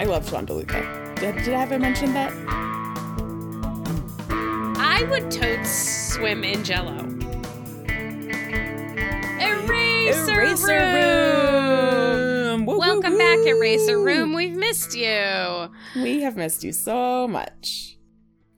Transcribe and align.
I 0.00 0.04
love 0.04 0.26
Sean 0.26 0.46
DeLuca. 0.46 1.14
Did, 1.16 1.36
did 1.44 1.52
I 1.52 1.60
ever 1.60 1.78
mention 1.78 2.14
that? 2.14 2.32
I 4.78 5.06
would 5.10 5.30
totes 5.30 5.70
swim 6.14 6.42
in 6.42 6.64
Jello. 6.64 6.96
Eraser, 9.38 10.40
Eraser 10.40 10.78
room. 10.78 12.46
Room. 12.46 12.64
Woo, 12.64 12.72
woo, 12.72 12.78
Welcome 12.78 13.18
back, 13.18 13.40
woo. 13.40 13.48
Eraser 13.48 14.00
Room. 14.00 14.32
We've 14.32 14.56
missed 14.56 14.96
you. 14.96 15.68
We 15.96 16.22
have 16.22 16.34
missed 16.34 16.64
you 16.64 16.72
so 16.72 17.28
much. 17.28 17.98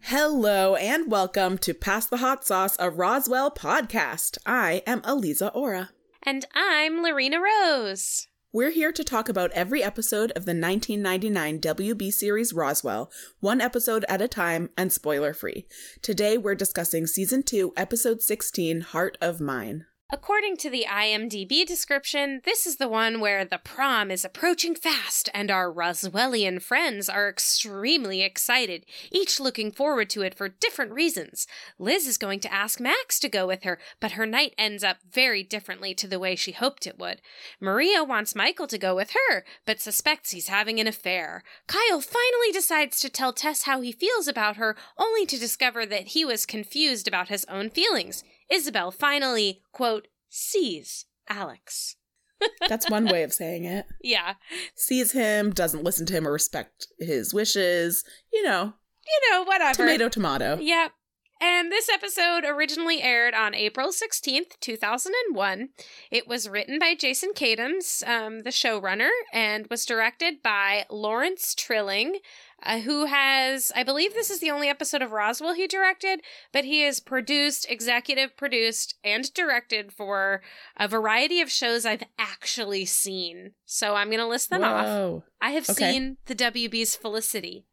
Hello 0.02 0.76
and 0.76 1.10
welcome 1.10 1.58
to 1.58 1.74
Pass 1.74 2.06
the 2.06 2.18
Hot 2.18 2.46
Sauce, 2.46 2.76
a 2.78 2.88
Roswell 2.88 3.50
podcast. 3.50 4.38
I 4.46 4.84
am 4.86 5.02
Eliza 5.04 5.48
Ora. 5.48 5.90
And 6.22 6.46
I'm 6.54 7.02
Lorena 7.02 7.40
Rose. 7.40 8.28
We're 8.54 8.70
here 8.72 8.92
to 8.92 9.02
talk 9.02 9.30
about 9.30 9.50
every 9.52 9.82
episode 9.82 10.30
of 10.32 10.44
the 10.44 10.52
1999 10.52 11.58
WB 11.58 12.12
series 12.12 12.52
Roswell, 12.52 13.10
one 13.40 13.62
episode 13.62 14.04
at 14.10 14.20
a 14.20 14.28
time 14.28 14.68
and 14.76 14.92
spoiler 14.92 15.32
free. 15.32 15.66
Today 16.02 16.36
we're 16.36 16.54
discussing 16.54 17.06
season 17.06 17.44
2, 17.44 17.72
episode 17.78 18.20
16, 18.20 18.82
Heart 18.82 19.16
of 19.22 19.40
Mine. 19.40 19.86
According 20.14 20.58
to 20.58 20.68
the 20.68 20.84
IMDb 20.86 21.64
description, 21.64 22.42
this 22.44 22.66
is 22.66 22.76
the 22.76 22.86
one 22.86 23.18
where 23.18 23.46
the 23.46 23.56
prom 23.56 24.10
is 24.10 24.26
approaching 24.26 24.74
fast 24.74 25.30
and 25.32 25.50
our 25.50 25.72
Roswellian 25.72 26.60
friends 26.60 27.08
are 27.08 27.30
extremely 27.30 28.20
excited, 28.20 28.84
each 29.10 29.40
looking 29.40 29.72
forward 29.72 30.10
to 30.10 30.20
it 30.20 30.34
for 30.34 30.50
different 30.50 30.92
reasons. 30.92 31.46
Liz 31.78 32.06
is 32.06 32.18
going 32.18 32.40
to 32.40 32.52
ask 32.52 32.78
Max 32.78 33.18
to 33.20 33.30
go 33.30 33.46
with 33.46 33.62
her, 33.62 33.78
but 34.00 34.12
her 34.12 34.26
night 34.26 34.54
ends 34.58 34.84
up 34.84 34.98
very 35.10 35.42
differently 35.42 35.94
to 35.94 36.06
the 36.06 36.18
way 36.18 36.36
she 36.36 36.52
hoped 36.52 36.86
it 36.86 36.98
would. 36.98 37.22
Maria 37.58 38.04
wants 38.04 38.34
Michael 38.34 38.66
to 38.66 38.76
go 38.76 38.94
with 38.94 39.14
her, 39.30 39.46
but 39.64 39.80
suspects 39.80 40.32
he's 40.32 40.48
having 40.48 40.78
an 40.78 40.86
affair. 40.86 41.42
Kyle 41.66 42.02
finally 42.02 42.52
decides 42.52 43.00
to 43.00 43.08
tell 43.08 43.32
Tess 43.32 43.62
how 43.62 43.80
he 43.80 43.92
feels 43.92 44.28
about 44.28 44.56
her, 44.56 44.76
only 44.98 45.24
to 45.24 45.40
discover 45.40 45.86
that 45.86 46.08
he 46.08 46.22
was 46.22 46.44
confused 46.44 47.08
about 47.08 47.30
his 47.30 47.46
own 47.46 47.70
feelings. 47.70 48.24
Isabel 48.52 48.90
finally, 48.90 49.62
quote, 49.72 50.08
sees 50.32 51.04
Alex. 51.28 51.96
That's 52.68 52.90
one 52.90 53.06
way 53.06 53.22
of 53.22 53.32
saying 53.32 53.64
it. 53.66 53.86
Yeah. 54.02 54.34
Sees 54.74 55.12
him, 55.12 55.50
doesn't 55.50 55.84
listen 55.84 56.06
to 56.06 56.12
him 56.14 56.26
or 56.26 56.32
respect 56.32 56.88
his 56.98 57.32
wishes. 57.32 58.02
You 58.32 58.42
know, 58.42 58.72
You 59.06 59.30
know, 59.30 59.44
whatever. 59.44 59.76
tomato, 59.76 60.08
tomato. 60.08 60.58
Yep. 60.60 60.92
And 61.40 61.72
this 61.72 61.88
episode 61.88 62.44
originally 62.44 63.02
aired 63.02 63.34
on 63.34 63.52
April 63.54 63.88
16th, 63.88 64.60
2001. 64.60 65.70
It 66.10 66.28
was 66.28 66.48
written 66.48 66.78
by 66.78 66.94
Jason 66.94 67.32
Katims, 67.34 68.06
um, 68.08 68.40
the 68.42 68.50
showrunner, 68.50 69.10
and 69.32 69.66
was 69.68 69.84
directed 69.84 70.40
by 70.42 70.86
Lawrence 70.88 71.54
Trilling, 71.56 72.18
uh, 72.64 72.78
who 72.80 73.06
has, 73.06 73.72
I 73.74 73.82
believe 73.82 74.14
this 74.14 74.30
is 74.30 74.40
the 74.40 74.50
only 74.50 74.68
episode 74.68 75.02
of 75.02 75.12
Roswell 75.12 75.54
he 75.54 75.66
directed, 75.66 76.20
but 76.52 76.64
he 76.64 76.82
has 76.82 77.00
produced, 77.00 77.66
executive 77.68 78.36
produced, 78.36 78.94
and 79.02 79.32
directed 79.34 79.92
for 79.92 80.42
a 80.76 80.86
variety 80.88 81.40
of 81.40 81.50
shows 81.50 81.84
I've 81.84 82.04
actually 82.18 82.84
seen. 82.84 83.52
So 83.64 83.94
I'm 83.94 84.08
going 84.08 84.18
to 84.20 84.26
list 84.26 84.50
them 84.50 84.64
off. 84.64 85.22
I 85.40 85.50
have 85.52 85.68
Okay. 85.68 85.90
seen 85.92 86.16
the 86.26 86.34
WB's 86.34 86.94
Felicity. 86.96 87.66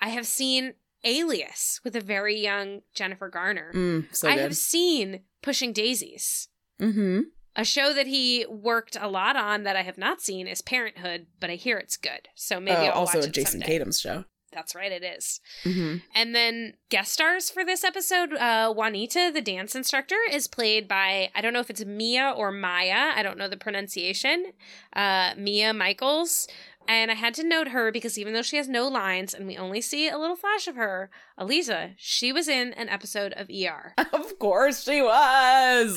I 0.00 0.08
have 0.08 0.26
seen 0.26 0.74
Alias 1.04 1.80
with 1.84 1.94
a 1.96 2.00
very 2.00 2.38
young 2.38 2.82
Jennifer 2.94 3.28
Garner. 3.28 3.72
Mm, 3.74 4.14
so 4.14 4.28
I 4.28 4.36
have 4.38 4.56
seen 4.56 5.20
Pushing 5.42 5.72
Daisies. 5.72 6.48
mm-hmm. 6.80 7.20
A 7.54 7.64
show 7.66 7.92
that 7.92 8.06
he 8.06 8.46
worked 8.48 8.96
a 8.98 9.08
lot 9.08 9.36
on 9.36 9.64
that 9.64 9.76
I 9.76 9.82
have 9.82 9.98
not 9.98 10.22
seen 10.22 10.46
is 10.46 10.62
Parenthood, 10.62 11.26
but 11.38 11.50
I 11.50 11.56
hear 11.56 11.76
it's 11.76 11.98
good. 11.98 12.28
So 12.34 12.58
maybe 12.58 12.76
Uh, 12.86 12.92
I'll 12.92 13.00
also 13.00 13.18
watch 13.18 13.26
a 13.26 13.28
it 13.28 13.34
Jason 13.34 13.60
someday. 13.60 13.78
Katims 13.78 14.00
show. 14.00 14.24
That's 14.52 14.74
right, 14.74 14.92
it 14.92 15.02
is. 15.02 15.40
Mm-hmm. 15.64 15.96
And 16.14 16.34
then 16.34 16.74
guest 16.90 17.12
stars 17.12 17.50
for 17.50 17.64
this 17.64 17.84
episode, 17.84 18.34
uh, 18.34 18.72
Juanita, 18.72 19.30
the 19.32 19.40
dance 19.40 19.74
instructor, 19.74 20.18
is 20.30 20.46
played 20.46 20.86
by 20.86 21.30
I 21.34 21.40
don't 21.40 21.52
know 21.52 21.60
if 21.60 21.70
it's 21.70 21.84
Mia 21.84 22.34
or 22.36 22.52
Maya. 22.52 23.12
I 23.14 23.22
don't 23.22 23.38
know 23.38 23.48
the 23.48 23.56
pronunciation. 23.56 24.52
Uh, 24.94 25.32
Mia 25.36 25.72
Michaels. 25.72 26.48
And 26.88 27.10
I 27.10 27.14
had 27.14 27.34
to 27.34 27.44
note 27.44 27.68
her 27.68 27.92
because 27.92 28.18
even 28.18 28.34
though 28.34 28.42
she 28.42 28.56
has 28.56 28.68
no 28.68 28.88
lines 28.88 29.34
and 29.34 29.46
we 29.46 29.56
only 29.56 29.80
see 29.80 30.08
a 30.08 30.18
little 30.18 30.36
flash 30.36 30.66
of 30.66 30.76
her, 30.76 31.10
Eliza, 31.38 31.92
she 31.96 32.32
was 32.32 32.48
in 32.48 32.72
an 32.74 32.88
episode 32.88 33.32
of 33.34 33.48
ER. 33.48 33.94
Of 34.12 34.38
course 34.38 34.82
she 34.82 35.00
was. 35.00 35.96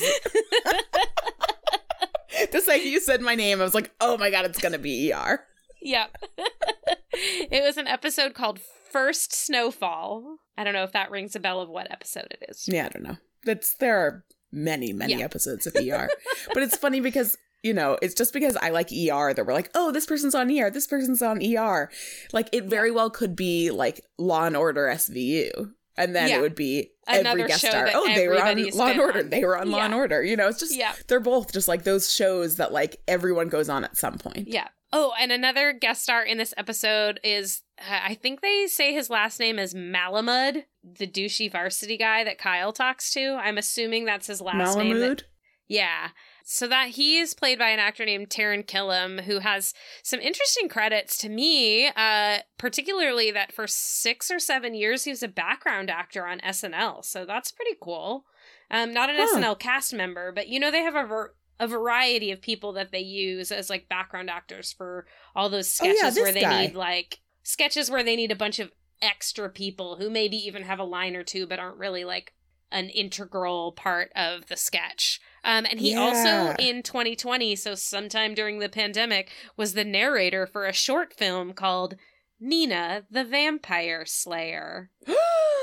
the 2.52 2.60
second 2.60 2.86
you 2.86 3.00
said 3.00 3.20
my 3.20 3.34
name, 3.34 3.60
I 3.60 3.64
was 3.64 3.74
like, 3.74 3.92
oh 4.00 4.16
my 4.16 4.30
god, 4.30 4.44
it's 4.44 4.60
gonna 4.60 4.78
be 4.78 5.12
ER. 5.12 5.44
Yep. 5.86 6.16
it 7.12 7.62
was 7.64 7.76
an 7.76 7.86
episode 7.86 8.34
called 8.34 8.60
First 8.92 9.32
Snowfall. 9.34 10.36
I 10.58 10.64
don't 10.64 10.74
know 10.74 10.84
if 10.84 10.92
that 10.92 11.10
rings 11.10 11.36
a 11.36 11.40
bell 11.40 11.60
of 11.60 11.68
what 11.68 11.90
episode 11.90 12.28
it 12.30 12.44
is. 12.48 12.68
Yeah, 12.68 12.86
I 12.86 12.88
don't 12.90 13.02
know. 13.04 13.16
It's 13.46 13.74
there 13.76 13.98
are 13.98 14.24
many, 14.52 14.92
many 14.92 15.14
Yeah. 15.14 15.24
episodes 15.24 15.66
of 15.66 15.74
ER. 15.76 16.08
but 16.54 16.62
it's 16.62 16.76
funny 16.76 17.00
because 17.00 17.36
you 17.62 17.74
know, 17.74 17.98
it's 18.00 18.14
just 18.14 18.32
because 18.32 18.56
I 18.56 18.68
like 18.70 18.92
ER 18.92 19.34
that 19.34 19.44
we're 19.44 19.52
like, 19.54 19.70
oh, 19.74 19.90
this 19.90 20.06
person's 20.06 20.36
on 20.36 20.50
ER, 20.56 20.70
this 20.70 20.86
person's 20.86 21.20
on 21.20 21.42
ER. 21.42 21.90
Like 22.32 22.48
it 22.52 22.64
very 22.66 22.92
well 22.92 23.10
could 23.10 23.34
be 23.34 23.70
like 23.72 24.02
Law 24.18 24.44
and 24.44 24.56
Order 24.56 24.86
SVU. 24.86 25.72
And 25.96 26.14
then 26.14 26.28
Yeah. 26.28 26.36
it 26.36 26.40
would 26.42 26.54
be 26.54 26.90
Another 27.08 27.30
every 27.40 27.46
guest 27.48 27.62
show 27.62 27.70
star. 27.70 27.88
Oh, 27.94 28.06
they 28.14 28.28
were 28.28 28.40
on 28.40 28.62
Law 28.70 28.86
and 28.88 29.00
Order. 29.00 29.18
on. 29.20 29.30
They 29.30 29.44
were 29.44 29.58
on 29.58 29.70
Law 29.70 29.78
Yeah. 29.78 29.84
and 29.86 29.94
Order. 29.94 30.22
You 30.22 30.36
know, 30.36 30.46
it's 30.46 30.60
just 30.60 30.76
Yeah. 30.76 30.92
they're 31.08 31.18
both 31.18 31.52
just 31.52 31.66
like 31.66 31.82
those 31.82 32.12
shows 32.12 32.56
that 32.56 32.72
like 32.72 33.00
everyone 33.08 33.48
goes 33.48 33.68
on 33.68 33.82
at 33.82 33.96
some 33.96 34.18
point. 34.18 34.46
Yeah. 34.46 34.68
Oh, 34.92 35.12
and 35.20 35.32
another 35.32 35.72
guest 35.72 36.02
star 36.04 36.22
in 36.22 36.38
this 36.38 36.54
episode 36.56 37.18
is 37.24 37.62
uh, 37.78 38.00
I 38.04 38.14
think 38.14 38.40
they 38.40 38.66
say 38.68 38.92
his 38.92 39.10
last 39.10 39.40
name 39.40 39.58
is 39.58 39.74
Malamud, 39.74 40.64
the 40.84 41.06
douchey 41.06 41.50
varsity 41.50 41.96
guy 41.98 42.24
that 42.24 42.38
Kyle 42.38 42.72
talks 42.72 43.10
to. 43.12 43.34
I'm 43.34 43.58
assuming 43.58 44.04
that's 44.04 44.28
his 44.28 44.40
last 44.40 44.78
name. 44.78 44.98
that- 44.98 45.18
Malamud. 45.18 45.22
yeah. 45.68 46.08
So 46.48 46.68
that 46.68 46.90
he 46.90 47.18
is 47.18 47.34
played 47.34 47.58
by 47.58 47.70
an 47.70 47.80
actor 47.80 48.04
named 48.06 48.28
Taran 48.30 48.64
Killam, 48.64 49.22
who 49.24 49.40
has 49.40 49.74
some 50.04 50.20
interesting 50.20 50.68
credits 50.68 51.18
to 51.18 51.28
me, 51.28 51.88
uh, 51.96 52.38
particularly 52.56 53.32
that 53.32 53.52
for 53.52 53.66
six 53.66 54.30
or 54.30 54.38
seven 54.38 54.72
years 54.72 55.02
he 55.02 55.10
was 55.10 55.24
a 55.24 55.28
background 55.28 55.90
actor 55.90 56.24
on 56.24 56.38
SNL. 56.38 57.04
So 57.04 57.24
that's 57.26 57.50
pretty 57.50 57.76
cool. 57.82 58.26
Um, 58.70 58.94
not 58.94 59.10
an 59.10 59.16
Huh. 59.18 59.38
SNL 59.40 59.58
cast 59.58 59.92
member, 59.92 60.30
but 60.30 60.46
you 60.46 60.60
know 60.60 60.70
they 60.70 60.82
have 60.82 60.94
a 60.94 61.04
ver- 61.04 61.34
a 61.58 61.66
variety 61.66 62.30
of 62.30 62.40
people 62.40 62.72
that 62.74 62.92
they 62.92 63.00
use 63.00 63.50
as 63.50 63.70
like 63.70 63.88
background 63.88 64.28
actors 64.30 64.72
for 64.72 65.06
all 65.34 65.48
those 65.48 65.78
Oh, 65.82 65.86
yeah, 65.86 66.10
sketches 66.10 66.18
where 66.20 66.32
they 66.32 66.40
guy. 66.40 66.66
need 66.66 66.74
like 66.74 67.20
sketches 67.42 67.90
where 67.90 68.02
they 68.02 68.16
need 68.16 68.30
a 68.32 68.36
bunch 68.36 68.58
of 68.58 68.72
extra 69.02 69.48
people 69.48 69.96
who 69.96 70.08
maybe 70.10 70.36
even 70.36 70.62
have 70.62 70.78
a 70.78 70.84
line 70.84 71.14
or 71.16 71.22
two 71.22 71.46
but 71.46 71.58
aren't 71.58 71.76
really 71.78 72.04
like 72.04 72.32
an 72.72 72.88
integral 72.90 73.72
part 73.72 74.10
of 74.16 74.46
the 74.48 74.56
sketch. 74.56 75.20
Um, 75.44 75.66
and 75.70 75.78
he 75.78 75.92
Yeah. 75.92 76.00
also 76.00 76.54
in 76.58 76.82
2020, 76.82 77.54
so 77.56 77.74
sometime 77.76 78.34
during 78.34 78.58
the 78.58 78.68
pandemic, 78.68 79.30
was 79.56 79.74
the 79.74 79.84
narrator 79.84 80.46
for 80.46 80.66
a 80.66 80.72
short 80.72 81.14
film 81.14 81.52
called 81.52 81.94
Nina 82.40 83.04
the 83.10 83.24
Vampire 83.24 84.04
Slayer. 84.04 84.90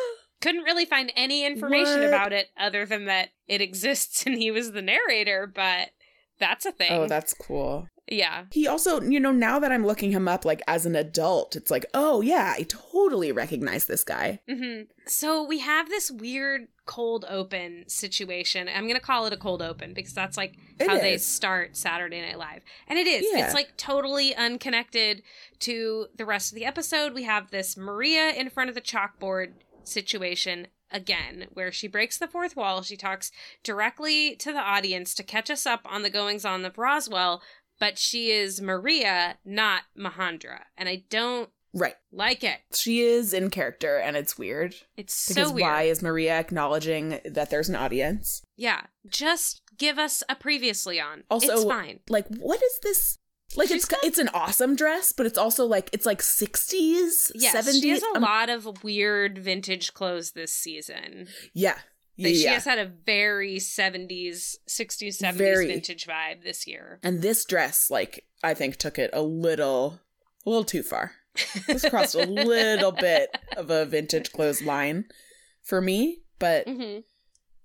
Couldn't 0.43 0.63
really 0.63 0.85
find 0.85 1.11
any 1.15 1.45
information 1.45 2.01
What? 2.01 2.07
about 2.09 2.33
it 2.33 2.49
other 2.57 2.85
than 2.85 3.05
that 3.05 3.29
it 3.47 3.61
exists 3.61 4.25
and 4.25 4.37
he 4.37 4.51
was 4.51 4.73
the 4.73 4.81
narrator, 4.81 5.47
but 5.47 5.89
that's 6.39 6.65
a 6.65 6.71
thing. 6.71 6.91
oh, 6.91 7.07
that's 7.07 7.33
cool. 7.33 7.87
yeah. 8.07 8.45
He 8.51 8.67
also, 8.67 9.01
you 9.01 9.19
know, 9.19 9.31
now 9.31 9.59
that 9.59 9.71
I'm 9.71 9.85
looking 9.85 10.11
him 10.11 10.27
up, 10.27 10.43
like 10.43 10.61
as 10.67 10.85
an 10.85 10.95
adult, 10.95 11.55
it's 11.55 11.71
like, 11.71 11.85
oh 11.93 12.19
yeah, 12.21 12.53
I 12.57 12.63
totally 12.63 13.31
recognize 13.31 13.85
this 13.85 14.03
guy. 14.03 14.39
hmm 14.49 14.81
So 15.07 15.43
we 15.43 15.59
have 15.59 15.87
this 15.89 16.11
weird 16.11 16.67
cold 16.85 17.23
open 17.29 17.85
situation. 17.87 18.67
I'm 18.67 18.87
gonna 18.87 18.99
call 18.99 19.25
it 19.25 19.31
a 19.31 19.37
cold 19.37 19.61
open 19.61 19.93
because 19.93 20.13
that's 20.13 20.35
like 20.35 20.55
It 20.79 20.89
how 20.89 20.97
they 20.97 21.17
start 21.17 21.77
Saturday 21.77 22.19
Night 22.21 22.37
Live, 22.37 22.63
and 22.89 22.99
it 22.99 23.07
is. 23.07 23.25
Yeah. 23.31 23.45
It's 23.45 23.53
like 23.53 23.77
totally 23.77 24.35
unconnected 24.35 25.23
to 25.59 26.07
the 26.17 26.25
rest 26.25 26.51
of 26.51 26.55
the 26.55 26.65
episode. 26.65 27.13
We 27.13 27.23
have 27.23 27.51
this 27.51 27.77
Maria 27.77 28.31
in 28.31 28.49
front 28.49 28.69
of 28.69 28.75
the 28.75 28.81
chalkboard 28.81 29.53
situation 29.87 30.67
again, 30.91 31.47
where 31.53 31.71
she 31.71 31.87
breaks 31.87 32.17
the 32.17 32.27
fourth 32.27 32.55
wall. 32.55 32.81
She 32.83 32.95
talks 32.97 33.31
directly 33.63 34.35
to 34.37 34.51
the 34.53 34.59
audience 34.59 35.13
to 35.15 35.23
catch 35.23 35.49
us 35.49 35.65
up 35.65 35.81
on 35.85 36.03
the 36.03 36.09
goings 36.09 36.45
on 36.45 36.63
of 36.65 36.77
Roswell, 36.77 37.41
but 37.79 37.97
she 37.97 38.29
is 38.31 38.61
Maria, 38.61 39.37
not 39.43 39.83
Majandra, 39.97 40.61
and 40.77 40.87
I 40.87 41.03
don't 41.09 41.49
Right. 41.75 41.95
like 42.11 42.43
it. 42.43 42.59
She 42.75 43.01
is 43.01 43.33
in 43.33 43.49
character 43.49 43.97
and 43.97 44.15
it's 44.15 44.37
weird. 44.37 44.75
It's 44.95 45.27
Because 45.27 45.47
so 45.47 45.53
weird. 45.53 45.61
why 45.67 45.83
is 45.83 46.03
Maria 46.03 46.39
acknowledging 46.39 47.19
that 47.25 47.49
there's 47.49 47.67
an 47.69 47.75
audience? 47.75 48.43
Yeah, 48.55 48.81
just 49.07 49.63
give 49.75 49.97
us 49.97 50.21
a 50.29 50.35
previously 50.35 50.99
on. 50.99 51.23
Also, 51.31 51.51
it's 51.53 51.63
fine. 51.63 52.01
Like, 52.09 52.27
what 52.27 52.61
is 52.61 52.79
this? 52.83 53.17
Like, 53.55 53.67
She's 53.69 53.77
it's 53.77 53.85
got- 53.85 54.03
it's 54.03 54.17
an 54.17 54.29
awesome 54.33 54.75
dress, 54.75 55.11
but 55.11 55.25
it's 55.25 55.37
also 55.37 55.65
like 55.65 55.89
it's 55.93 56.05
like 56.05 56.21
60s, 56.21 57.31
Yes, 57.35 57.55
70s. 57.55 57.81
she 57.81 57.89
has 57.89 58.03
a 58.03 58.15
Um, 58.17 58.21
lot 58.23 58.49
of 58.49 58.83
weird 58.83 59.37
vintage 59.37 59.93
clothes 59.93 60.31
this 60.31 60.53
season. 60.53 61.27
Yeah. 61.53 61.77
But 62.17 62.35
She 62.35 62.45
has 62.45 62.65
had 62.65 62.77
a 62.77 62.85
very 62.85 63.57
70s, 63.57 64.57
60s, 64.67 65.17
70s 65.19 65.65
vintage 65.67 66.05
vibe 66.05 66.43
this 66.43 66.67
year. 66.67 66.99
and 67.03 67.21
this 67.23 67.43
dress, 67.43 67.89
like, 67.89 68.25
I 68.43 68.53
think 68.53 68.77
took 68.77 68.99
it 68.99 69.09
a 69.13 69.21
little, 69.23 69.99
a 70.45 70.49
little 70.49 70.63
too 70.63 70.83
far. 70.83 71.13
This 71.65 71.89
crossed 71.89 72.13
a 72.13 72.25
little 72.25 72.91
bit 72.91 73.35
of 73.57 73.71
a 73.71 73.85
vintage 73.85 74.31
clothes 74.31 74.61
line 74.61 75.05
for 75.63 75.81
me, 75.81 76.21
but 76.37 76.67
hmm 76.67 76.99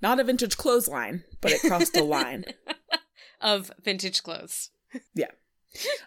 not 0.00 0.20
a 0.20 0.24
vintage 0.24 0.56
clothesline, 0.56 1.24
but 1.42 1.50
it 1.52 1.60
crossed 1.60 1.96
a 1.96 2.04
line. 2.04 2.44
of 3.42 3.70
vintage 3.82 4.22
clothes. 4.22 4.70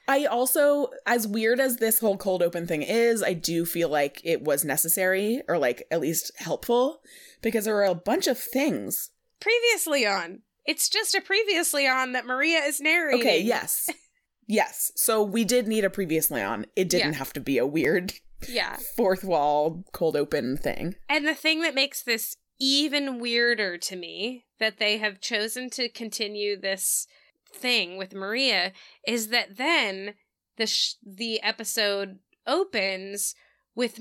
I 0.08 0.26
also, 0.26 0.90
as 1.06 1.28
weird 1.28 1.60
as 1.60 1.78
this 1.78 2.00
whole 2.00 2.18
cold 2.18 2.42
open 2.44 2.68
thing 2.68 2.82
is, 2.82 3.22
I 3.24 3.34
do 3.34 3.66
feel 3.66 3.90
like 3.90 4.22
it 4.24 4.42
was 4.44 4.66
necessary 4.66 5.42
or 5.48 5.58
like 5.58 5.84
at 5.92 6.02
least 6.02 6.32
helpful 6.38 7.02
because 7.42 7.66
there 7.66 7.76
were 7.76 7.84
a 7.84 7.96
bunch 7.96 8.28
of 8.28 8.38
things. 8.38 9.12
Previously 9.40 10.06
on. 10.06 10.42
It's 10.66 10.90
just 10.90 11.16
a 11.16 11.22
previously 11.22 11.88
on 11.88 12.12
that 12.12 12.26
Maria 12.26 12.60
is 12.60 12.80
narrating. 12.80 13.22
Okay, 13.22 13.42
yes. 13.42 13.90
Yes. 14.48 14.92
So 14.96 15.24
we 15.24 15.46
did 15.46 15.66
need 15.68 15.86
a 15.86 15.90
previously 15.90 16.42
on. 16.42 16.66
It 16.76 16.90
didn't 16.90 17.14
Yeah. 17.14 17.18
have 17.20 17.32
to 17.34 17.40
be 17.40 17.58
a 17.58 17.66
weird 17.66 18.14
Yeah. 18.50 18.76
fourth 18.98 19.24
wall 19.24 19.86
cold 19.94 20.18
open 20.18 20.58
thing. 20.58 20.96
And 21.08 21.26
the 21.26 21.36
thing 21.36 21.62
that 21.62 21.74
makes 21.76 22.02
this 22.04 22.36
even 22.60 23.20
weirder 23.20 23.78
to 23.78 23.96
me 23.96 24.46
that 24.60 24.78
they 24.78 24.98
have 24.98 25.22
chosen 25.22 25.70
to 25.70 25.88
continue 25.88 26.60
this 26.60 27.08
thing 27.54 27.98
with 27.98 28.14
Maria 28.14 28.72
is 29.08 29.28
that 29.28 29.58
then 29.58 30.16
the 30.58 30.68
sh- 30.68 30.96
the 31.06 31.42
episode 31.42 32.20
opens 32.48 33.36
with 33.76 34.00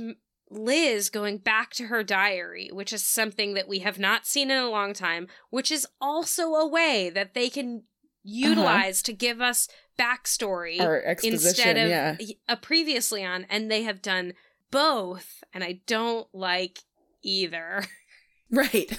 Liz 0.50 1.10
going 1.10 1.38
back 1.38 1.70
to 1.74 1.86
her 1.86 2.02
diary, 2.02 2.70
which 2.72 2.92
is 2.92 3.04
something 3.04 3.54
that 3.54 3.68
we 3.68 3.80
have 3.80 3.98
not 3.98 4.26
seen 4.26 4.50
in 4.50 4.58
a 4.58 4.68
long 4.68 4.92
time, 4.92 5.28
which 5.50 5.70
is 5.70 5.86
also 6.00 6.54
a 6.54 6.66
way 6.66 7.08
that 7.10 7.34
they 7.34 7.48
can 7.48 7.76
uh-huh. 7.76 7.82
utilize 8.22 9.02
to 9.02 9.12
give 9.12 9.40
us 9.40 9.68
backstory 9.98 10.78
instead 11.22 11.76
of 11.76 11.88
yeah. 11.88 12.16
a 12.48 12.52
uh, 12.52 12.56
previously 12.56 13.24
on 13.24 13.46
and 13.50 13.70
they 13.70 13.82
have 13.82 14.00
done 14.00 14.32
both 14.70 15.44
and 15.52 15.62
i 15.62 15.78
don't 15.86 16.26
like 16.32 16.80
either 17.22 17.84
Right. 18.50 18.90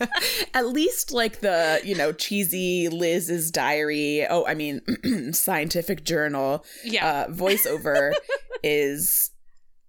At 0.54 0.68
least 0.68 1.10
like 1.10 1.40
the, 1.40 1.80
you 1.82 1.94
know, 1.94 2.12
cheesy 2.12 2.88
Liz's 2.88 3.50
diary, 3.50 4.26
oh, 4.28 4.44
I 4.46 4.54
mean, 4.54 4.80
scientific 5.32 6.04
journal 6.04 6.64
yeah 6.84 7.06
uh, 7.06 7.28
voiceover 7.28 8.12
is, 8.62 9.30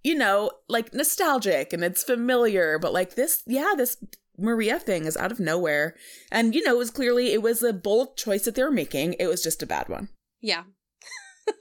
you 0.02 0.14
know, 0.16 0.50
like 0.68 0.92
nostalgic 0.92 1.72
and 1.72 1.84
it's 1.84 2.02
familiar, 2.02 2.78
but 2.78 2.92
like 2.92 3.14
this, 3.14 3.42
yeah, 3.46 3.72
this 3.76 3.96
Maria 4.36 4.80
thing 4.80 5.04
is 5.04 5.16
out 5.16 5.30
of 5.30 5.38
nowhere. 5.38 5.94
And, 6.32 6.54
you 6.54 6.64
know, 6.64 6.74
it 6.74 6.78
was 6.78 6.90
clearly, 6.90 7.32
it 7.32 7.40
was 7.42 7.62
a 7.62 7.72
bold 7.72 8.16
choice 8.16 8.44
that 8.46 8.56
they 8.56 8.64
were 8.64 8.70
making. 8.72 9.14
It 9.20 9.28
was 9.28 9.42
just 9.42 9.62
a 9.62 9.66
bad 9.66 9.88
one. 9.88 10.08
yeah 10.40 10.64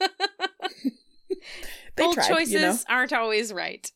bold 1.96 2.16
tried, 2.16 2.28
choices 2.28 2.54
you 2.54 2.60
know? 2.60 2.76
aren't 2.90 3.14
always 3.14 3.52
right 3.54 3.92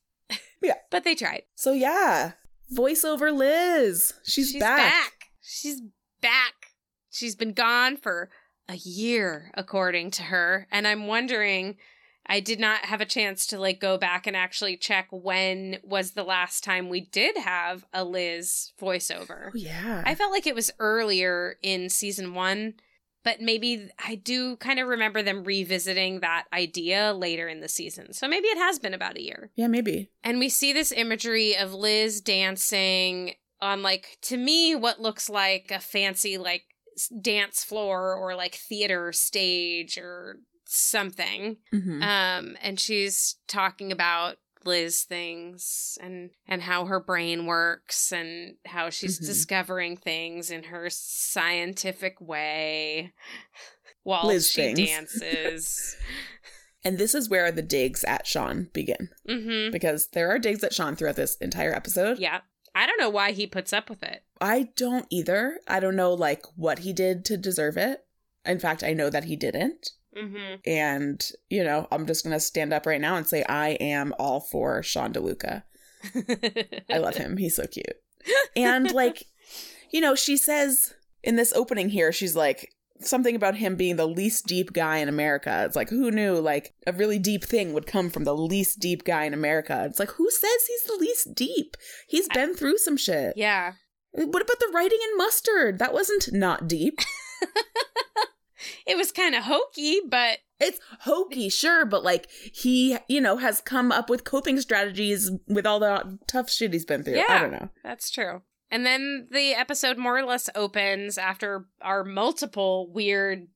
Yeah. 0.62 0.76
but 0.92 1.04
they 1.04 1.16
tried 1.16 1.44
So 1.56 1.72
yeah, 1.72 2.34
voiceover 2.76 3.36
Liz. 3.36 4.14
She's, 4.24 4.58
back. 4.58 5.30
she's 5.42 5.82
back 6.22 6.68
she's 7.10 7.36
been 7.36 7.54
gone 7.54 7.98
for 7.98 8.30
a 8.70 8.76
year 8.76 9.52
according 9.56 10.12
to 10.12 10.24
her 10.24 10.68
and 10.72 10.88
i'm 10.88 11.08
wondering 11.08 11.78
I 12.30 12.42
did 12.42 12.60
not 12.60 12.80
have 12.80 13.00
a 13.00 13.06
chance 13.06 13.48
to 13.48 13.60
like 13.60 13.80
go 13.80 13.98
back 13.98 14.28
and 14.28 14.36
actually 14.36 14.76
check 14.76 15.08
when 15.12 15.78
was 15.82 16.12
the 16.12 16.26
last 16.26 16.62
time 16.62 16.90
we 16.90 17.00
did 17.00 17.38
have 17.38 17.86
a 17.94 18.04
Liz 18.04 18.74
voiceover. 18.82 19.48
Oh, 19.48 19.56
yeah. 19.56 20.04
I 20.06 20.14
felt 20.14 20.34
like 20.34 20.46
it 20.46 20.54
was 20.54 20.70
earlier 20.78 21.56
in 21.64 21.90
season 21.90 22.34
one, 22.34 22.74
but 23.28 23.42
maybe 23.42 23.90
I 24.00 24.16
do 24.16 24.56
kind 24.56 24.80
of 24.80 24.88
remember 24.88 25.22
them 25.22 25.44
revisiting 25.44 26.22
that 26.22 26.46
idea 26.54 27.14
later 27.14 27.50
in 27.50 27.60
the 27.60 27.68
season. 27.68 28.14
So 28.14 28.26
maybe 28.26 28.48
it 28.48 28.58
has 28.58 28.80
been 28.80 28.94
about 28.94 29.18
a 29.18 29.22
year. 29.22 29.52
yeah, 29.56 29.68
maybe. 29.68 30.10
And 30.24 30.40
we 30.40 30.48
see 30.48 30.72
this 30.72 30.94
imagery 30.94 31.58
of 31.58 31.74
Liz 31.74 32.22
dancing 32.22 33.34
on, 33.60 33.84
like, 33.84 34.18
to 34.22 34.38
me, 34.38 34.76
what 34.76 35.02
looks 35.02 35.30
like 35.30 35.72
a 35.72 35.82
fancy, 35.82 36.38
like, 36.38 36.64
dance 37.22 37.66
floor 37.66 38.16
or 38.16 38.34
like 38.34 38.56
theater 38.56 39.12
stage 39.12 39.98
or 39.98 40.38
something. 40.66 41.58
Mhm. 41.74 42.02
Um, 42.02 42.58
and 42.62 42.80
she's 42.80 43.36
talking 43.48 43.92
about 43.92 44.38
Liz 44.68 45.02
things 45.04 45.98
and 46.02 46.30
and 46.48 46.62
how 46.62 46.86
her 46.86 47.00
brain 47.00 47.46
works 47.48 48.12
and 48.12 48.56
how 48.66 48.90
she's 48.92 49.20
Mhm. 49.20 49.26
discovering 49.26 49.98
things 49.98 50.52
in 50.52 50.66
her 50.66 50.90
scientific 50.92 52.22
way 52.22 53.14
while 54.04 54.28
Liz 54.28 54.52
she 54.52 54.62
things. 54.74 54.80
dances. 55.20 55.96
and 56.84 56.98
this 56.98 57.16
is 57.16 57.30
where 57.30 57.52
the 57.52 57.62
digs 57.64 58.04
at 58.04 58.28
Sean 58.28 58.70
begin. 58.74 59.10
hmm 59.28 59.72
Because 59.72 60.08
there 60.14 60.30
are 60.30 60.38
digs 60.40 60.64
at 60.64 60.74
Sean 60.74 60.96
throughout 60.96 61.16
this 61.16 61.36
entire 61.38 61.74
episode. 61.74 62.20
Yeah. 62.20 62.42
I 62.76 62.86
don't 62.86 63.00
know 63.00 63.10
why 63.10 63.32
he 63.32 63.48
puts 63.48 63.74
up 63.74 63.90
with 63.90 64.04
it. 64.04 64.24
I 64.40 64.70
don't 64.76 65.08
either. 65.10 65.60
I 65.68 65.80
don't 65.80 65.96
know 65.96 66.14
like 66.14 66.44
what 66.56 66.80
he 66.80 66.94
did 66.94 67.26
to 67.26 67.36
deserve 67.38 67.76
it. 67.76 68.02
In 68.46 68.60
fact, 68.60 68.84
I 68.84 68.94
know 68.94 69.10
that 69.10 69.24
he 69.24 69.36
didn't. 69.36 69.92
Mm-hmm. 70.18 70.56
And, 70.66 71.32
you 71.50 71.64
know, 71.64 71.88
I'm 71.92 72.06
just 72.06 72.24
going 72.24 72.34
to 72.34 72.40
stand 72.40 72.74
up 72.74 72.86
right 72.86 73.02
now 73.02 73.16
and 73.16 73.28
say 73.28 73.44
I 73.44 73.70
am 73.80 74.14
all 74.20 74.40
for 74.40 74.82
Sean 74.84 75.14
DeLuca. 75.14 75.64
I 76.90 76.98
love 76.98 77.16
him. 77.16 77.38
He's 77.38 77.56
so 77.56 77.68
cute. 77.68 77.98
And 78.56 78.92
like, 78.92 79.24
you 79.92 80.02
know, 80.02 80.16
she 80.16 80.38
says 80.38 80.94
in 81.24 81.36
this 81.36 81.54
opening 81.54 81.90
here, 81.90 82.12
she's 82.12 82.36
like 82.36 82.72
something 83.00 83.36
about 83.36 83.56
him 83.56 83.76
being 83.76 83.96
the 83.96 84.08
least 84.08 84.48
deep 84.48 84.74
guy 84.74 84.98
in 84.98 85.10
America. 85.10 85.64
It's 85.66 85.76
like 85.76 85.90
who 85.90 86.12
knew 86.12 86.40
like 86.40 86.74
a 86.86 86.94
really 86.94 87.20
deep 87.20 87.44
thing 87.44 87.74
would 87.74 87.86
come 87.86 88.10
from 88.10 88.24
the 88.24 88.36
least 88.36 88.80
deep 88.80 89.04
guy 89.04 89.26
in 89.26 89.34
America. 89.34 89.86
It's 89.88 90.00
like 90.00 90.12
who 90.12 90.30
says 90.30 90.66
he's 90.68 90.84
the 90.84 90.98
least 91.00 91.36
deep? 91.36 91.78
He's 92.08 92.28
been 92.30 92.56
through 92.56 92.78
some 92.78 92.98
shit. 92.98 93.34
yeah. 93.36 93.74
What 94.12 94.42
about 94.42 94.60
the 94.60 94.72
writing 94.74 94.98
in 95.12 95.18
mustard? 95.18 95.78
That 95.78 95.94
wasn't 95.94 96.34
not 96.34 96.68
deep. 96.68 97.00
It 98.86 98.98
was 98.98 99.12
kind 99.12 99.36
of 99.36 99.44
hokey, 99.44 100.00
but 100.08 100.40
It's 100.60 100.80
hokey, 101.02 101.50
sure, 101.50 101.86
but 101.86 102.04
like 102.04 102.30
he, 102.32 102.98
you 103.08 103.22
know, 103.22 103.38
has 103.38 103.62
come 103.62 103.92
up 103.92 104.10
with 104.10 104.24
coping 104.24 104.60
strategies 104.60 105.30
with 105.48 105.66
all 105.68 105.80
the 105.80 106.18
tough 106.28 106.50
shit 106.50 106.74
he's 106.74 106.86
been 106.86 107.04
through. 107.04 107.16
Yeah, 107.18 107.26
I 107.30 107.40
don't 107.40 107.52
know. 107.52 107.70
That's 107.84 108.10
true. 108.10 108.42
And 108.72 108.86
then 108.86 109.28
the 109.32 109.54
episode 109.54 109.98
more 109.98 110.18
or 110.18 110.26
less 110.26 110.50
opens 110.56 111.18
after 111.18 111.66
our 111.82 112.04
multiple 112.04 112.92
weird, 112.92 113.48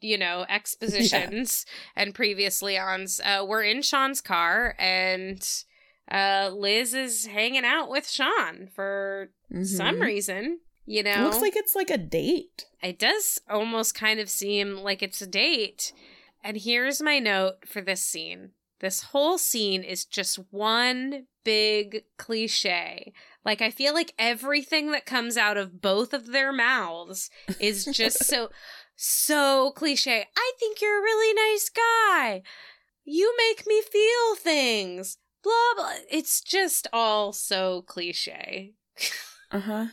you 0.00 0.16
know, 0.18 0.44
expositions 0.50 1.66
and 1.96 2.14
previously 2.14 2.78
ons. 2.78 3.20
Uh, 3.24 3.44
we're 3.46 3.62
in 3.64 3.82
Sean's 3.82 4.20
car 4.20 4.74
and 4.78 5.42
uh, 6.10 6.50
Liz 6.54 6.92
is 6.94 7.26
hanging 7.26 7.64
out 7.64 7.88
with 7.90 8.08
Sean 8.08 8.68
for 8.74 9.30
some 9.64 9.96
Mhm. 9.96 10.00
reason. 10.02 10.60
You 10.90 11.04
know, 11.04 11.20
It 11.20 11.22
looks 11.22 11.40
like 11.40 11.54
it's 11.54 11.76
like 11.76 11.88
a 11.90 11.96
date. 11.96 12.66
it 12.82 12.98
does 12.98 13.38
almost 13.48 13.94
kind 13.94 14.18
of 14.18 14.28
seem 14.28 14.78
like 14.78 15.04
it's 15.04 15.22
a 15.22 15.26
date. 15.26 15.92
And 16.42 16.56
here's 16.56 17.00
my 17.00 17.20
note 17.20 17.68
for 17.68 17.80
this 17.80 18.02
scene. 18.02 18.50
This 18.80 19.04
whole 19.04 19.38
scene 19.38 19.84
is 19.84 20.04
just 20.04 20.40
one 20.50 21.26
big 21.44 22.02
cliche. 22.18 23.12
Like, 23.44 23.62
I 23.62 23.70
feel 23.70 23.94
like 23.94 24.14
everything 24.18 24.90
that 24.90 25.06
comes 25.06 25.36
out 25.36 25.56
of 25.56 25.80
both 25.80 26.12
of 26.12 26.26
their 26.32 26.52
mouths 26.52 27.30
is 27.60 27.84
just 27.84 28.24
so, 28.24 28.50
so 28.96 29.70
cliche. 29.76 30.26
I 30.36 30.52
think 30.58 30.80
you're 30.80 30.98
a 30.98 31.02
really 31.02 31.34
nice 31.52 31.70
guy. 31.70 32.42
You 33.04 33.32
make 33.38 33.64
me 33.64 33.80
feel 33.82 34.34
things. 34.36 35.18
Blah, 35.44 35.52
blah. 35.76 35.92
It's 36.10 36.40
just 36.40 36.88
all 36.92 37.32
so 37.32 37.82
cliche. 37.82 38.72
Uh 39.52 39.58
huh. 39.58 39.86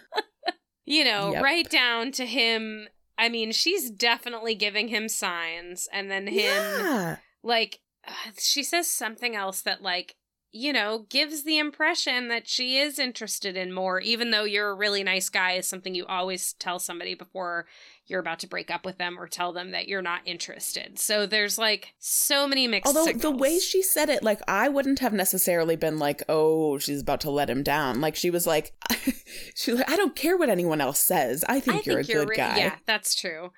You 0.87 1.03
know, 1.03 1.33
Yep. 1.33 1.43
right 1.43 1.69
down 1.69 2.11
to 2.13 2.25
him. 2.25 2.87
I 3.17 3.27
mean, 3.29 3.51
she's 3.51 3.91
definitely 3.91 4.55
giving 4.55 4.87
him 4.87 5.09
signs, 5.09 5.87
and 5.91 6.09
then 6.09 6.27
him, 6.27 6.33
Yeah. 6.79 7.17
like, 7.43 7.79
uh, 8.07 8.13
she 8.39 8.63
says 8.63 8.87
something 8.87 9.35
else 9.35 9.61
that, 9.63 9.81
like, 9.81 10.15
you 10.51 10.71
know, 10.71 11.05
gives 11.09 11.43
the 11.43 11.57
impression 11.57 12.29
that 12.29 12.47
she 12.47 12.77
is 12.77 12.99
interested 12.99 13.57
in 13.57 13.73
more, 13.73 13.99
even 13.99 14.31
though 14.31 14.45
you're 14.45 14.69
a 14.69 14.75
really 14.75 15.03
nice 15.03 15.29
guy, 15.29 15.53
is 15.53 15.67
something 15.67 15.93
you 15.93 16.05
always 16.05 16.53
tell 16.53 16.79
somebody 16.79 17.15
before 17.15 17.67
you're 18.07 18.19
about 18.21 18.39
to 18.39 18.47
break 18.47 18.71
up 18.71 18.85
with 18.85 18.97
them 18.97 19.19
or 19.19 19.27
tell 19.27 19.51
them 19.51 19.71
that 19.71 19.87
you're 19.87 20.01
not 20.01 20.21
interested. 20.25 20.97
So 20.97 21.25
there's 21.25 21.57
like 21.57 21.93
so 21.99 22.47
many 22.47 22.67
mixed 22.67 22.87
Although 22.87 23.11
the 23.11 23.31
way 23.31 23.59
she 23.59 23.81
said 23.81 24.09
it, 24.09 24.23
like 24.23 24.39
I 24.47 24.69
wouldn't 24.69 24.99
have 24.99 25.13
necessarily 25.13 25.75
been 25.75 25.99
like, 25.99 26.23
"Oh, 26.29 26.77
she's 26.77 27.01
about 27.01 27.21
to 27.21 27.31
let 27.31 27.49
him 27.49 27.63
down." 27.63 27.99
Like 27.99 28.15
she 28.15 28.29
was 28.29 28.47
like, 28.47 28.73
"She, 29.55 29.73
like, 29.73 29.89
I 29.89 29.97
don't 29.97 30.15
care 30.15 30.37
what 30.37 30.49
anyone 30.49 30.79
else 30.79 30.99
says. 30.99 31.43
I 31.47 31.59
think 31.59 31.85
you're 31.85 31.99
a 31.99 32.03
good 32.03 32.29
re- 32.29 32.37
guy." 32.37 32.57
Yeah, 32.57 32.75
that's 32.85 33.13
true. 33.13 33.51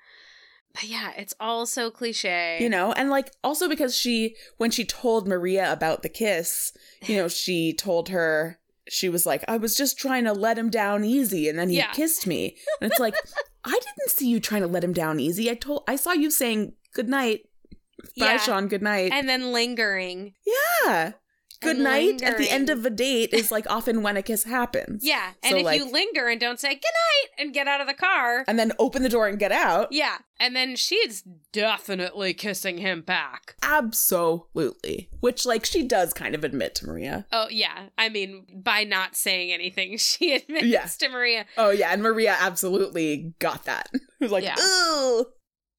But 0.72 0.84
yeah, 0.84 1.12
it's 1.16 1.34
all 1.40 1.66
so 1.66 1.90
cliche. 1.90 2.58
You 2.60 2.68
know, 2.68 2.92
and 2.92 3.10
like 3.10 3.32
also 3.42 3.68
because 3.68 3.96
she, 3.96 4.36
when 4.58 4.70
she 4.70 4.84
told 4.84 5.26
Maria 5.26 5.72
about 5.72 6.02
the 6.02 6.08
kiss, 6.08 6.72
you 7.06 7.16
know, 7.16 7.28
she 7.42 7.72
told 7.72 8.08
her 8.10 8.58
she 8.88 9.08
was 9.08 9.26
like, 9.26 9.44
"I 9.48 9.56
was 9.56 9.76
just 9.76 9.98
trying 9.98 10.24
to 10.24 10.32
let 10.32 10.58
him 10.58 10.70
down 10.70 11.04
easy," 11.04 11.48
and 11.48 11.58
then 11.58 11.70
he 11.70 11.76
Yeah. 11.78 11.92
kissed 11.92 12.26
me, 12.26 12.56
and 12.80 12.90
it's 12.90 13.00
like, 13.00 13.14
I 13.64 13.70
didn't 13.72 14.10
see 14.10 14.28
you 14.28 14.40
trying 14.40 14.62
to 14.62 14.68
let 14.68 14.84
him 14.84 14.92
down 14.92 15.18
easy. 15.20 15.50
I 15.50 15.54
told, 15.54 15.84
I 15.88 15.96
saw 15.96 16.12
you 16.12 16.30
saying 16.30 16.72
good 16.94 17.08
night, 17.08 17.48
bye, 18.18 18.26
Yeah. 18.26 18.36
Sean, 18.38 18.68
good 18.68 18.82
night. 18.82 19.12
and 19.12 19.28
then 19.28 19.52
lingering. 19.52 20.34
Yeah. 20.84 21.12
Good 21.60 21.78
night 21.78 22.22
at 22.22 22.38
the 22.38 22.48
end 22.50 22.70
of 22.70 22.84
a 22.86 22.90
date 22.90 23.34
is 23.34 23.50
like 23.50 23.68
often 23.70 24.02
when 24.02 24.16
a 24.16 24.22
kiss 24.22 24.44
happens. 24.44 25.04
Yeah. 25.04 25.32
And 25.42 25.50
So, 25.52 25.56
if 25.58 25.64
like- 25.64 25.78
you 25.78 25.90
linger 25.90 26.26
and 26.28 26.40
don't 26.40 26.58
say 26.58 26.70
good 26.70 26.80
night 26.82 27.28
and 27.38 27.52
get 27.52 27.68
out 27.68 27.80
of 27.80 27.86
the 27.86 27.94
car, 27.94 28.44
And 28.48 28.58
then 28.58 28.72
open 28.78 29.02
the 29.02 29.08
door 29.10 29.26
and 29.28 29.38
get 29.38 29.52
out. 29.52 29.92
yeah. 29.92 30.18
And 30.38 30.56
then 30.56 30.74
she's 30.74 31.22
definitely 31.52 32.32
kissing 32.32 32.78
him 32.78 33.02
back. 33.02 33.56
Absolutely. 33.62 35.10
Which, 35.20 35.44
like, 35.44 35.66
she 35.66 35.82
does 35.86 36.14
kind 36.14 36.34
of 36.34 36.44
admit 36.44 36.74
to 36.76 36.86
Maria. 36.86 37.26
Oh, 37.30 37.46
yeah. 37.50 37.88
I 37.98 38.08
mean, 38.08 38.46
by 38.54 38.84
not 38.84 39.16
saying 39.16 39.52
anything, 39.52 39.96
she 39.98 40.34
admits 40.34 40.64
Yeah. 40.66 40.86
to 40.86 41.08
Maria. 41.10 41.44
Oh, 41.58 41.70
yeah. 41.70 41.90
And 41.92 42.02
Maria 42.02 42.36
absolutely 42.40 43.34
got 43.38 43.64
that. 43.64 43.88
Like, 44.22 44.44
Yeah. 44.44 44.54
ooh. 44.60 45.24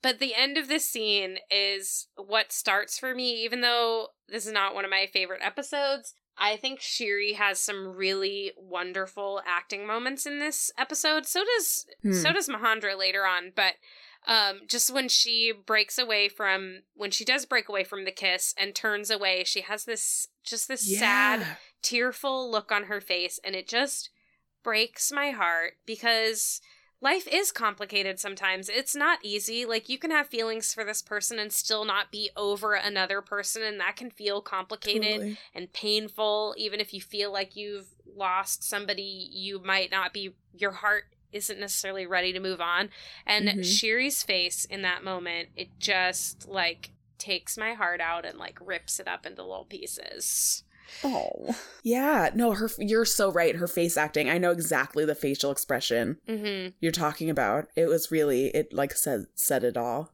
But 0.01 0.19
the 0.19 0.33
end 0.33 0.57
of 0.57 0.67
this 0.67 0.89
scene 0.89 1.37
is 1.49 2.07
what 2.15 2.51
starts 2.51 2.97
for 2.97 3.13
me, 3.13 3.43
even 3.43 3.61
though 3.61 4.07
this 4.27 4.45
is 4.45 4.51
not 4.51 4.73
one 4.73 4.83
of 4.85 4.91
my 4.91 5.07
favorite 5.11 5.41
episodes. 5.43 6.13
I 6.37 6.55
think 6.55 6.79
Shiri 6.79 7.35
has 7.35 7.59
some 7.59 7.95
really 7.95 8.51
wonderful 8.57 9.41
acting 9.45 9.85
moments 9.85 10.25
in 10.25 10.39
this 10.39 10.71
episode. 10.77 11.25
So 11.27 11.43
does 11.43 11.85
Hmm. 12.01 12.13
so 12.13 12.33
does 12.33 12.49
Majandra 12.49 12.97
later 12.97 13.25
on, 13.25 13.51
but 13.55 13.73
um 14.27 14.61
just 14.67 14.91
when 14.93 15.07
she 15.09 15.51
breaks 15.51 15.97
away 15.97 16.29
from 16.29 16.81
when 16.95 17.11
she 17.11 17.25
does 17.25 17.45
break 17.45 17.69
away 17.69 17.83
from 17.83 18.05
the 18.05 18.11
kiss 18.11 18.55
and 18.57 18.73
turns 18.73 19.11
away, 19.11 19.43
she 19.43 19.61
has 19.61 19.85
this 19.85 20.27
just 20.43 20.67
this 20.67 20.87
sad 20.99 21.45
tearful 21.83 22.49
look 22.49 22.71
on 22.71 22.85
her 22.85 23.01
face 23.01 23.39
and 23.43 23.55
it 23.55 23.67
just 23.67 24.09
breaks 24.63 25.11
my 25.11 25.31
heart 25.31 25.73
because 25.85 26.61
life 27.01 27.27
is 27.27 27.51
complicated 27.51 28.19
sometimes. 28.19 28.69
It's 28.69 28.95
not 28.95 29.19
easy. 29.23 29.65
Like 29.65 29.89
you 29.89 29.97
can 29.97 30.11
have 30.11 30.27
feelings 30.27 30.73
for 30.73 30.83
this 30.83 31.01
person 31.01 31.39
and 31.39 31.51
still 31.51 31.83
not 31.83 32.11
be 32.11 32.29
over 32.37 32.73
another 32.75 33.21
person 33.21 33.63
and 33.63 33.79
that 33.79 33.95
can 33.95 34.11
feel 34.11 34.41
complicated 34.41 35.03
Totally. 35.13 35.37
and 35.55 35.73
painful 35.73 36.53
even 36.57 36.79
if 36.79 36.93
you 36.93 37.01
feel 37.01 37.31
like 37.31 37.55
you've 37.55 37.87
lost 38.15 38.63
somebody 38.63 39.27
you 39.31 39.59
might 39.59 39.89
not 39.89 40.13
be 40.13 40.35
your 40.53 40.71
heart 40.71 41.05
isn't 41.31 41.59
necessarily 41.59 42.05
ready 42.05 42.33
to 42.33 42.39
move 42.39 42.61
on. 42.61 42.89
And 43.25 43.47
Mhm. 43.47 43.59
Shiri's 43.61 44.21
face 44.21 44.65
in 44.65 44.81
that 44.83 45.03
moment, 45.03 45.49
it 45.55 45.69
just 45.79 46.47
like 46.47 46.91
takes 47.17 47.57
my 47.57 47.73
heart 47.73 48.01
out 48.01 48.25
and 48.25 48.37
like 48.37 48.57
rips 48.59 48.99
it 48.99 49.07
up 49.07 49.25
into 49.25 49.41
little 49.43 49.65
pieces. 49.65 50.63
Oh. 51.03 51.55
Yeah. 51.83 52.29
No, 52.35 52.51
her 52.53 52.69
you're 52.77 53.05
so 53.05 53.31
right. 53.31 53.55
Her 53.55 53.67
face 53.67 53.97
acting. 53.97 54.29
I 54.29 54.37
know 54.37 54.51
exactly 54.51 55.05
the 55.05 55.15
facial 55.15 55.51
expression 55.51 56.17
Mhm. 56.27 56.73
you're 56.79 56.91
talking 56.91 57.29
about. 57.29 57.67
It 57.75 57.87
was 57.87 58.11
really 58.11 58.47
it 58.47 58.71
like 58.73 58.93
said 58.95 59.25
said 59.35 59.63
it 59.63 59.77
all. 59.77 60.13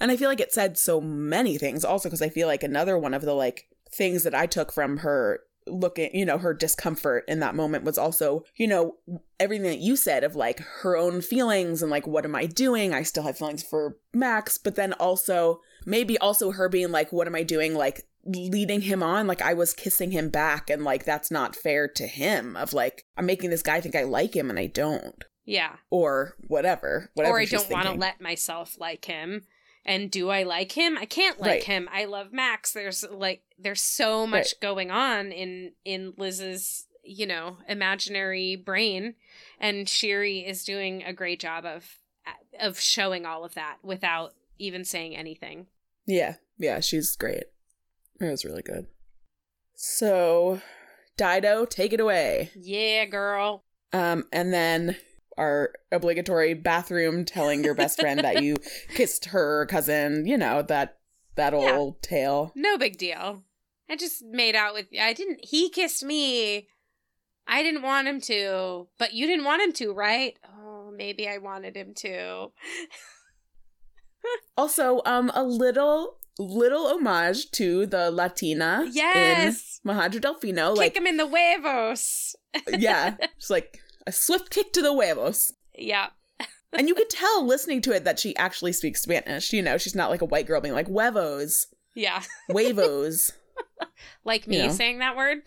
And 0.00 0.10
I 0.10 0.16
feel 0.16 0.28
like 0.28 0.40
it 0.40 0.52
said 0.52 0.78
so 0.78 1.00
many 1.00 1.58
things 1.58 1.84
also 1.84 2.08
because 2.08 2.22
I 2.22 2.28
feel 2.28 2.46
like 2.46 2.62
another 2.62 2.98
one 2.98 3.14
of 3.14 3.22
the 3.22 3.34
like 3.34 3.66
things 3.90 4.22
that 4.24 4.34
I 4.34 4.46
took 4.46 4.72
from 4.72 4.98
her 4.98 5.40
looking, 5.66 6.10
you 6.14 6.24
know, 6.24 6.38
her 6.38 6.52
discomfort 6.54 7.24
in 7.28 7.38
that 7.40 7.54
moment 7.54 7.84
was 7.84 7.96
also, 7.96 8.44
you 8.56 8.66
know, 8.66 8.96
everything 9.38 9.66
that 9.70 9.78
you 9.78 9.94
said 9.96 10.24
of 10.24 10.34
like 10.34 10.58
her 10.82 10.96
own 10.96 11.20
feelings 11.20 11.82
and 11.82 11.90
like 11.90 12.06
what 12.06 12.24
am 12.24 12.34
I 12.34 12.46
doing? 12.46 12.92
I 12.94 13.02
still 13.02 13.22
have 13.24 13.38
feelings 13.38 13.62
for 13.62 13.96
Max, 14.12 14.58
but 14.58 14.74
then 14.74 14.92
also 14.94 15.60
maybe 15.86 16.16
also 16.18 16.52
her 16.52 16.68
being 16.68 16.90
like 16.90 17.12
what 17.12 17.26
am 17.26 17.34
I 17.34 17.42
doing 17.42 17.74
like 17.74 18.06
leading 18.24 18.82
him 18.82 19.02
on 19.02 19.26
like 19.26 19.42
I 19.42 19.52
was 19.54 19.74
kissing 19.74 20.12
him 20.12 20.28
back 20.28 20.70
and 20.70 20.84
like 20.84 21.04
that's 21.04 21.30
not 21.30 21.56
fair 21.56 21.88
to 21.88 22.06
him 22.06 22.56
of 22.56 22.72
like 22.72 23.04
I'm 23.16 23.26
making 23.26 23.50
this 23.50 23.62
guy 23.62 23.80
think 23.80 23.96
I 23.96 24.04
like 24.04 24.34
him 24.36 24.48
and 24.48 24.58
I 24.58 24.66
don't 24.66 25.24
Yeah. 25.44 25.76
or 25.90 26.36
whatever 26.46 27.10
whatever 27.14 27.36
or 27.36 27.40
I 27.40 27.44
don't 27.46 27.70
want 27.70 27.86
to 27.86 27.92
let 27.94 28.20
myself 28.20 28.76
like 28.78 29.04
him. 29.06 29.44
And 29.84 30.08
do 30.12 30.30
I 30.30 30.44
like 30.44 30.70
him? 30.72 30.96
I 30.96 31.04
can't 31.06 31.40
like 31.40 31.48
Right. 31.50 31.64
him. 31.64 31.88
I 31.92 32.04
love 32.04 32.32
Max. 32.32 32.72
There's 32.72 33.04
like 33.10 33.42
there's 33.58 33.82
so 33.82 34.26
much 34.26 34.60
going 34.60 34.92
on 34.92 35.32
in 35.32 35.72
in 35.84 36.14
Liz's, 36.16 36.86
you 37.02 37.26
know, 37.26 37.56
imaginary 37.68 38.54
brain 38.54 39.14
and 39.58 39.86
Shiri 39.88 40.48
is 40.48 40.62
doing 40.64 41.02
a 41.02 41.12
great 41.12 41.40
job 41.40 41.64
of 41.64 41.98
of 42.60 42.78
showing 42.78 43.26
all 43.26 43.44
of 43.44 43.54
that 43.54 43.78
without 43.82 44.34
even 44.58 44.84
saying 44.84 45.16
anything. 45.16 45.66
Yeah, 46.06 46.36
yeah, 46.58 46.78
she's 46.78 47.16
great. 47.16 47.44
It 48.22 48.30
was 48.30 48.44
really 48.44 48.62
good. 48.62 48.86
So, 49.74 50.60
Dido, 51.16 51.64
take 51.64 51.92
it 51.92 52.00
away. 52.00 52.50
Yeah, 52.54 53.04
girl. 53.06 53.64
Um, 53.92 54.24
and 54.32 54.52
then 54.52 54.96
our 55.36 55.72
obligatory 55.90 56.54
bathroom 56.54 57.24
telling 57.24 57.64
your 57.64 57.74
best 57.74 57.98
friend 57.98 58.20
that 58.20 58.42
you 58.42 58.56
kissed 58.94 59.26
her 59.26 59.66
cousin. 59.66 60.26
You 60.26 60.38
know 60.38 60.62
that 60.62 60.98
that 61.36 61.52
Yeah. 61.52 61.58
old 61.76 62.02
tale. 62.02 62.52
No 62.54 62.78
big 62.78 62.96
deal. 62.98 63.42
I 63.90 63.96
just 63.96 64.22
made 64.24 64.54
out 64.54 64.74
with 64.74 64.86
I 64.98 65.12
didn't 65.12 65.40
he 65.44 65.68
kissed 65.68 66.04
me. 66.04 66.68
I 67.46 67.62
didn't 67.62 67.82
want 67.82 68.06
him 68.06 68.20
to, 68.22 68.88
but 68.98 69.14
you 69.14 69.26
didn't 69.26 69.44
want 69.44 69.62
him 69.62 69.72
to, 69.72 69.92
right? 69.92 70.38
Oh, 70.46 70.92
maybe 70.96 71.28
I 71.28 71.38
wanted 71.38 71.76
him 71.76 71.92
to. 71.96 72.52
Also, 74.56 75.00
um, 75.04 75.32
a 75.34 75.42
little 75.42 76.18
little 76.38 76.86
homage 76.86 77.50
to 77.52 77.86
the 77.86 78.10
Latina 78.10 78.86
Yes. 78.90 79.80
in 79.84 79.90
Majandra 79.90 80.20
Delfino. 80.20 80.70
Kick 80.74 80.78
Like, 80.78 80.96
him 80.96 81.06
in 81.06 81.16
the 81.16 81.26
huevos. 81.28 82.34
yeah, 82.68 83.16
just 83.38 83.50
like 83.50 83.80
a 84.06 84.12
swift 84.12 84.50
kick 84.50 84.72
to 84.72 84.82
the 84.82 84.92
huevos. 84.92 85.52
Yeah. 85.76 86.08
And 86.74 86.88
you 86.88 86.94
could 86.94 87.10
tell 87.10 87.44
listening 87.46 87.82
to 87.82 87.92
it 87.92 88.04
that 88.04 88.18
she 88.18 88.34
actually 88.36 88.72
speaks 88.72 89.02
Spanish. 89.02 89.52
You 89.52 89.60
know, 89.62 89.76
she's 89.76 89.94
not 89.94 90.08
like 90.10 90.22
a 90.22 90.26
white 90.26 90.46
girl 90.46 90.60
being 90.60 90.74
like 90.74 90.86
huevos, 90.88 91.66
Yeah. 91.94 92.22
huevos. 92.50 93.32
Like 94.24 94.46
me 94.46 94.56
You 94.58 94.66
know. 94.68 94.72
saying 94.72 94.98
that 95.00 95.16
word. 95.16 95.42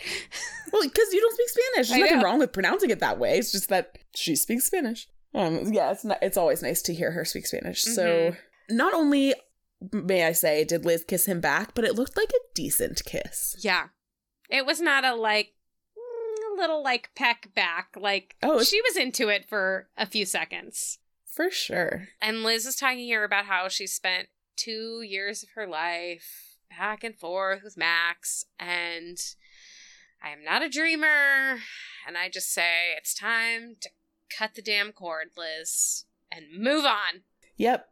well, 0.72 0.84
because 0.84 1.12
you 1.14 1.20
don't 1.22 1.34
speak 1.34 1.50
Spanish. 1.50 1.92
I 1.92 1.98
There's 1.98 2.02
nothing 2.02 2.18
know. 2.20 2.24
wrong 2.26 2.40
with 2.40 2.52
pronouncing 2.54 2.90
it 2.90 3.00
that 3.00 3.18
way. 3.18 3.38
It's 3.38 3.52
just 3.52 3.70
that 3.70 3.98
she 4.16 4.36
speaks 4.36 4.66
Spanish. 4.66 5.08
Um, 5.34 5.74
yeah, 5.74 5.92
it's 5.92 6.04
not, 6.06 6.20
it's 6.22 6.38
always 6.38 6.62
nice 6.62 6.82
to 6.84 6.94
hear 6.94 7.12
her 7.12 7.26
speak 7.26 7.48
Spanish. 7.48 7.82
So 7.82 8.04
Mm-hmm. 8.06 8.76
not 8.78 8.94
only 8.94 9.34
may 9.92 10.26
I 10.26 10.32
say 10.32 10.64
did 10.64 10.86
Liz 10.86 11.04
kiss 11.04 11.26
him 11.26 11.40
back, 11.40 11.74
but 11.74 11.86
it 11.86 11.96
looked 11.96 12.18
like 12.18 12.30
a 12.30 12.54
decent 12.54 13.04
kiss. 13.06 13.56
Yeah. 13.60 13.88
It 14.50 14.66
was 14.66 14.80
not 14.80 15.04
a 15.04 15.16
like 15.16 15.54
a 15.98 16.56
little 16.58 16.84
like 16.84 17.10
peck 17.16 17.54
back. 17.56 17.90
Like 18.00 18.36
Oh, 18.44 18.64
she 18.64 18.82
was 18.82 18.98
into 18.98 19.30
it 19.30 19.48
for 19.48 19.90
a 19.98 20.06
few 20.06 20.26
seconds. 20.26 21.00
For 21.26 21.52
sure. 21.52 22.08
And 22.22 22.44
Liz 22.44 22.66
is 22.66 22.76
talking 22.76 23.00
here 23.00 23.24
about 23.24 23.46
how 23.46 23.68
she 23.68 23.88
spent 23.88 24.30
two 24.56 25.02
years 25.02 25.44
of 25.44 25.50
her 25.56 25.68
life 25.68 26.56
back 26.70 27.04
and 27.04 27.16
forth 27.16 27.62
with 27.64 27.78
Max, 27.78 28.46
and 28.60 29.18
I 30.24 30.30
am 30.30 30.44
not 30.44 30.64
a 30.64 30.70
dreamer. 30.70 31.60
And 32.08 32.18
I 32.18 32.30
just 32.30 32.54
say 32.54 32.94
it's 32.98 33.14
time 33.14 33.76
to 33.82 33.90
cut 34.36 34.56
the 34.56 34.62
damn 34.62 34.92
cord, 34.92 35.30
Liz, 35.38 36.06
and 36.32 36.46
move 36.58 36.86
on. 36.86 37.24
Yep. 37.58 37.88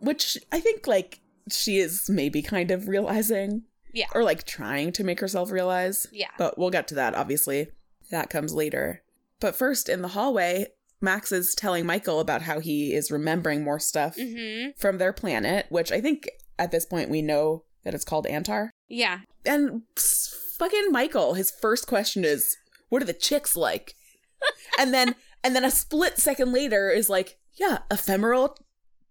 Which 0.00 0.38
I 0.52 0.60
think 0.60 0.86
like 0.86 1.20
she 1.52 1.78
is 1.78 2.08
maybe 2.08 2.42
kind 2.42 2.70
of 2.70 2.88
realizing. 2.88 3.62
Yeah. 3.92 4.06
Or 4.14 4.22
like 4.22 4.44
trying 4.44 4.92
to 4.92 5.04
make 5.04 5.20
herself 5.20 5.50
realize. 5.50 6.06
Yeah. 6.12 6.30
But 6.38 6.58
we'll 6.58 6.70
get 6.70 6.88
to 6.88 6.94
that, 6.96 7.14
obviously. 7.14 7.68
That 8.10 8.30
comes 8.30 8.54
later. 8.54 9.02
But 9.40 9.54
first, 9.56 9.88
in 9.88 10.02
the 10.02 10.08
hallway, 10.08 10.66
Max 11.00 11.30
is 11.32 11.54
telling 11.54 11.86
Michael 11.86 12.20
about 12.20 12.42
how 12.42 12.60
he 12.60 12.92
is 12.92 13.10
remembering 13.10 13.62
more 13.64 13.78
stuff 13.78 14.16
Mm-hmm. 14.16 14.70
from 14.78 14.98
their 14.98 15.12
planet, 15.12 15.66
which 15.70 15.90
I 15.92 16.00
think 16.00 16.28
at 16.58 16.70
this 16.70 16.84
point 16.84 17.08
we 17.10 17.22
know 17.22 17.64
that 17.84 17.94
it's 17.94 18.04
called 18.04 18.26
Antar. 18.26 18.70
Yeah. 18.88 19.20
And 19.46 19.82
fucking 19.96 20.90
Michael, 20.90 21.34
his 21.34 21.50
first 21.50 21.86
question 21.86 22.24
is, 22.24 22.56
"What 22.88 23.02
are 23.02 23.06
the 23.06 23.12
chicks 23.12 23.56
like?" 23.56 23.94
and 24.78 24.92
then, 24.92 25.14
and 25.44 25.54
then 25.56 25.64
a 25.64 25.70
split 25.70 26.18
second 26.18 26.52
later 26.52 26.90
is 26.90 27.08
like, 27.08 27.38
"Yeah, 27.54 27.78
ephemeral, 27.90 28.56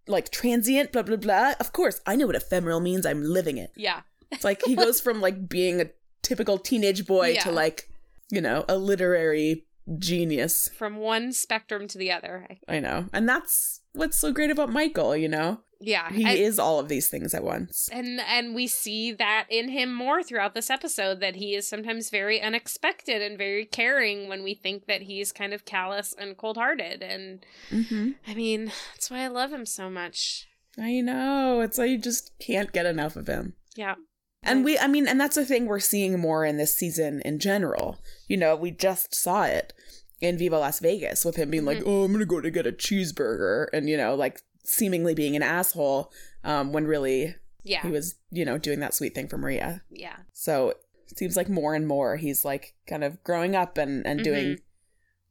like 0.07 0.31
transient, 0.31 0.91
blah 0.91 1.03
blah 1.03 1.17
blah." 1.17 1.53
Of 1.59 1.73
course, 1.73 2.01
I 2.05 2.15
know 2.15 2.27
what 2.27 2.35
ephemeral 2.35 2.79
means. 2.79 3.05
I'm 3.05 3.23
living 3.23 3.57
it. 3.57 3.71
Yeah. 3.75 4.01
It's 4.31 4.43
like 4.43 4.61
he 4.65 4.75
goes 4.75 4.99
from 4.99 5.21
like 5.21 5.47
being 5.47 5.79
a 5.81 5.89
typical 6.21 6.57
teenage 6.57 7.05
boy 7.05 7.29
Yeah. 7.29 7.43
to 7.43 7.51
like, 7.51 7.89
you 8.29 8.41
know, 8.41 8.65
a 8.67 8.77
literary 8.77 9.65
genius. 9.99 10.69
From 10.77 10.97
one 10.97 11.31
spectrum 11.31 11.87
to 11.87 11.97
the 11.97 12.11
other. 12.11 12.47
I 12.67 12.79
know. 12.79 13.05
And 13.13 13.27
that's 13.27 13.81
what's 13.93 14.17
so 14.19 14.31
great 14.33 14.51
about 14.51 14.69
Michael, 14.69 15.15
you 15.15 15.29
know? 15.29 15.61
Yeah. 15.79 16.12
He 16.12 16.25
I- 16.25 16.34
is 16.34 16.57
all 16.60 16.79
of 16.79 16.88
these 16.89 17.07
things 17.07 17.34
at 17.34 17.43
once. 17.43 17.89
and 17.91 18.19
and 18.22 18.55
we 18.55 18.67
see 18.67 19.12
that 19.13 19.46
in 19.50 19.69
him 19.69 19.93
more 19.93 20.24
throughout 20.24 20.53
this 20.55 20.69
episode 20.69 21.19
that 21.19 21.36
he 21.36 21.53
is 21.55 21.67
sometimes 21.69 22.10
very 22.10 22.41
unexpected 22.41 23.22
and 23.22 23.38
very 23.38 23.65
caring 23.65 24.27
when 24.27 24.43
we 24.43 24.53
think 24.55 24.86
that 24.88 25.03
he's 25.03 25.31
kind 25.31 25.53
of 25.53 25.65
callous 25.65 26.13
and 26.17 26.38
cold-hearted 26.38 27.01
and 27.03 27.46
Mm-hmm. 27.72 28.12
i 28.27 28.34
mean 28.34 28.72
that's 28.93 29.12
why 29.12 29.19
i 29.24 29.27
love 29.27 29.51
him 29.51 29.65
so 29.65 29.89
much 29.89 30.48
I 30.79 31.01
know. 31.01 31.62
It's 31.62 31.79
like 31.79 31.89
you 31.89 31.98
just 31.98 32.31
can't 32.39 32.72
get 32.72 32.86
enough 32.86 33.15
of 33.15 33.25
him. 33.27 33.53
yeah 33.75 33.96
And 34.43 34.63
we, 34.63 34.77
I 34.77 34.86
mean, 34.86 35.07
and 35.07 35.19
that's 35.19 35.36
the 35.36 35.43
thing 35.43 35.65
we're 35.65 35.79
seeing 35.79 36.19
more 36.19 36.46
in 36.46 36.57
this 36.57 36.75
season 36.75 37.19
in 37.25 37.39
general. 37.39 37.98
You 38.27 38.38
know, 38.38 38.55
we 38.55 38.69
just 38.69 39.15
saw 39.15 39.43
it 39.46 39.74
in 40.22 40.38
Viva 40.38 40.60
Las 40.60 40.79
Vegas 40.79 41.25
with 41.25 41.36
him 41.36 41.50
being 41.50 41.65
like, 41.65 41.81
oh, 41.84 42.03
I'm 42.03 42.12
going 42.12 42.19
to 42.19 42.27
go 42.27 42.41
to 42.41 42.51
get 42.51 42.67
a 42.67 42.72
cheeseburger. 42.72 43.67
And, 43.74 43.89
you 43.89 43.98
know, 43.98 44.13
like 44.13 44.41
seemingly 44.67 45.15
being 45.15 45.36
an 45.36 45.41
asshole 45.43 46.12
um, 46.43 46.74
when 46.74 46.86
really 46.86 47.36
yeah 47.63 47.81
he 47.81 47.89
was, 47.89 48.15
you 48.29 48.45
know, 48.45 48.57
doing 48.57 48.79
that 48.81 48.93
sweet 48.93 49.15
thing 49.15 49.27
for 49.27 49.38
Maria. 49.38 49.81
yeah 49.89 50.17
So, 50.33 50.74
it 51.09 51.17
seems 51.17 51.38
like 51.38 51.47
more 51.50 51.74
and 51.74 51.88
more 51.88 52.17
he's 52.17 52.43
like 52.43 52.75
kind 52.86 53.03
of 53.03 53.24
growing 53.24 53.55
up 53.55 53.77
and 53.77 54.05
and 54.05 54.24
doing 54.24 54.59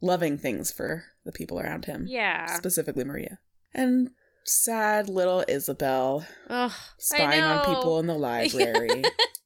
loving 0.00 0.38
things 0.38 0.72
for 0.72 1.04
the 1.24 1.32
people 1.32 1.60
around 1.60 1.84
him. 1.84 2.06
Yeah. 2.08 2.46
Specifically 2.56 3.04
Maria. 3.04 3.38
And 3.74 4.10
sad 4.44 5.08
little 5.08 5.44
Isabel 5.48 6.24
Ugh. 6.48 6.72
spying 6.98 7.42
on 7.42 7.66
people 7.66 7.98
in 7.98 8.06
the 8.06 8.14
library. 8.30 9.02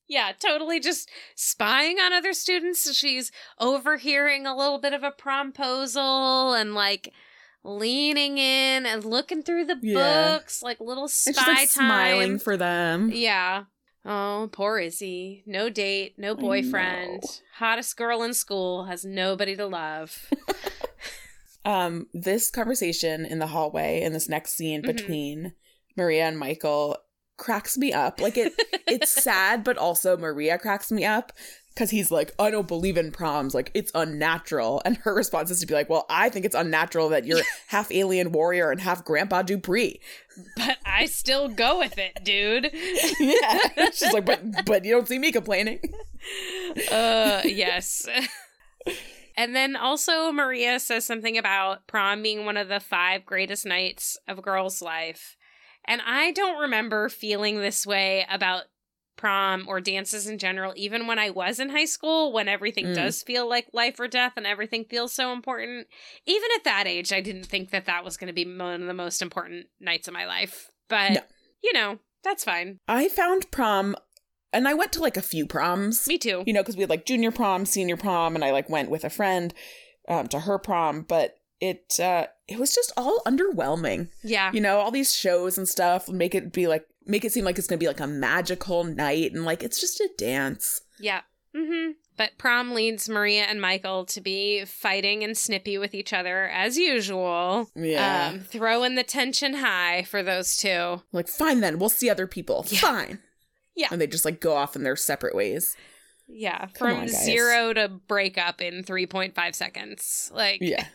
Yeah, 0.09 0.33
totally 0.39 0.79
just 0.81 1.09
spying 1.37 1.99
on 1.99 2.13
other 2.13 2.33
students. 2.33 2.93
She's 2.95 3.31
overhearing 3.59 4.47
a 4.47 4.57
little 4.57 4.79
bit 4.81 4.93
of 4.93 5.03
a 5.03 5.13
promposal 5.13 6.61
and 6.61 6.75
like 6.75 7.13
leaning 7.65 8.39
in 8.39 8.87
and 8.87 9.05
looking 9.05 9.43
through 9.43 9.67
the 9.67 9.79
Yeah. 9.83 10.37
books, 10.39 10.63
like 10.63 10.81
little 10.81 11.09
spy 11.09 11.33
she's 11.33 11.47
like 11.47 11.57
time. 11.59 11.67
smiling 11.69 12.39
for 12.39 12.57
them. 12.57 13.11
Yeah. 13.13 13.65
Oh, 14.05 14.49
poor 14.51 14.79
Izzy. 14.79 15.43
No 15.47 15.69
date, 15.69 16.15
no 16.17 16.35
boyfriend. 16.35 17.23
Hottest 17.57 17.97
girl 17.99 18.23
in 18.23 18.33
school 18.33 18.85
has 18.87 19.05
nobody 19.05 19.55
to 19.57 19.67
love. 19.67 20.31
Um, 21.63 22.07
this 22.15 22.51
conversation 22.51 23.27
in 23.27 23.39
the 23.39 23.49
hallway 23.49 24.01
in 24.01 24.15
this 24.15 24.31
next 24.31 24.55
scene 24.57 24.81
Mhm. 24.83 24.87
between 24.87 25.53
Maria 25.95 26.25
and 26.27 26.39
Michael 26.39 26.97
cracks 27.37 27.77
me 27.77 27.93
up. 27.93 28.19
Like 28.19 28.39
it 28.39 28.55
it's 28.87 29.11
sad, 29.23 29.63
but 29.63 29.77
also 29.77 30.17
Maria 30.17 30.57
cracks 30.59 30.91
me 30.91 31.05
up 31.05 31.33
because 31.75 31.91
he's 31.91 32.11
like, 32.11 32.33
I 32.39 32.51
don't 32.51 32.69
believe 32.69 32.97
in 32.97 33.11
proms. 33.13 33.55
Like 33.55 33.71
it's 33.75 33.91
unnatural. 33.95 34.83
And 34.85 34.97
her 34.99 35.15
response 35.15 35.51
is 35.51 35.61
to 35.61 35.67
be 35.67 35.75
like, 35.75 35.89
Well, 35.89 36.07
I 36.11 36.29
think 36.29 36.45
it's 36.45 36.55
unnatural 36.55 37.09
that 37.11 37.25
you're 37.27 37.41
half 37.69 37.91
alien 37.93 38.33
warrior 38.33 38.71
and 38.71 38.81
half 38.81 39.05
Grandpa 39.05 39.43
Dupree. 39.43 40.01
but 40.57 40.79
I 40.85 41.07
still 41.07 41.49
go 41.49 41.79
with 41.79 41.97
it, 41.99 42.23
dude. 42.25 42.71
Yeah. 43.19 43.91
She's 43.93 44.13
like, 44.13 44.27
But 44.27 44.67
but 44.67 44.85
you 44.85 44.93
don't 44.93 45.09
see 45.09 45.19
me 45.19 45.33
complaining. 45.33 45.81
uh 46.93 47.41
yes 47.45 48.07
and 49.37 49.55
then 49.57 49.77
also 49.77 50.31
maria 50.33 50.79
says 50.79 51.05
something 51.05 51.39
about 51.39 51.87
prom 51.87 52.23
being 52.23 52.45
one 52.45 52.57
of 52.57 52.69
the 52.69 52.81
five 52.81 53.25
greatest 53.25 53.65
nights 53.67 54.19
of 54.29 54.39
a 54.39 54.43
girl's 54.43 54.83
life 54.83 55.37
and 55.87 56.01
i 56.07 56.31
don't 56.33 56.61
remember 56.61 57.09
feeling 57.09 57.59
this 57.61 57.87
way 57.87 58.27
about 58.31 58.65
prom 59.21 59.65
or 59.69 59.81
dances 59.81 60.27
in 60.27 60.39
general 60.39 60.73
even 60.77 61.07
when 61.07 61.19
i 61.19 61.29
was 61.31 61.61
in 61.61 61.69
high 61.69 61.85
school 61.85 62.33
when 62.33 62.49
everything 62.49 62.87
Mm. 62.87 62.95
does 62.95 63.23
feel 63.23 63.49
like 63.49 63.67
life 63.73 64.01
or 64.01 64.09
death 64.09 64.33
and 64.37 64.47
everything 64.47 64.85
feels 64.85 65.13
so 65.13 65.33
important 65.33 65.87
even 66.27 66.49
at 66.57 66.65
that 66.65 66.87
age 66.87 67.13
i 67.13 67.21
didn't 67.21 67.45
think 67.47 67.71
that 67.71 67.85
that 67.85 68.05
was 68.05 68.17
going 68.17 68.29
to 68.29 68.33
be 68.33 68.47
one 68.47 68.81
of 68.81 68.87
the 68.87 68.95
most 68.95 69.21
important 69.23 69.67
nights 69.79 70.09
of 70.09 70.15
my 70.15 70.27
life 70.27 70.71
but 70.89 71.13
No. 71.13 71.21
you 71.63 71.73
know 71.73 71.99
that's 72.25 72.45
fine 72.45 72.79
I 72.89 73.09
found 73.09 73.51
prom 73.51 73.95
and 74.53 74.67
I 74.67 74.75
went 74.75 74.93
to 74.95 75.01
like 75.01 75.17
a 75.17 75.23
few 75.23 75.47
proms. 75.47 76.09
me 76.09 76.19
too 76.19 76.43
you 76.47 76.53
know, 76.53 76.61
because 76.63 76.77
we 76.77 76.83
had 76.83 76.91
like 76.91 77.07
junior 77.07 77.31
prom, 77.31 77.65
senior 77.67 77.97
prom, 77.97 78.35
and 78.35 78.45
I 78.45 78.51
like 78.51 78.69
went 78.69 78.91
with 78.91 79.05
a 79.05 79.11
friend 79.11 79.55
um, 80.09 80.27
to 80.29 80.41
her 80.41 80.59
prom, 80.59 81.03
but 81.03 81.37
it 81.61 82.01
uh, 82.01 82.27
it 82.49 82.59
was 82.59 82.75
just 82.75 82.91
all 82.97 83.21
underwhelming. 83.27 84.09
yeah 84.25 84.51
You 84.53 84.61
know, 84.61 84.79
all 84.81 84.91
these 84.91 85.15
shows 85.15 85.57
and 85.57 85.69
stuff 85.69 86.09
make 86.09 86.35
it 86.35 86.53
be 86.53 86.67
like 86.67 86.85
make 87.11 87.25
it 87.25 87.33
seem 87.33 87.45
like 87.45 87.59
it's 87.59 87.67
gonna 87.67 87.79
be 87.79 87.87
like 87.89 88.01
a 88.01 88.07
magical 88.07 88.85
night, 88.85 89.33
and 89.33 89.45
like 89.45 89.63
it's 89.63 89.81
just 89.81 90.01
a 90.01 90.09
dance. 90.17 90.81
Yeah. 90.99 91.21
Mm-hmm. 91.55 91.93
But 92.17 92.33
prom 92.39 92.73
leads 92.75 93.09
Maria 93.09 93.43
and 93.45 93.61
Michael 93.61 94.05
to 94.07 94.21
be 94.21 94.65
fighting 94.67 95.25
and 95.25 95.37
snippy 95.37 95.79
with 95.79 95.95
each 95.95 96.13
other 96.13 96.49
as 96.49 96.77
usual. 96.79 97.71
Yeah, 97.75 98.29
Um, 98.35 98.41
throwing 98.41 98.95
the 98.95 99.03
tension 99.03 99.55
high 99.55 100.05
for 100.05 100.23
those 100.23 100.57
two. 100.57 101.03
like 101.13 101.29
fine 101.29 101.61
then, 101.61 101.79
we'll 101.79 101.89
see 101.89 102.09
other 102.11 102.27
people. 102.27 102.65
Yeah. 102.69 102.79
Fine. 102.81 103.19
Yeah. 103.77 103.89
and 103.93 104.01
they 104.01 104.07
just 104.09 104.25
like 104.27 104.41
go 104.41 104.55
off 104.55 104.77
in 104.77 104.83
their 104.83 104.97
separate 104.97 105.35
ways. 105.35 105.75
Yeah. 106.29 106.67
Come 106.75 106.89
From 106.91 106.97
on, 107.03 107.09
zero 107.09 107.73
to 107.73 107.89
breakup 107.89 108.61
in 108.61 108.85
3.5 108.85 109.55
seconds. 109.55 110.31
Like, 110.35 110.59
Yeah, 110.61 110.87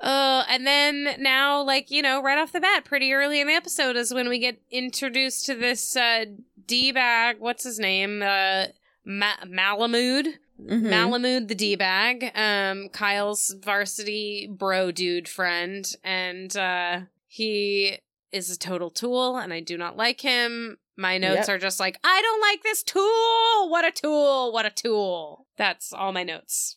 Uh, 0.00 0.44
and 0.48 0.66
then 0.66 1.16
now, 1.18 1.60
like, 1.62 1.90
you 1.90 2.02
know, 2.02 2.22
right 2.22 2.38
off 2.38 2.52
the 2.52 2.60
bat, 2.60 2.84
pretty 2.84 3.12
early 3.12 3.40
in 3.40 3.46
the 3.46 3.52
episode 3.54 3.96
is 3.96 4.14
when 4.14 4.28
we 4.28 4.38
get 4.38 4.60
introduced 4.70 5.46
to 5.46 5.54
this, 5.54 5.96
uh, 5.96 6.24
D-bag, 6.66 7.36
what's 7.40 7.64
his 7.64 7.78
name? 7.78 8.22
Uh, 8.22 8.66
Ma- 9.04 9.36
Malamud. 9.46 10.34
Mhm. 10.60 10.82
Malamud 10.90 11.48
the 11.48 11.54
D-bag, 11.54 12.32
um, 12.34 12.88
Kyle's 12.90 13.54
varsity 13.62 14.48
bro 14.50 14.90
dude 14.90 15.28
friend, 15.28 15.94
and 16.02 16.56
uh 16.56 17.00
he 17.28 17.98
is 18.32 18.50
a 18.50 18.58
total 18.58 18.90
tool, 18.90 19.36
and 19.36 19.52
I 19.52 19.60
do 19.60 19.78
not 19.78 19.96
like 19.96 20.20
him. 20.20 20.78
My 20.96 21.16
notes 21.16 21.46
Yep. 21.46 21.48
are 21.48 21.58
just 21.58 21.78
like, 21.78 21.98
I 22.02 22.20
don't 22.22 22.40
like 22.40 22.62
this 22.64 22.82
tool. 22.82 23.68
What 23.70 23.84
a 23.84 23.92
tool! 23.92 24.50
What 24.52 24.66
a 24.66 24.70
tool! 24.70 25.46
That's 25.56 25.92
all 25.92 26.10
my 26.12 26.24
notes. 26.24 26.76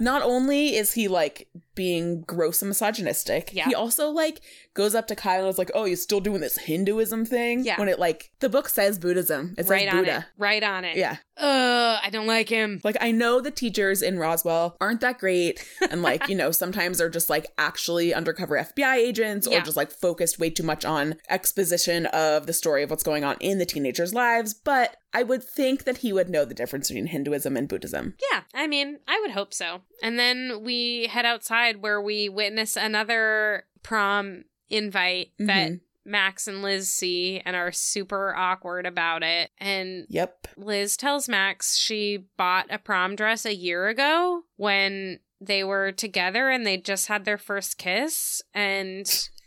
Not 0.00 0.22
only 0.22 0.76
is 0.76 0.92
he 0.92 1.08
like 1.08 1.48
being 1.74 2.22
gross 2.22 2.62
and 2.62 2.68
misogynistic, 2.70 3.50
Yeah. 3.52 3.66
he 3.66 3.74
also 3.74 4.10
like 4.10 4.40
goes 4.78 4.94
up 4.94 5.06
to 5.08 5.14
Kyle 5.16 5.40
and 5.40 5.48
is 5.50 5.58
like, 5.58 5.70
"Oh, 5.74 5.84
you're 5.84 5.96
still 5.96 6.20
doing 6.20 6.40
this 6.40 6.56
Hinduism 6.56 7.26
thing." 7.26 7.64
Yeah. 7.64 7.78
When 7.78 7.88
it 7.88 7.98
like 7.98 8.30
the 8.40 8.48
book 8.48 8.68
says 8.70 8.98
Buddhism, 8.98 9.54
it 9.58 9.64
says 9.64 9.70
right 9.70 9.88
on 9.88 9.96
it. 9.98 10.00
Buddha. 10.00 10.26
Right 10.38 10.62
on 10.62 10.84
it. 10.86 10.96
Yeah. 10.96 11.16
Uh, 11.36 11.98
I 12.02 12.10
don't 12.10 12.26
like 12.26 12.48
him. 12.48 12.80
Like 12.82 12.96
I 13.00 13.10
know 13.12 13.40
the 13.40 13.50
teachers 13.50 14.02
in 14.02 14.18
Roswell 14.18 14.76
aren't 14.80 15.00
that 15.02 15.18
great 15.18 15.64
and 15.90 16.02
like, 16.02 16.28
you 16.28 16.34
know, 16.34 16.50
sometimes 16.62 16.98
they're 16.98 17.08
just 17.10 17.28
like 17.30 17.46
actually 17.58 18.12
undercover 18.14 18.56
FBI 18.56 18.96
agents 18.96 19.46
or 19.46 19.52
Yeah. 19.52 19.62
just 19.62 19.76
like 19.76 19.90
focused 19.92 20.38
way 20.40 20.50
too 20.50 20.64
much 20.64 20.84
on 20.84 21.16
exposition 21.28 22.06
of 22.06 22.46
the 22.46 22.52
story 22.52 22.82
of 22.82 22.90
what's 22.90 23.02
going 23.04 23.22
on 23.24 23.36
in 23.40 23.58
the 23.58 23.66
teenagers' 23.66 24.12
lives, 24.14 24.52
but 24.54 24.96
I 25.12 25.22
would 25.22 25.42
think 25.44 25.84
that 25.84 25.98
he 25.98 26.12
would 26.12 26.28
know 26.28 26.44
the 26.44 26.54
difference 26.54 26.88
between 26.88 27.06
Hinduism 27.06 27.56
and 27.56 27.68
Buddhism. 27.68 28.14
Yeah, 28.32 28.42
I 28.52 28.66
mean, 28.66 28.98
I 29.08 29.18
would 29.20 29.30
hope 29.30 29.54
so. 29.54 29.80
And 30.02 30.18
then 30.18 30.60
we 30.64 31.06
head 31.06 31.24
outside 31.24 31.80
where 31.82 32.00
we 32.00 32.28
witness 32.28 32.76
another 32.76 33.64
prom 33.82 34.44
invite 34.70 35.32
that 35.38 35.70
Mhm. 35.72 35.80
Max 36.04 36.46
and 36.48 36.62
Liz 36.62 36.90
see 36.90 37.40
and 37.44 37.54
are 37.54 37.70
super 37.72 38.34
awkward 38.34 38.86
about 38.86 39.22
it. 39.22 39.50
And 39.58 40.06
Yep. 40.08 40.48
Liz 40.56 40.96
tells 40.96 41.28
Max 41.28 41.76
she 41.76 42.24
bought 42.36 42.66
a 42.70 42.78
prom 42.78 43.14
dress 43.16 43.44
a 43.44 43.54
year 43.54 43.88
ago 43.88 44.44
when 44.56 45.20
they 45.40 45.62
were 45.62 45.92
together 45.92 46.48
and 46.50 46.66
they 46.66 46.76
just 46.78 47.08
had 47.08 47.24
their 47.24 47.38
first 47.38 47.76
kiss. 47.78 48.42
And 48.54 49.06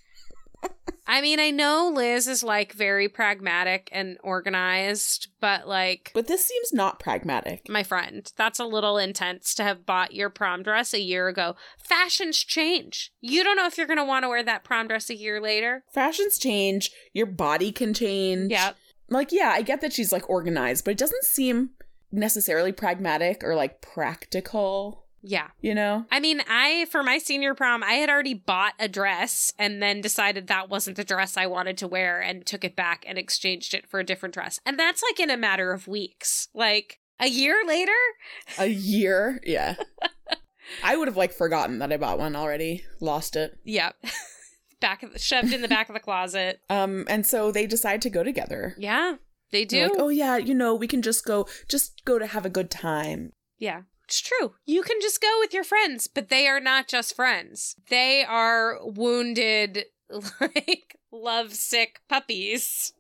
I 1.12 1.20
mean, 1.20 1.42
I 1.42 1.52
know 1.52 1.92
Liz 1.94 2.26
is 2.26 2.42
like 2.42 2.72
very 2.72 3.10
pragmatic 3.10 3.90
and 3.92 4.18
organized, 4.24 5.28
but 5.42 5.68
like. 5.68 6.10
But 6.14 6.28
this 6.28 6.46
seems 6.46 6.72
not 6.72 7.02
pragmatic. 7.02 7.68
My 7.68 7.84
friend, 7.84 8.32
that's 8.38 8.60
a 8.60 8.66
little 8.66 8.98
intense 8.98 9.54
to 9.56 9.64
have 9.64 9.86
bought 9.86 10.14
your 10.14 10.30
prom 10.30 10.64
dress 10.64 10.94
a 10.94 11.02
year 11.02 11.28
ago. 11.28 11.58
Fashions 11.78 12.38
change. 12.38 13.12
You 13.20 13.44
don't 13.44 13.58
know 13.58 13.66
if 13.66 13.78
you're 13.78 13.88
going 13.88 13.98
to 13.98 14.06
want 14.06 14.24
to 14.24 14.30
wear 14.30 14.42
that 14.42 14.64
prom 14.64 14.88
dress 14.88 15.10
a 15.10 15.18
year 15.18 15.42
later. 15.42 15.84
Fashions 15.94 16.38
change, 16.38 16.92
your 17.12 17.26
body 17.26 17.74
can 17.74 17.94
change. 17.94 18.50
Yeah. 18.50 18.72
Like, 19.10 19.34
yeah, 19.34 19.52
I 19.54 19.64
get 19.64 19.82
that 19.82 19.92
she's 19.92 20.14
like 20.14 20.30
organized, 20.30 20.86
but 20.86 20.92
it 20.92 20.98
doesn't 20.98 21.26
seem 21.26 21.72
necessarily 22.10 22.72
pragmatic 22.72 23.44
or 23.44 23.54
like 23.54 23.82
practical, 23.82 25.01
Yeah. 25.24 25.48
you 25.62 25.76
know? 25.76 26.06
I 26.12 26.20
mean, 26.20 26.42
I, 26.50 26.86
for 26.92 27.04
my 27.04 27.18
senior 27.18 27.54
prom, 27.54 27.84
I 27.84 27.94
had 27.94 28.10
already 28.10 28.34
bought 28.34 28.74
a 28.80 28.88
dress 28.88 29.54
and 29.58 29.82
then 29.82 30.02
decided 30.02 30.48
that 30.48 30.70
wasn't 30.70 30.98
the 30.98 31.04
dress 31.04 31.38
I 31.38 31.46
wanted 31.48 31.78
to 31.80 31.88
wear 31.88 32.20
and 32.20 32.46
took 32.46 32.64
it 32.64 32.76
back 32.76 33.06
and 33.08 33.18
exchanged 33.18 33.74
it 33.74 33.90
for 33.90 34.00
a 34.00 34.06
different 34.06 34.34
dress. 34.34 34.60
And 34.66 34.80
that's 34.80 35.04
like 35.04 35.20
in 35.20 35.30
a 35.30 35.38
matter 35.38 35.72
of 35.72 35.88
weeks. 35.88 36.48
Like 36.54 37.00
a 37.20 37.28
year 37.28 37.62
later? 37.66 37.92
A 38.58 38.68
year? 38.68 39.40
Yeah. 39.44 39.76
I 40.84 40.96
would 40.96 41.08
have 41.08 41.18
like 41.18 41.34
forgotten 41.34 41.80
that 41.80 41.92
I 41.92 41.98
bought 41.98 42.20
one 42.20 42.36
already, 42.36 42.84
lost 43.00 43.36
it. 43.36 43.58
Yeah. 43.64 43.92
back 44.82 45.04
of 45.04 45.14
the, 45.14 45.20
shoved 45.20 45.54
in 45.54 45.62
the 45.62 45.68
back 45.68 45.90
of 45.90 45.94
the 45.94 46.00
closet. 46.00 46.60
Um, 46.70 47.06
and 47.08 47.26
so 47.26 47.52
they 47.52 47.68
decide 47.68 48.02
to 48.02 48.10
go 48.10 48.24
together. 48.24 48.76
Yeah. 48.78 49.16
They 49.52 49.66
do. 49.66 49.84
like, 49.84 49.92
oh 49.98 50.10
yeah, 50.10 50.38
you 50.38 50.54
know, 50.54 50.74
we 50.74 50.88
can 50.88 51.02
just 51.02 51.26
go, 51.26 51.48
just 51.70 52.04
go 52.06 52.18
to 52.18 52.26
have 52.26 52.46
a 52.46 52.50
good 52.50 52.72
time. 52.72 53.34
Yeah. 53.60 53.82
It's 54.12 54.20
true. 54.20 54.56
You 54.66 54.82
can 54.84 54.98
just 55.02 55.22
go 55.22 55.38
with 55.40 55.54
your 55.54 55.64
friends, 55.64 56.08
but 56.08 56.28
they 56.28 56.46
are 56.46 56.60
not 56.60 56.90
just 56.90 57.16
friends. 57.16 57.78
They 57.88 58.26
are 58.28 58.78
wounded, 58.84 59.86
like 60.42 60.98
lovesick 61.14 62.02
puppies. 62.10 62.92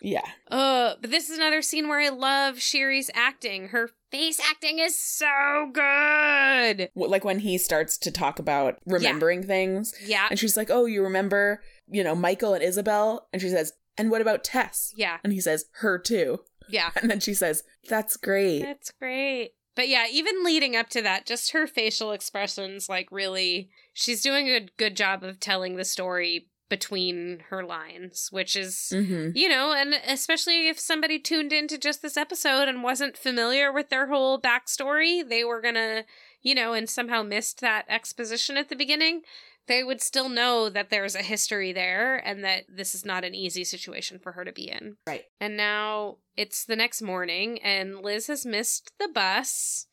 Yeah. 0.00 0.22
Uh, 0.48 0.94
but 1.00 1.10
this 1.10 1.28
is 1.28 1.36
another 1.36 1.62
scene 1.62 1.88
where 1.88 1.98
I 1.98 2.10
love 2.10 2.56
Shiri's 2.58 3.10
acting. 3.12 3.70
Her 3.70 3.90
face 4.12 4.38
acting 4.38 4.78
is 4.78 4.96
so 4.96 5.68
good. 5.72 6.90
Like 6.94 7.24
when 7.24 7.40
he 7.40 7.58
starts 7.58 7.98
to 7.98 8.12
talk 8.12 8.38
about 8.38 8.78
remembering 8.86 9.42
things, 9.42 9.94
Yeah. 10.04 10.28
and 10.30 10.38
she's 10.38 10.56
like, 10.56 10.70
"Oh, 10.70 10.84
you 10.86 11.02
remember, 11.02 11.60
you 11.88 12.04
know, 12.04 12.14
Michael 12.14 12.54
and 12.54 12.62
Isabel?" 12.62 13.26
And 13.32 13.42
she 13.42 13.48
says, 13.48 13.72
"And 13.98 14.12
what 14.12 14.20
about 14.20 14.44
Tess?" 14.44 14.92
Yeah. 14.96 15.16
And 15.24 15.32
he 15.32 15.40
says, 15.40 15.64
"Her 15.80 15.98
too." 15.98 16.40
Yeah. 16.68 16.90
And 17.00 17.10
then 17.10 17.20
she 17.20 17.32
says, 17.34 17.64
"That's 17.88 18.16
great." 18.16 18.60
That's 18.62 18.90
great. 18.92 19.52
But 19.76 19.88
yeah, 19.88 20.06
even 20.10 20.42
leading 20.42 20.74
up 20.74 20.88
to 20.90 21.02
that, 21.02 21.26
just 21.26 21.52
her 21.52 21.66
facial 21.68 22.10
expressions, 22.10 22.88
like 22.88 23.08
really, 23.12 23.68
she's 23.92 24.22
doing 24.22 24.48
a 24.48 24.66
good 24.78 24.96
job 24.96 25.22
of 25.22 25.38
telling 25.38 25.76
the 25.76 25.84
story 25.84 26.48
between 26.68 27.44
her 27.50 27.64
lines, 27.64 28.28
which 28.32 28.56
is 28.56 28.88
hmm 28.90 29.30
you 29.34 29.48
know, 29.48 29.72
and 29.72 29.94
especially 30.06 30.68
if 30.68 30.80
somebody 30.80 31.18
tuned 31.18 31.52
into 31.52 31.78
just 31.78 32.00
this 32.00 32.16
episode 32.16 32.68
and 32.68 32.82
wasn't 32.82 33.16
familiar 33.16 33.70
with 33.70 33.90
their 33.90 34.06
whole 34.06 34.40
backstory, 34.40 35.26
they 35.28 35.44
were 35.44 35.60
gonna, 35.60 36.04
you 36.42 36.54
know, 36.54 36.72
and 36.72 36.88
somehow 36.88 37.22
missed 37.22 37.60
that 37.60 37.84
exposition 37.88 38.56
at 38.56 38.70
the 38.70 38.76
beginning, 38.76 39.22
they 39.68 39.82
would 39.82 40.00
still 40.00 40.28
know 40.28 40.68
that 40.68 40.90
there's 40.90 41.14
a 41.14 41.22
history 41.22 41.72
there 41.72 42.16
and 42.16 42.44
that 42.44 42.64
this 42.68 42.94
is 42.94 43.04
not 43.04 43.24
an 43.24 43.34
easy 43.34 43.64
situation 43.64 44.18
for 44.18 44.32
her 44.32 44.44
to 44.44 44.52
be 44.52 44.70
in. 44.70 44.96
Right. 45.06 45.24
And 45.40 45.56
now 45.56 46.18
it's 46.36 46.64
the 46.64 46.76
next 46.76 47.02
morning, 47.02 47.60
and 47.62 48.00
Liz 48.00 48.28
has 48.28 48.46
missed 48.46 48.92
the 48.98 49.08
bus. 49.08 49.86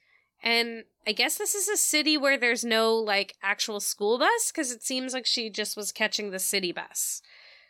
And 0.43 0.83
I 1.07 1.13
guess 1.13 1.37
this 1.37 1.55
is 1.55 1.69
a 1.69 1.77
city 1.77 2.17
where 2.17 2.37
there's 2.37 2.65
no 2.65 2.95
like 2.95 3.35
actual 3.41 3.79
school 3.79 4.19
bus 4.19 4.51
because 4.51 4.71
it 4.71 4.83
seems 4.83 5.13
like 5.13 5.25
she 5.25 5.49
just 5.49 5.77
was 5.77 5.91
catching 5.91 6.31
the 6.31 6.39
city 6.39 6.71
bus. 6.71 7.21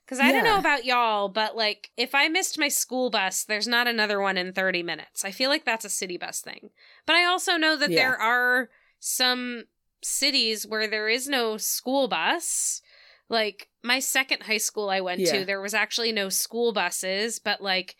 Because 0.05 0.19
I 0.19 0.33
don't 0.33 0.43
know 0.43 0.57
about 0.59 0.83
y'all, 0.83 1.29
but 1.29 1.55
like 1.55 1.91
if 1.95 2.13
I 2.13 2.27
missed 2.27 2.59
my 2.59 2.67
school 2.67 3.09
bus, 3.09 3.45
there's 3.45 3.67
not 3.67 3.87
another 3.87 4.19
one 4.19 4.37
in 4.37 4.51
30 4.51 4.83
minutes. 4.83 5.23
I 5.23 5.31
feel 5.31 5.49
like 5.49 5.63
that's 5.63 5.85
a 5.85 5.89
city 5.89 6.17
bus 6.17 6.41
thing. 6.41 6.71
But 7.05 7.15
I 7.15 7.23
also 7.25 7.55
know 7.55 7.77
that 7.77 7.89
Yeah. 7.89 8.01
there 8.01 8.19
are 8.19 8.69
some 8.99 9.65
cities 10.03 10.65
where 10.67 10.87
there 10.87 11.09
is 11.09 11.27
no 11.27 11.57
school 11.57 12.07
bus. 12.07 12.81
Like 13.29 13.69
my 13.83 13.99
second 13.99 14.43
high 14.43 14.57
school 14.57 14.89
I 14.89 15.01
went 15.01 15.21
Yeah. 15.21 15.39
to, 15.39 15.45
there 15.45 15.61
was 15.61 15.73
actually 15.73 16.11
no 16.11 16.29
school 16.29 16.73
buses, 16.73 17.39
but 17.39 17.61
like 17.61 17.95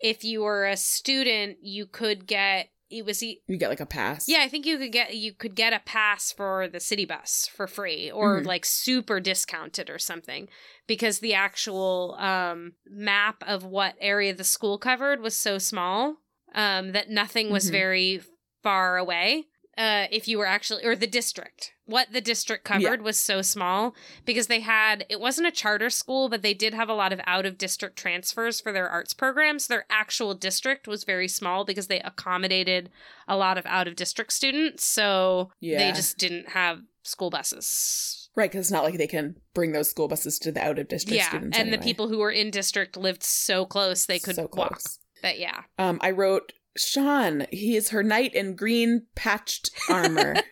if 0.00 0.22
you 0.24 0.42
were 0.42 0.64
a 0.66 0.76
student, 0.76 1.58
you 1.62 1.86
could 1.86 2.26
get 2.26 2.70
it 2.90 3.04
was 3.04 3.22
e- 3.22 3.42
You 3.46 3.58
get 3.58 3.68
like 3.68 3.80
a 3.80 3.86
pass. 3.86 4.26
yeah, 4.30 4.38
I 4.40 4.48
think 4.48 4.64
you 4.64 4.78
could 4.78 4.92
get 4.92 5.14
you 5.14 5.34
could 5.34 5.54
get 5.54 5.74
a 5.74 5.80
pass 5.80 6.32
for 6.32 6.68
the 6.68 6.80
city 6.80 7.04
bus 7.04 7.46
for 7.54 7.66
free 7.66 8.10
or 8.10 8.40
Mhm. 8.40 8.46
like 8.46 8.64
super 8.64 9.20
discounted 9.20 9.90
or 9.90 9.98
something 9.98 10.48
because 10.86 11.18
the 11.18 11.34
actual 11.34 12.14
um 12.18 12.76
map 12.86 13.42
of 13.46 13.62
what 13.64 13.94
area 14.00 14.32
the 14.32 14.42
school 14.44 14.78
covered 14.78 15.20
was 15.20 15.36
so 15.36 15.58
small 15.58 16.16
um 16.54 16.92
that 16.92 17.10
nothing 17.10 17.50
was 17.50 17.68
Mhm. 17.68 17.72
very 17.72 18.22
far 18.62 18.96
away. 18.96 19.44
Uh, 19.78 20.08
if 20.10 20.26
you 20.26 20.38
were 20.38 20.46
actually 20.46 20.84
or 20.84 20.96
the 20.96 21.06
district. 21.06 21.72
What 21.86 22.08
the 22.12 22.20
district 22.20 22.64
covered 22.64 23.00
was 23.00 23.16
so 23.16 23.42
small 23.42 23.94
because 24.24 24.48
they 24.48 24.58
had 24.60 25.06
it 25.08 25.20
wasn't 25.20 25.46
a 25.46 25.52
charter 25.52 25.88
school 25.88 26.28
but 26.28 26.42
they 26.42 26.52
did 26.52 26.74
have 26.74 26.88
a 26.88 26.94
lot 26.94 27.12
of 27.12 27.20
out 27.26 27.46
of 27.46 27.56
district 27.56 27.96
transfers 27.96 28.60
for 28.60 28.72
their 28.72 28.88
arts 28.88 29.14
programs. 29.14 29.68
Their 29.68 29.86
actual 29.88 30.34
district 30.34 30.88
was 30.88 31.04
very 31.04 31.28
small 31.28 31.64
because 31.64 31.86
they 31.86 32.00
accommodated 32.00 32.90
a 33.28 33.36
lot 33.36 33.56
of 33.56 33.64
out 33.66 33.86
of 33.86 33.94
district 33.94 34.32
students. 34.32 34.84
So 34.84 35.52
they 35.62 35.92
just 35.94 36.18
didn't 36.18 36.48
have 36.50 36.80
school 37.04 37.30
buses. 37.30 38.28
Right, 38.34 38.50
because 38.50 38.66
it's 38.66 38.72
not 38.72 38.84
like 38.84 38.98
they 38.98 39.06
can 39.06 39.36
bring 39.54 39.72
those 39.72 39.90
school 39.90 40.08
buses 40.08 40.38
to 40.40 40.52
the 40.52 40.60
out 40.60 40.78
of 40.78 40.88
district 40.88 41.16
yeah 41.16 41.28
students. 41.28 41.56
and 41.56 41.72
the 41.72 41.78
people 41.78 42.08
who 42.08 42.18
were 42.18 42.30
in 42.32 42.50
district 42.50 42.96
lived 42.96 43.22
so 43.22 43.64
close 43.64 44.06
they 44.06 44.18
could 44.18 44.36
so 44.36 44.42
walk. 44.42 44.50
close. 44.50 44.98
but 45.22 45.38
yeah. 45.38 45.62
Um, 45.78 45.98
I 46.02 46.10
wrote 46.10 46.52
Sean. 46.78 47.46
He 47.50 47.76
is 47.76 47.90
her 47.90 48.02
knight 48.02 48.34
in 48.34 48.54
green 48.54 49.06
patched 49.14 49.70
armor. 49.88 50.36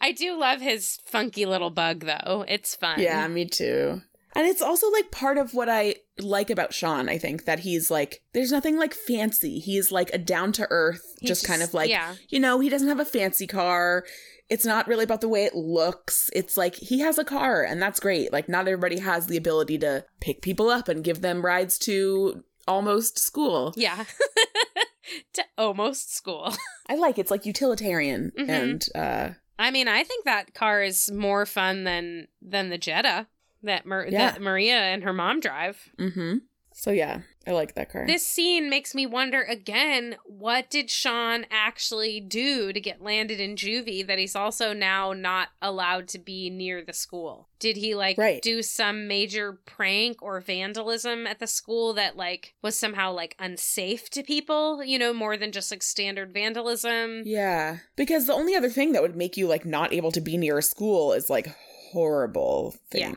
i 0.00 0.10
do 0.10 0.38
love 0.38 0.62
his 0.62 0.98
funky 1.04 1.44
little 1.44 1.68
bug 1.68 2.06
though 2.06 2.46
it's 2.48 2.74
fun 2.74 2.98
yeah, 2.98 3.26
me 3.28 3.44
too. 3.44 4.00
And 4.36 4.46
it's 4.46 4.60
also 4.60 4.90
like 4.90 5.10
part 5.10 5.38
of 5.38 5.54
what 5.54 5.70
I 5.70 5.96
like 6.18 6.50
about 6.50 6.74
Sean. 6.74 7.08
I 7.08 7.16
think 7.16 7.46
that 7.46 7.60
he's 7.60 7.90
like, 7.90 8.22
there's 8.34 8.52
nothing 8.52 8.76
like 8.76 8.92
fancy. 8.92 9.58
He's 9.58 9.90
like 9.90 10.10
a 10.12 10.18
down 10.18 10.52
to 10.52 10.66
earth, 10.68 11.14
He 11.20 11.26
just, 11.26 11.46
kind 11.46 11.62
of 11.62 11.72
like, 11.72 11.88
yeah 11.88 12.16
you 12.28 12.38
know, 12.38 12.60
he 12.60 12.68
doesn't 12.68 12.88
have 12.88 13.00
a 13.00 13.06
fancy 13.06 13.46
car. 13.46 14.04
It's 14.50 14.66
not 14.66 14.88
really 14.88 15.04
about 15.04 15.22
the 15.22 15.28
way 15.28 15.44
it 15.44 15.54
looks. 15.54 16.28
It's 16.34 16.54
like 16.58 16.74
he 16.74 17.00
has 17.00 17.16
a 17.16 17.24
car, 17.24 17.62
and 17.62 17.80
that's 17.80 17.98
great. 17.98 18.30
Like, 18.30 18.46
not 18.46 18.68
everybody 18.68 18.98
has 18.98 19.26
the 19.26 19.38
ability 19.38 19.78
to 19.78 20.04
pick 20.20 20.42
people 20.42 20.68
up 20.68 20.88
and 20.88 21.02
give 21.02 21.22
them 21.22 21.44
rides 21.44 21.78
to 21.80 22.44
almost 22.66 23.18
school. 23.18 23.72
yeah 23.76 24.04
to 25.32 25.44
almost 25.56 26.14
school 26.14 26.52
I 26.88 26.94
like 26.96 27.18
it's 27.18 27.30
like 27.30 27.46
utilitarian 27.46 28.32
Mhm. 28.38 28.48
and 28.48 28.86
uh 28.94 29.30
I 29.58 29.70
mean, 29.70 29.88
I 29.88 30.02
think 30.04 30.26
that 30.26 30.52
car 30.52 30.82
is 30.82 31.10
more 31.10 31.46
fun 31.46 31.84
than 31.84 32.28
than 32.42 32.68
the 32.68 32.76
Jetta 32.76 33.26
that, 33.62 33.86
Mar- 33.86 34.04
Yeah. 34.06 34.32
that 34.32 34.42
Maria 34.42 34.76
and 34.76 35.02
her 35.02 35.14
mom 35.14 35.40
drive. 35.40 35.78
mhm. 35.98 36.40
So 36.74 36.90
yeah, 36.90 37.22
I 37.46 37.52
like 37.52 37.74
that 37.74 37.90
car. 37.92 38.06
This 38.06 38.26
scene 38.26 38.68
makes 38.68 38.94
me 38.94 39.06
wonder 39.06 39.42
again, 39.42 40.16
what 40.24 40.68
did 40.68 40.90
Sean 40.90 41.46
actually 41.50 42.18
do 42.20 42.72
to 42.72 42.80
get 42.80 43.00
landed 43.02 43.38
in 43.38 43.54
juvie 43.54 44.06
that 44.06 44.18
he's 44.18 44.34
also 44.34 44.72
now 44.72 45.12
not 45.12 45.48
allowed 45.62 46.08
to 46.08 46.18
be 46.18 46.50
near 46.50 46.82
the 46.82 46.92
school? 46.92 47.48
Did 47.58 47.76
he 47.76 47.94
like 47.94 48.18
Right. 48.18 48.42
do 48.42 48.62
some 48.62 49.06
major 49.06 49.60
prank 49.64 50.20
or 50.22 50.40
vandalism 50.40 51.26
at 51.26 51.38
the 51.38 51.46
school 51.46 51.92
that 51.94 52.16
like 52.16 52.54
was 52.62 52.76
somehow 52.78 53.12
like 53.12 53.36
unsafe 53.38 54.10
to 54.10 54.22
people, 54.22 54.82
you 54.82 54.98
know, 54.98 55.14
more 55.14 55.36
than 55.36 55.52
just 55.52 55.70
like 55.70 55.82
standard 55.82 56.34
vandalism? 56.34 57.22
Yeah. 57.24 57.78
Because 57.94 58.26
the 58.26 58.34
only 58.34 58.54
other 58.56 58.68
thing 58.70 58.92
that 58.92 59.02
would 59.02 59.16
make 59.16 59.36
you 59.36 59.46
like 59.46 59.64
not 59.64 59.92
able 59.92 60.10
to 60.12 60.20
be 60.20 60.36
near 60.36 60.58
a 60.58 60.62
school 60.62 61.12
is 61.12 61.30
like 61.30 61.46
horrible 61.92 62.74
Yeah. 62.92 63.12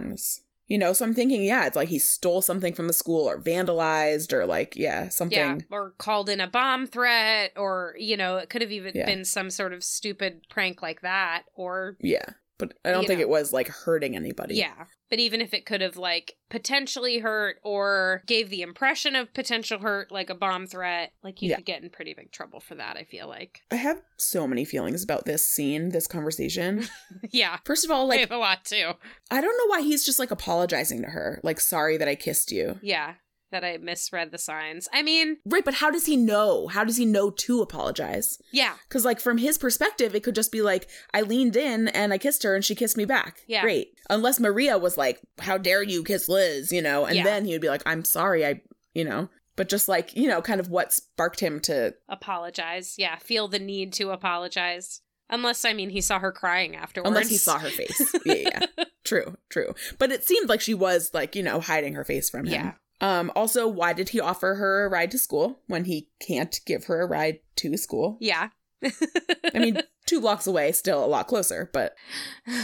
You 0.69 0.77
know, 0.77 0.93
so 0.93 1.03
I'm 1.03 1.15
thinking, 1.15 1.43
yeah, 1.43 1.65
it's 1.65 1.75
like 1.75 1.89
he 1.89 1.97
stole 1.99 2.41
something 2.43 2.73
from 2.75 2.86
the 2.88 2.93
school 2.93 3.27
or 3.27 3.39
vandalized 3.41 4.32
or 4.32 4.45
like, 4.45 4.75
yeah, 4.75 5.10
something. 5.10 5.36
Yeah, 5.38 5.58
or 5.71 5.91
called 5.97 6.29
in 6.29 6.39
a 6.39 6.47
bomb 6.47 6.86
threat, 6.86 7.53
or 7.58 7.95
you 7.97 8.15
know, 8.15 8.38
it 8.38 8.49
could 8.49 8.62
have 8.62 8.71
even 8.71 8.95
Yeah. 8.95 9.05
been 9.08 9.25
some 9.25 9.49
sort 9.49 9.73
of 9.73 9.84
stupid 9.84 10.41
prank 10.49 10.82
like 10.84 11.01
that, 11.01 11.43
or 11.55 11.97
Yeah. 11.99 12.34
But 12.59 12.73
I 12.85 12.91
don't 12.91 13.01
You 13.03 13.07
think 13.07 13.19
know. 13.19 13.23
it 13.25 13.29
was 13.29 13.51
like 13.53 13.69
hurting 13.69 14.15
anybody. 14.15 14.55
yeah. 14.55 14.85
But 15.09 15.17
even 15.17 15.41
if 15.41 15.55
it 15.55 15.65
could 15.65 15.81
have 15.81 15.97
like 15.97 16.35
potentially 16.51 17.17
hurt 17.19 17.55
or 17.63 18.21
gave 18.27 18.49
the 18.51 18.61
impression 18.61 19.15
of 19.15 19.33
potential 19.33 19.79
hurt, 19.79 20.11
like 20.11 20.29
a 20.29 20.35
bomb 20.35 20.67
threat, 20.67 21.13
like 21.23 21.41
you 21.41 21.49
Yeah. 21.49 21.55
could 21.55 21.65
get 21.65 21.81
in 21.81 21.89
pretty 21.89 22.13
big 22.13 22.31
trouble 22.31 22.59
for 22.59 22.75
that. 22.75 22.95
I 22.97 23.05
feel 23.05 23.27
like, 23.27 23.61
I 23.71 23.75
have 23.77 24.01
so 24.17 24.45
many 24.45 24.65
feelings 24.65 25.03
about 25.03 25.25
this 25.25 25.45
scene, 25.47 25.89
this 25.89 26.05
conversation. 26.05 26.85
yeah, 27.31 27.57
First 27.65 27.85
of 27.85 27.91
all, 27.91 28.03
I 28.05 28.09
like, 28.09 28.19
have 28.19 28.31
a 28.31 28.37
lot 28.37 28.65
too. 28.65 28.91
I 29.31 29.41
don't 29.41 29.57
know 29.57 29.67
why 29.75 29.81
he's 29.81 30.05
just 30.05 30.19
like 30.19 30.29
apologizing 30.29 31.01
to 31.01 31.07
her. 31.07 31.39
Like, 31.43 31.59
sorry 31.59 31.97
that 31.97 32.07
I 32.07 32.15
kissed 32.15 32.51
you. 32.51 32.77
Yeah, 32.83 33.15
that 33.51 33.63
I 33.63 33.77
misread 33.77 34.31
the 34.31 34.38
signs. 34.38 34.88
I 34.93 35.01
mean, 35.01 35.38
Right, 35.45 35.65
but 35.65 35.75
how 35.75 35.89
does 35.91 36.05
he 36.05 36.15
know? 36.17 36.67
How 36.67 36.83
does 36.83 36.97
he 36.97 37.05
know 37.05 37.29
to 37.31 37.62
apologize? 37.62 38.39
yeah, 38.51 38.73
Because, 38.88 39.05
like, 39.05 39.19
from 39.19 39.38
his 39.38 39.57
perspective, 39.57 40.15
it 40.15 40.23
could 40.23 40.35
just 40.35 40.51
be 40.51 40.62
like, 40.62 40.89
I 41.13 41.21
leaned 41.21 41.55
in 41.55 41.88
and 41.89 42.13
I 42.13 42.17
kissed 42.17 42.43
her 42.43 42.55
and 42.55 42.63
she 42.63 42.75
kissed 42.75 42.97
me 42.97 43.05
back. 43.05 43.41
Yeah. 43.47 43.62
Great. 43.62 43.93
Unless 44.09 44.39
Maria 44.39 44.77
was 44.77 44.97
like, 44.97 45.19
How 45.39 45.57
dare 45.57 45.83
you 45.83 46.03
kiss 46.03 46.27
Liz, 46.29 46.71
you 46.71 46.81
know? 46.81 47.05
And 47.05 47.15
Yeah. 47.17 47.23
then 47.23 47.45
he 47.45 47.53
would 47.53 47.62
be 47.62 47.69
like, 47.69 47.83
I'm 47.85 48.03
sorry, 48.05 48.45
I, 48.45 48.62
you 48.93 49.03
know? 49.03 49.29
But 49.55 49.67
just 49.69 49.89
like, 49.89 50.15
you 50.15 50.27
know, 50.29 50.41
kind 50.41 50.59
of 50.62 50.69
what 50.69 50.93
sparked 50.93 51.39
him 51.41 51.59
to. 51.62 51.93
apologize. 52.07 52.95
Yeah, 52.97 53.17
feel 53.17 53.47
the 53.47 53.59
need 53.59 53.91
to 53.93 54.12
apologize. 54.12 55.01
Unless 55.31 55.63
I 55.65 55.73
mean 55.73 55.89
he 55.89 56.01
saw 56.01 56.17
her 56.19 56.31
crying 56.31 56.75
afterwards. 56.75 57.09
Unless 57.09 57.29
he 57.29 57.38
saw 57.38 57.59
her 57.59 57.69
face. 57.69 58.15
yeah, 58.25 58.33
yeah. 58.77 58.83
True, 59.03 59.38
true. 59.49 59.73
But 59.97 60.12
it 60.12 60.23
seemed 60.23 60.49
like 60.49 60.62
she 60.62 60.73
was, 60.73 61.09
like, 61.13 61.35
you 61.35 61.41
know, 61.43 61.59
hiding 61.59 61.93
her 61.93 62.03
face 62.03 62.29
from 62.29 62.45
him. 62.45 62.53
Yeah. 62.53 62.71
Um, 63.01 63.31
also, 63.35 63.67
why 63.67 63.93
did 63.93 64.09
he 64.09 64.19
offer 64.19 64.55
her 64.55 64.85
a 64.85 64.89
ride 64.89 65.12
to 65.12 65.17
school 65.17 65.62
when 65.67 65.85
he 65.85 66.09
can't 66.19 66.59
give 66.65 66.85
her 66.85 67.01
a 67.01 67.07
ride 67.07 67.39
to 67.57 67.77
school? 67.77 68.17
Yeah. 68.19 68.49
I 68.83 69.59
mean, 69.59 69.81
two 70.05 70.21
blocks 70.21 70.47
away, 70.47 70.71
still 70.71 71.03
a 71.03 71.07
lot 71.07 71.27
closer, 71.27 71.69
but 71.73 71.95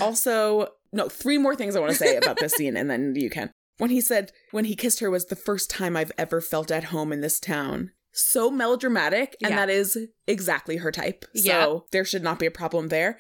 also, 0.02 0.68
no, 0.92 1.08
three 1.10 1.38
more 1.38 1.56
things 1.56 1.76
I 1.76 1.80
want 1.80 1.92
to 1.92 1.98
say 1.98 2.16
about 2.18 2.38
this 2.38 2.54
scene, 2.54 2.76
and 2.78 2.90
then 2.90 3.16
you 3.16 3.30
can. 3.30 3.52
When 3.78 3.90
he 3.90 4.00
said, 4.02 4.32
when 4.52 4.66
he 4.66 4.76
kissed 4.76 5.00
her 5.00 5.10
was 5.12 5.26
the 5.26 5.36
first 5.36 5.70
time 5.70 5.98
I've 5.98 6.12
ever 6.18 6.40
felt 6.42 6.72
at 6.72 6.86
home 6.86 7.12
in 7.12 7.22
this 7.22 7.40
town. 7.40 7.92
So 8.14 8.50
melodramatic, 8.50 9.36
and 9.44 9.52
Yeah. 9.52 9.58
that 9.58 9.70
is 9.70 9.98
exactly 10.28 10.78
her 10.78 10.92
type. 10.92 11.26
Yeah. 11.34 11.64
So 11.64 11.86
there 11.92 12.06
should 12.06 12.24
not 12.24 12.40
be 12.40 12.46
a 12.46 12.52
problem 12.52 12.88
there. 12.88 13.20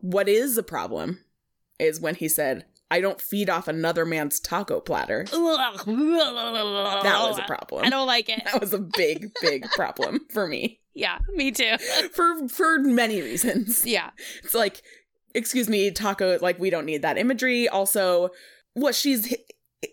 What 0.00 0.28
is 0.28 0.56
a 0.56 0.62
problem 0.62 1.18
is 1.80 2.00
when 2.00 2.14
he 2.14 2.28
said, 2.28 2.64
I 2.90 3.00
don't 3.00 3.20
feed 3.20 3.48
off 3.48 3.68
another 3.68 4.04
man's 4.04 4.40
taco 4.40 4.80
platter. 4.80 5.24
that 5.30 5.36
was 5.86 7.38
a 7.38 7.42
problem. 7.46 7.84
I 7.84 7.90
don't 7.90 8.06
like 8.06 8.28
it. 8.28 8.42
That 8.44 8.60
was 8.60 8.72
a 8.72 8.78
big, 8.78 9.30
big 9.40 9.70
problem 9.70 10.20
for 10.32 10.46
me. 10.46 10.80
Yeah, 10.94 11.18
me 11.34 11.52
too. 11.52 11.76
For 12.12 12.48
for 12.48 12.78
many 12.80 13.22
reasons. 13.22 13.86
Yeah. 13.86 14.10
It's 14.42 14.54
like, 14.54 14.82
excuse 15.34 15.68
me, 15.68 15.90
taco, 15.92 16.38
like, 16.42 16.58
we 16.58 16.68
don't 16.68 16.84
need 16.84 17.02
that 17.02 17.16
imagery. 17.16 17.68
Also, 17.68 18.30
what 18.74 18.94
she's 18.96 19.30
hi- 19.30 19.36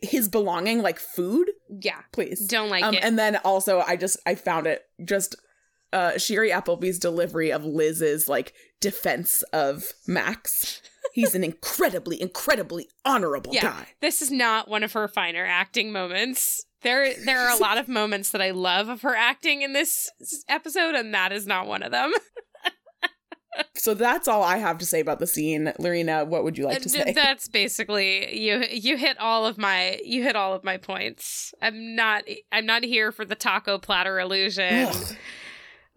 his 0.02 0.28
belonging, 0.28 0.82
like 0.82 1.00
food, 1.00 1.52
Yeah. 1.70 2.02
please. 2.12 2.48
Don't 2.48 2.70
like 2.70 2.84
um, 2.84 2.96
it. 2.96 3.04
and 3.04 3.18
then 3.18 3.36
also, 3.46 3.84
I 3.86 3.96
just, 3.96 4.18
I 4.26 4.34
found 4.36 4.66
it 4.66 4.84
just, 5.06 5.36
uh, 5.94 6.14
Shiri 6.14 6.50
Appleby's 6.50 6.98
delivery 7.00 7.52
of 7.52 7.64
Liz's, 7.64 8.28
like, 8.28 8.54
defense 8.82 9.44
of 9.54 9.94
Max. 10.08 10.82
He's 11.18 11.34
an 11.36 11.44
incredibly, 11.44 12.22
incredibly 12.22 12.88
honorable 13.04 13.54
Yeah. 13.54 13.62
guy. 13.64 13.88
this 14.02 14.22
is 14.22 14.30
not 14.32 14.68
one 14.70 14.84
of 14.84 14.94
her 14.94 15.08
finer 15.08 15.46
acting 15.46 15.92
moments. 15.92 16.64
There 16.84 17.12
there 17.26 17.40
are 17.40 17.56
a 17.58 17.60
lot 17.60 17.78
of 17.80 17.88
moments 17.88 18.30
that 18.30 18.42
I 18.42 18.52
love 18.52 18.88
of 18.88 19.02
her 19.02 19.16
acting 19.16 19.64
in 19.64 19.74
this 19.74 20.10
episode 20.48 20.94
and 20.96 21.14
that 21.16 21.32
is 21.32 21.48
not 21.48 21.66
one 21.68 21.82
of 21.84 21.92
them. 21.92 22.12
So 23.76 23.96
that's 23.96 24.28
all 24.28 24.44
I 24.44 24.58
have 24.58 24.78
to 24.80 24.86
say 24.86 25.00
about 25.00 25.18
the 25.18 25.26
scene. 25.26 25.74
Lorena, 25.80 26.26
what 26.26 26.44
would 26.44 26.60
you 26.60 26.66
like 26.66 26.80
to 26.84 26.90
Uh, 27.02 27.06
say? 27.06 27.12
That's 27.14 27.48
basically 27.48 28.38
you. 28.40 28.64
You 28.70 28.98
hit 28.98 29.20
all 29.20 29.48
of 29.48 29.58
my. 29.58 30.00
You 30.04 30.22
hit 30.22 30.36
all 30.36 30.54
of 30.54 30.64
my 30.64 30.78
points. 30.78 31.56
I'm 31.60 31.96
not. 31.96 32.24
I'm 32.52 32.68
not 32.68 32.84
here 32.84 33.12
for 33.12 33.26
the 33.26 33.34
taco 33.34 33.80
platter 33.80 34.20
illusion. 34.20 34.86
Ugh. 34.88 35.16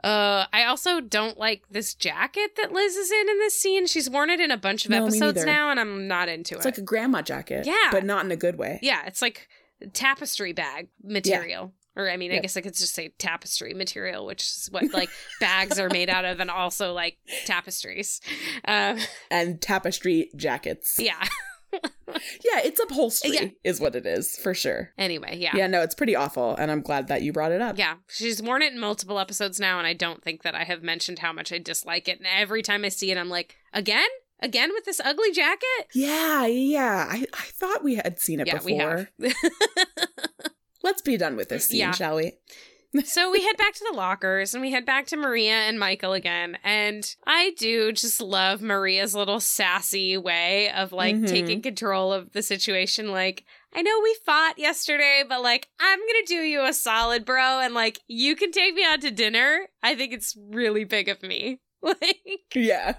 Uh, 0.03 0.47
I 0.53 0.65
also 0.65 1.01
don't 1.01 1.39
like 1.39 1.65
this 1.71 1.95
jacket 1.95 2.53
that 2.57 2.73
Liz 2.73 2.97
is 2.97 3.11
in 3.11 3.29
in 3.29 3.39
this 3.39 3.57
scene. 3.57 3.87
She's 3.87 4.09
worn 4.09 4.31
it 4.31 4.41
in 4.41 4.51
a 4.51 4.57
bunch 4.57 4.85
of 4.85 4.91
No, 4.91 5.05
episodes 5.07 5.45
now, 5.45 5.71
and 5.71 5.79
I'm 5.79 6.09
not 6.09 6.29
into 6.29 6.55
It's 6.57 6.65
it. 6.65 6.69
It's 6.69 6.79
like 6.79 6.79
a 6.79 6.87
grandma 6.87 7.23
jacket. 7.23 7.67
Yeah. 7.67 7.91
But 7.91 8.05
not 8.05 8.25
in 8.25 8.31
a 8.31 8.37
good 8.37 8.57
way. 8.57 8.79
yeah, 8.83 9.05
it's 9.07 9.21
like 9.23 9.49
tapestry 9.93 10.53
bag 10.53 10.89
material. 11.03 11.73
Or 11.97 12.09
I 12.09 12.17
mean, 12.17 12.31
I 12.33 12.39
guess 12.39 12.57
I 12.57 12.61
could 12.61 12.75
just 12.77 12.95
say 12.95 13.13
tapestry 13.19 13.75
material, 13.75 14.25
which 14.25 14.43
is 14.43 14.69
what 14.71 14.93
like 14.95 15.11
bags 15.41 15.79
are 15.79 15.91
made 15.91 16.09
out 16.09 16.25
of, 16.25 16.41
and 16.41 16.49
also 16.51 16.93
like 16.93 17.19
tapestries. 17.47 18.21
Um, 18.65 18.99
And 19.31 19.61
tapestry 19.61 20.31
jackets. 20.37 20.99
yeah. 20.99 21.27
Yeah, 21.73 22.61
it's 22.65 22.81
upholstery 22.81 23.35
Yeah. 23.35 23.49
is 23.63 23.81
what 23.81 23.95
it 23.95 24.05
is, 24.05 24.37
for 24.37 24.53
sure. 24.53 24.91
Anyway, 24.99 25.37
yeah. 25.39 25.53
Yeah, 25.57 25.69
no, 25.69 25.81
it's 25.83 25.95
pretty 25.95 26.17
awful, 26.17 26.57
and 26.57 26.71
I'm 26.71 26.83
glad 26.83 27.07
that 27.09 27.23
you 27.23 27.33
brought 27.33 27.53
it 27.53 27.61
up. 27.61 27.79
Yeah, 27.79 27.95
she's 28.09 28.43
worn 28.43 28.63
it 28.63 28.73
in 28.73 28.81
multiple 28.81 29.19
episodes 29.19 29.61
now, 29.61 29.79
and 29.79 29.87
I 29.87 29.93
don't 29.95 30.23
think 30.23 30.43
that 30.43 30.55
I 30.55 30.65
have 30.65 30.83
mentioned 30.83 31.21
how 31.21 31.33
much 31.33 31.53
I 31.53 31.59
dislike 31.59 32.09
it. 32.09 32.19
And 32.19 32.27
every 32.27 32.63
time 32.63 32.85
I 32.85 32.89
see 32.89 33.11
it, 33.13 33.17
I'm 33.19 33.29
like, 33.29 33.57
again? 33.73 34.09
Again 34.43 34.71
with 34.73 34.85
this 34.87 35.01
ugly 35.05 35.33
jacket? 35.33 35.87
Yeah, 35.95 36.47
yeah. 36.47 37.07
I, 37.09 37.27
I 37.33 37.45
thought 37.53 37.85
we 37.85 37.95
had 37.97 38.19
seen 38.19 38.41
it 38.41 38.47
yeah, 38.49 38.55
before. 38.55 39.09
we 39.19 39.29
have. 39.29 39.35
Let's 40.83 41.03
be 41.03 41.17
done 41.17 41.37
with 41.37 41.51
this 41.51 41.69
scene, 41.69 41.81
Yeah. 41.81 41.93
shall 41.93 42.17
we? 42.17 42.33
So 43.05 43.31
we 43.31 43.43
head 43.45 43.57
back 43.57 43.75
to 43.75 43.85
the 43.91 43.97
lockers 43.97 44.55
and 44.55 44.61
we 44.63 44.71
head 44.73 44.85
back 44.85 45.07
to 45.09 45.17
Maria 45.17 45.53
and 45.53 45.79
Michael 45.79 46.13
again. 46.13 46.59
And 46.65 47.05
I 47.27 47.53
do 47.57 47.93
just 47.93 48.21
love 48.21 48.61
Maria's 48.63 49.15
little 49.15 49.41
sassy 49.41 50.17
way 50.17 50.71
of 50.71 50.93
like 50.93 51.15
Mhm. 51.17 51.29
taking 51.29 51.63
control 51.63 52.13
of 52.13 52.33
the 52.33 52.43
situation. 52.43 53.11
Like, 53.13 53.45
I 53.73 53.83
know 53.83 54.01
we 54.03 54.17
fought 54.27 54.59
yesterday, 54.59 55.23
but 55.29 55.43
like, 55.43 55.69
I'm 55.79 55.99
gonna 56.01 56.27
do 56.27 56.37
you 56.43 56.65
a 56.65 56.73
solid, 56.73 57.25
bro. 57.25 57.61
And 57.61 57.75
like, 57.75 58.01
you 58.09 58.35
can 58.35 58.51
take 58.51 58.75
me 58.75 58.85
out 58.85 59.01
to 59.03 59.11
dinner. 59.11 59.69
I 59.83 59.95
think 59.95 60.13
it's 60.13 60.37
really 60.37 60.85
big 60.85 61.09
of 61.09 61.23
me. 61.23 61.61
Like, 61.83 62.55
Yeah. 62.55 62.97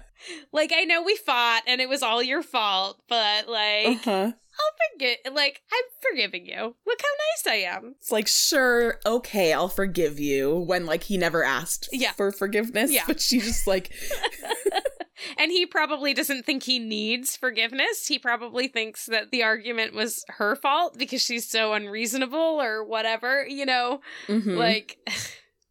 like 0.52 0.72
I 0.74 0.84
know 0.84 1.02
we 1.02 1.16
fought 1.16 1.62
and 1.66 1.80
it 1.80 1.88
was 1.88 2.02
all 2.02 2.22
your 2.22 2.42
fault, 2.42 3.00
but 3.08 3.48
like, 3.48 3.86
Uh-huh. 4.06 4.32
I'll 4.54 4.96
forget. 4.98 5.18
Like, 5.32 5.62
I'm 5.72 5.84
forgiving 6.10 6.44
you. 6.46 6.74
Look 6.86 7.00
how 7.00 7.08
nice 7.48 7.54
I 7.54 7.74
am. 7.74 7.94
It's 7.98 8.12
like, 8.12 8.26
sure, 8.26 8.98
okay, 9.06 9.52
I'll 9.52 9.68
forgive 9.68 10.18
you 10.20 10.54
when 10.56 10.84
like 10.84 11.04
he 11.04 11.16
never 11.16 11.42
asked 11.44 11.88
Yeah. 11.92 12.12
for 12.12 12.32
forgiveness. 12.32 12.90
Yeah. 12.90 13.04
But 13.06 13.20
she 13.20 13.38
just 13.40 13.66
like 13.66 13.92
And 15.38 15.52
he 15.52 15.66
probably 15.66 16.14
doesn't 16.14 16.44
think 16.44 16.64
he 16.64 16.78
needs 16.80 17.36
forgiveness. 17.36 18.06
He 18.08 18.18
probably 18.18 18.66
thinks 18.66 19.06
that 19.06 19.30
the 19.30 19.44
argument 19.44 19.94
was 19.94 20.24
her 20.28 20.56
fault 20.56 20.98
because 20.98 21.22
she's 21.22 21.48
so 21.48 21.72
unreasonable 21.74 22.60
or 22.60 22.82
whatever, 22.84 23.46
you 23.48 23.64
know? 23.64 24.00
mhm. 24.26 24.56
Like 24.56 24.98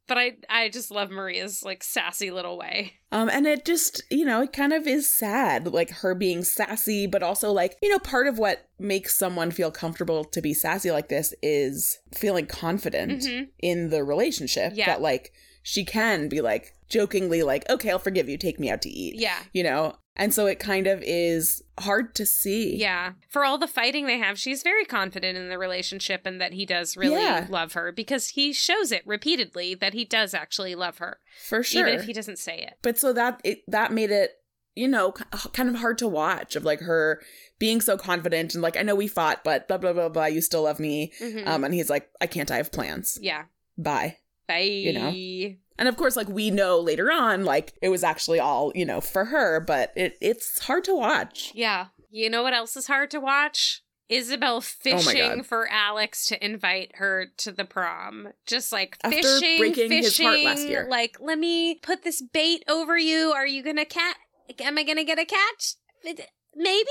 but 0.07 0.17
I 0.17 0.33
I 0.49 0.69
just 0.69 0.91
love 0.91 1.09
Maria's 1.09 1.63
like 1.63 1.83
sassy 1.83 2.31
little 2.31 2.57
way. 2.57 2.93
Um, 3.11 3.29
and 3.29 3.45
it 3.45 3.65
just, 3.65 4.01
you 4.09 4.25
know, 4.25 4.41
it 4.41 4.53
kind 4.53 4.71
of 4.73 4.87
is 4.87 5.09
sad, 5.09 5.67
like 5.67 5.89
her 5.89 6.15
being 6.15 6.43
sassy, 6.43 7.07
but 7.07 7.23
also 7.23 7.51
like, 7.51 7.77
you 7.81 7.89
know, 7.89 7.99
part 7.99 8.27
of 8.27 8.37
what 8.39 8.67
makes 8.79 9.15
someone 9.17 9.51
feel 9.51 9.71
comfortable 9.71 10.23
to 10.25 10.41
be 10.41 10.53
sassy 10.53 10.91
like 10.91 11.09
this 11.09 11.33
is 11.41 11.99
feeling 12.13 12.45
confident 12.45 13.21
Mhm. 13.23 13.49
in 13.59 13.89
the 13.89 14.03
relationship 14.03 14.73
Yeah. 14.75 14.85
that 14.87 15.01
like 15.01 15.33
she 15.63 15.83
can 15.85 16.27
be 16.29 16.41
like 16.41 16.73
jokingly 16.89 17.43
like, 17.43 17.69
okay, 17.69 17.91
I'll 17.91 17.99
forgive 17.99 18.27
you, 18.29 18.37
take 18.37 18.59
me 18.59 18.69
out 18.69 18.81
to 18.83 18.89
eat. 18.89 19.15
Yeah. 19.15 19.37
You 19.53 19.63
know? 19.63 19.95
And 20.15 20.33
so 20.33 20.45
it 20.45 20.59
kind 20.59 20.87
of 20.87 21.01
is 21.05 21.63
hard 21.79 22.13
to 22.15 22.25
see. 22.25 22.75
Yeah. 22.75 23.13
For 23.29 23.45
all 23.45 23.57
the 23.57 23.67
fighting 23.67 24.05
they 24.07 24.17
have, 24.17 24.37
she's 24.37 24.61
very 24.61 24.83
confident 24.85 25.37
in 25.37 25.47
the 25.49 25.57
relationship 25.57 26.21
and 26.25 26.39
that 26.41 26.53
he 26.53 26.65
does 26.65 26.97
really 26.97 27.15
Yeah. 27.23 27.47
love 27.49 27.73
her 27.73 27.91
because 27.93 28.29
he 28.29 28.51
shows 28.51 28.91
it 28.91 29.03
repeatedly 29.07 29.73
that 29.75 29.93
he 29.93 30.03
does 30.03 30.33
actually 30.33 30.75
love 30.75 30.97
her, 30.97 31.19
For 31.47 31.63
sure. 31.63 31.87
even 31.87 31.99
if 31.99 32.05
he 32.05 32.13
doesn't 32.13 32.39
say 32.39 32.57
it. 32.59 32.73
but 32.81 32.99
so 32.99 33.13
that 33.13 33.39
it 33.45 33.61
that 33.67 33.91
made 33.93 34.11
it 34.11 34.31
you 34.75 34.87
know 34.87 35.11
kind 35.53 35.67
of 35.69 35.75
hard 35.75 35.97
to 35.97 36.07
watch 36.07 36.55
of 36.55 36.63
like 36.63 36.79
her 36.79 37.21
being 37.59 37.81
so 37.81 37.97
confident 37.97 38.53
and 38.53 38.61
like 38.63 38.77
i 38.77 38.81
know 38.81 38.95
we 38.95 39.05
fought 39.05 39.43
but 39.43 39.67
blah 39.67 39.77
blah 39.77 39.91
blah 39.91 40.07
blah 40.07 40.25
you 40.27 40.39
still 40.39 40.63
love 40.63 40.79
me 40.79 41.11
Mhm. 41.19 41.45
um 41.45 41.65
and 41.65 41.73
he's 41.73 41.89
like 41.89 42.09
i 42.21 42.25
can't 42.25 42.49
i 42.49 42.55
have 42.55 42.71
plans 42.71 43.17
yeah. 43.21 43.43
bye 43.77 44.15
Bye. 44.59 44.91
know? 44.93 45.55
and 45.79 45.87
of 45.87 45.97
course 45.97 46.15
like 46.15 46.27
we 46.29 46.51
know 46.51 46.79
later 46.79 47.11
on 47.11 47.45
like 47.45 47.73
it 47.81 47.89
was 47.89 48.03
actually 48.03 48.39
all 48.39 48.71
you 48.75 48.85
know 48.85 49.01
for 49.01 49.25
her 49.25 49.59
but 49.59 49.91
it 49.95 50.17
it's 50.21 50.59
hard 50.59 50.83
to 50.85 50.95
watch 50.95 51.51
Yeah. 51.55 51.87
You 52.13 52.29
know 52.29 52.43
what 52.43 52.53
else 52.53 52.75
is 52.75 52.87
hard 52.87 53.09
to 53.11 53.19
watch? 53.21 53.81
Isabel 54.09 54.57
oh 54.57 54.59
fishing 54.59 55.37
God. 55.37 55.45
for 55.45 55.69
Alex 55.71 56.25
to 56.27 56.45
invite 56.45 56.91
her 56.97 57.27
to 57.37 57.53
the 57.53 57.63
prom. 57.63 58.27
Just 58.45 58.73
like 58.73 58.97
After 59.01 59.15
fishing, 59.21 59.57
breaking 59.57 59.87
fishing. 59.87 60.03
his 60.03 60.17
heart 60.19 60.39
last 60.43 60.67
year. 60.67 60.85
Like, 60.89 61.15
let 61.21 61.39
me 61.39 61.75
put 61.75 62.03
this 62.03 62.21
bait 62.21 62.65
over 62.67 62.97
you. 62.97 63.31
Are 63.31 63.47
you 63.47 63.63
gonna 63.63 63.85
cat? 63.85 64.17
Am 64.59 64.77
I 64.77 64.83
gonna 64.83 65.05
get 65.05 65.17
a 65.19 65.23
catch? 65.25 65.75
Maybe, 66.03 66.23
maybe, 66.57 66.89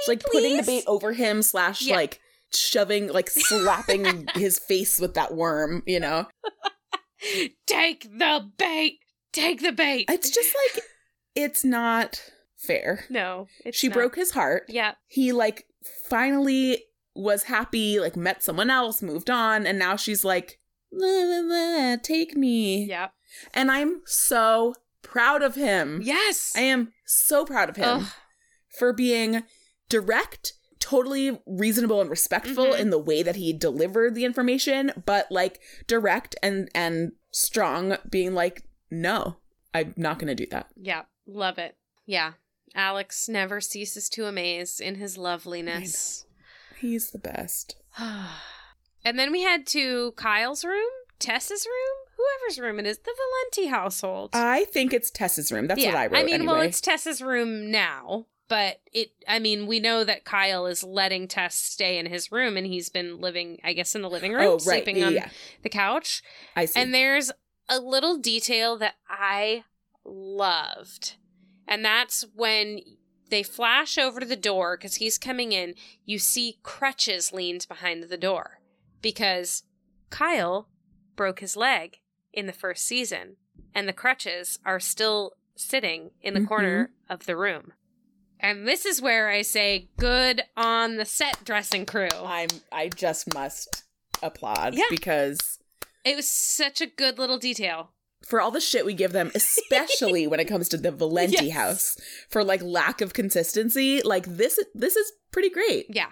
it's 0.00 0.08
like 0.08 0.22
please? 0.22 0.30
putting 0.32 0.56
the 0.58 0.62
bait 0.64 0.84
over 0.86 1.14
him 1.14 1.40
slash 1.40 1.80
Yeah. 1.80 1.96
like 1.96 2.20
shoving 2.56 3.08
like 3.08 3.28
slapping 3.30 4.26
his 4.34 4.58
face 4.58 4.98
with 5.00 5.14
that 5.14 5.34
worm 5.34 5.82
you 5.86 6.00
know 6.00 6.26
Take 7.66 8.02
the 8.18 8.48
bait. 8.56 8.98
Take 9.32 9.60
the 9.62 9.72
bait. 9.72 10.06
it's 10.08 10.30
just 10.30 10.54
like 10.74 10.84
it's 11.34 11.64
not 11.64 12.22
fair 12.56 13.04
no. 13.10 13.46
It's 13.64 13.76
she 13.78 13.88
not. 13.88 13.94
broke 13.94 14.16
his 14.16 14.30
heart 14.32 14.64
Yeah. 14.68 14.92
he 15.06 15.32
like 15.32 15.66
finally 16.08 16.84
was 17.14 17.44
happy, 17.44 17.98
like 17.98 18.14
met 18.16 18.42
someone 18.42 18.68
else, 18.68 19.00
moved 19.00 19.30
on, 19.30 19.66
and 19.66 19.78
now 19.78 19.96
she's 19.96 20.22
like, 20.22 20.58
"La, 20.92 21.06
la, 21.08 21.40
la, 21.40 21.96
take 22.02 22.36
me. 22.36 22.84
Yeah. 22.84 23.08
And 23.54 23.70
I'm 23.70 24.02
so 24.04 24.74
proud 25.02 25.42
of 25.42 25.54
him. 25.54 26.00
Yes. 26.04 26.52
I 26.54 26.60
am 26.60 26.92
so 27.06 27.46
proud 27.46 27.70
of 27.70 27.76
him 27.76 27.88
Ugh. 27.88 28.06
for 28.78 28.92
being 28.92 29.44
direct, 29.88 30.52
totally 30.88 31.40
reasonable 31.46 32.00
and 32.00 32.08
respectful 32.10 32.66
Mhm. 32.66 32.78
in 32.80 32.90
the 32.90 32.98
way 32.98 33.22
that 33.22 33.36
he 33.36 33.52
delivered 33.52 34.14
the 34.14 34.24
information, 34.24 34.92
but 35.04 35.30
like 35.30 35.60
direct 35.86 36.36
and 36.42 36.68
and 36.74 37.12
strong, 37.32 37.96
being 38.08 38.34
like, 38.34 38.62
no, 38.90 39.36
I'm 39.74 39.94
not 39.96 40.18
gonna 40.18 40.34
do 40.34 40.46
that. 40.52 40.68
Yeah, 40.76 41.02
love 41.26 41.58
it. 41.58 41.76
Yeah. 42.06 42.34
Alex 42.74 43.28
never 43.28 43.60
ceases 43.60 44.08
to 44.10 44.26
amaze 44.26 44.80
in 44.80 44.96
his 44.96 45.16
loveliness. 45.18 46.26
He's 46.78 47.10
the 47.10 47.18
best. 47.18 47.76
and 47.98 49.18
then 49.18 49.32
we 49.32 49.42
head 49.42 49.66
to 49.68 50.12
Kyle's 50.12 50.64
room, 50.64 50.90
Tessa's 51.18 51.66
room, 51.66 51.96
whoever's 52.16 52.60
room 52.60 52.78
it 52.78 52.86
is, 52.86 52.98
the 52.98 53.14
Valenti 53.54 53.70
household. 53.70 54.30
I 54.34 54.64
think 54.66 54.92
it's 54.92 55.10
Tessa's 55.10 55.50
room. 55.50 55.66
That's 55.66 55.80
yeah, 55.80 55.88
what 55.94 55.96
I 55.98 56.06
wrote. 56.06 56.18
I 56.18 56.22
mean, 56.24 56.34
anyway. 56.36 56.52
well, 56.52 56.62
it's 56.62 56.80
Tessa's 56.80 57.22
room 57.22 57.70
now, 57.70 58.26
but 58.48 58.80
it. 58.92 59.10
I 59.26 59.38
mean, 59.38 59.66
we 59.66 59.80
know 59.80 60.04
that 60.04 60.24
Kyle 60.24 60.66
is 60.66 60.82
letting 60.84 61.28
Tess 61.28 61.54
stay 61.54 61.98
in 61.98 62.06
his 62.06 62.30
room, 62.30 62.56
and 62.56 62.66
he's 62.66 62.88
been 62.88 63.20
living, 63.20 63.58
I 63.64 63.72
guess, 63.72 63.94
in 63.94 64.02
the 64.02 64.10
living 64.10 64.32
room, 64.32 64.42
oh 64.42 64.52
right, 64.52 64.60
sleeping 64.60 64.98
yeah, 64.98 65.06
on 65.06 65.14
yeah. 65.14 65.28
the 65.62 65.68
couch. 65.68 66.22
I 66.54 66.64
see. 66.66 66.80
And 66.80 66.94
there's 66.94 67.30
a 67.68 67.80
little 67.80 68.16
detail 68.18 68.76
that 68.78 68.94
I 69.08 69.64
loved. 70.04 71.16
And 71.68 71.84
that's 71.84 72.24
when 72.34 72.80
they 73.28 73.42
flash 73.42 73.98
over 73.98 74.20
to 74.20 74.26
the 74.26 74.36
door 74.36 74.76
because 74.76 74.96
he's 74.96 75.18
coming 75.18 75.52
in. 75.52 75.74
You 76.04 76.18
see 76.18 76.58
crutches 76.62 77.32
leaned 77.32 77.66
behind 77.68 78.04
the 78.04 78.16
door 78.16 78.60
because 79.02 79.64
Kyle 80.10 80.68
broke 81.16 81.40
his 81.40 81.56
leg 81.56 81.98
in 82.32 82.46
the 82.46 82.52
first 82.52 82.84
season, 82.84 83.36
and 83.74 83.88
the 83.88 83.92
crutches 83.92 84.58
are 84.64 84.78
still 84.78 85.32
sitting 85.56 86.10
in 86.20 86.34
the 86.34 86.40
Mhm. 86.40 86.48
corner 86.48 86.92
of 87.08 87.26
the 87.26 87.36
room. 87.36 87.72
And 88.40 88.66
this 88.68 88.84
is 88.86 89.00
where 89.00 89.28
I 89.28 89.42
say, 89.42 89.88
good 89.98 90.42
on 90.56 90.96
the 90.96 91.04
set 91.04 91.44
dressing 91.44 91.86
crew. 91.86 92.08
I'm 92.24 92.48
I 92.70 92.88
just 92.88 93.32
must 93.34 93.84
applaud 94.22 94.74
Yeah. 94.74 94.84
because 94.90 95.58
It 96.04 96.16
was 96.16 96.28
such 96.28 96.80
a 96.80 96.86
good 96.86 97.18
little 97.18 97.38
detail. 97.38 97.92
for 98.26 98.40
all 98.40 98.50
the 98.50 98.60
shit 98.60 98.84
we 98.86 98.94
give 98.94 99.12
them, 99.12 99.30
especially 99.34 100.26
when 100.26 100.40
it 100.40 100.46
comes 100.46 100.68
to 100.70 100.76
the 100.76 100.90
Valenti 100.90 101.46
Yes. 101.46 101.54
house, 101.54 101.96
for 102.28 102.42
like 102.42 102.62
lack 102.62 103.00
of 103.00 103.12
consistency, 103.14 104.00
like 104.02 104.26
this 104.26 104.58
this 104.74 104.96
is 104.96 105.12
pretty 105.30 105.50
great. 105.50 105.86
Yeah. 105.88 106.10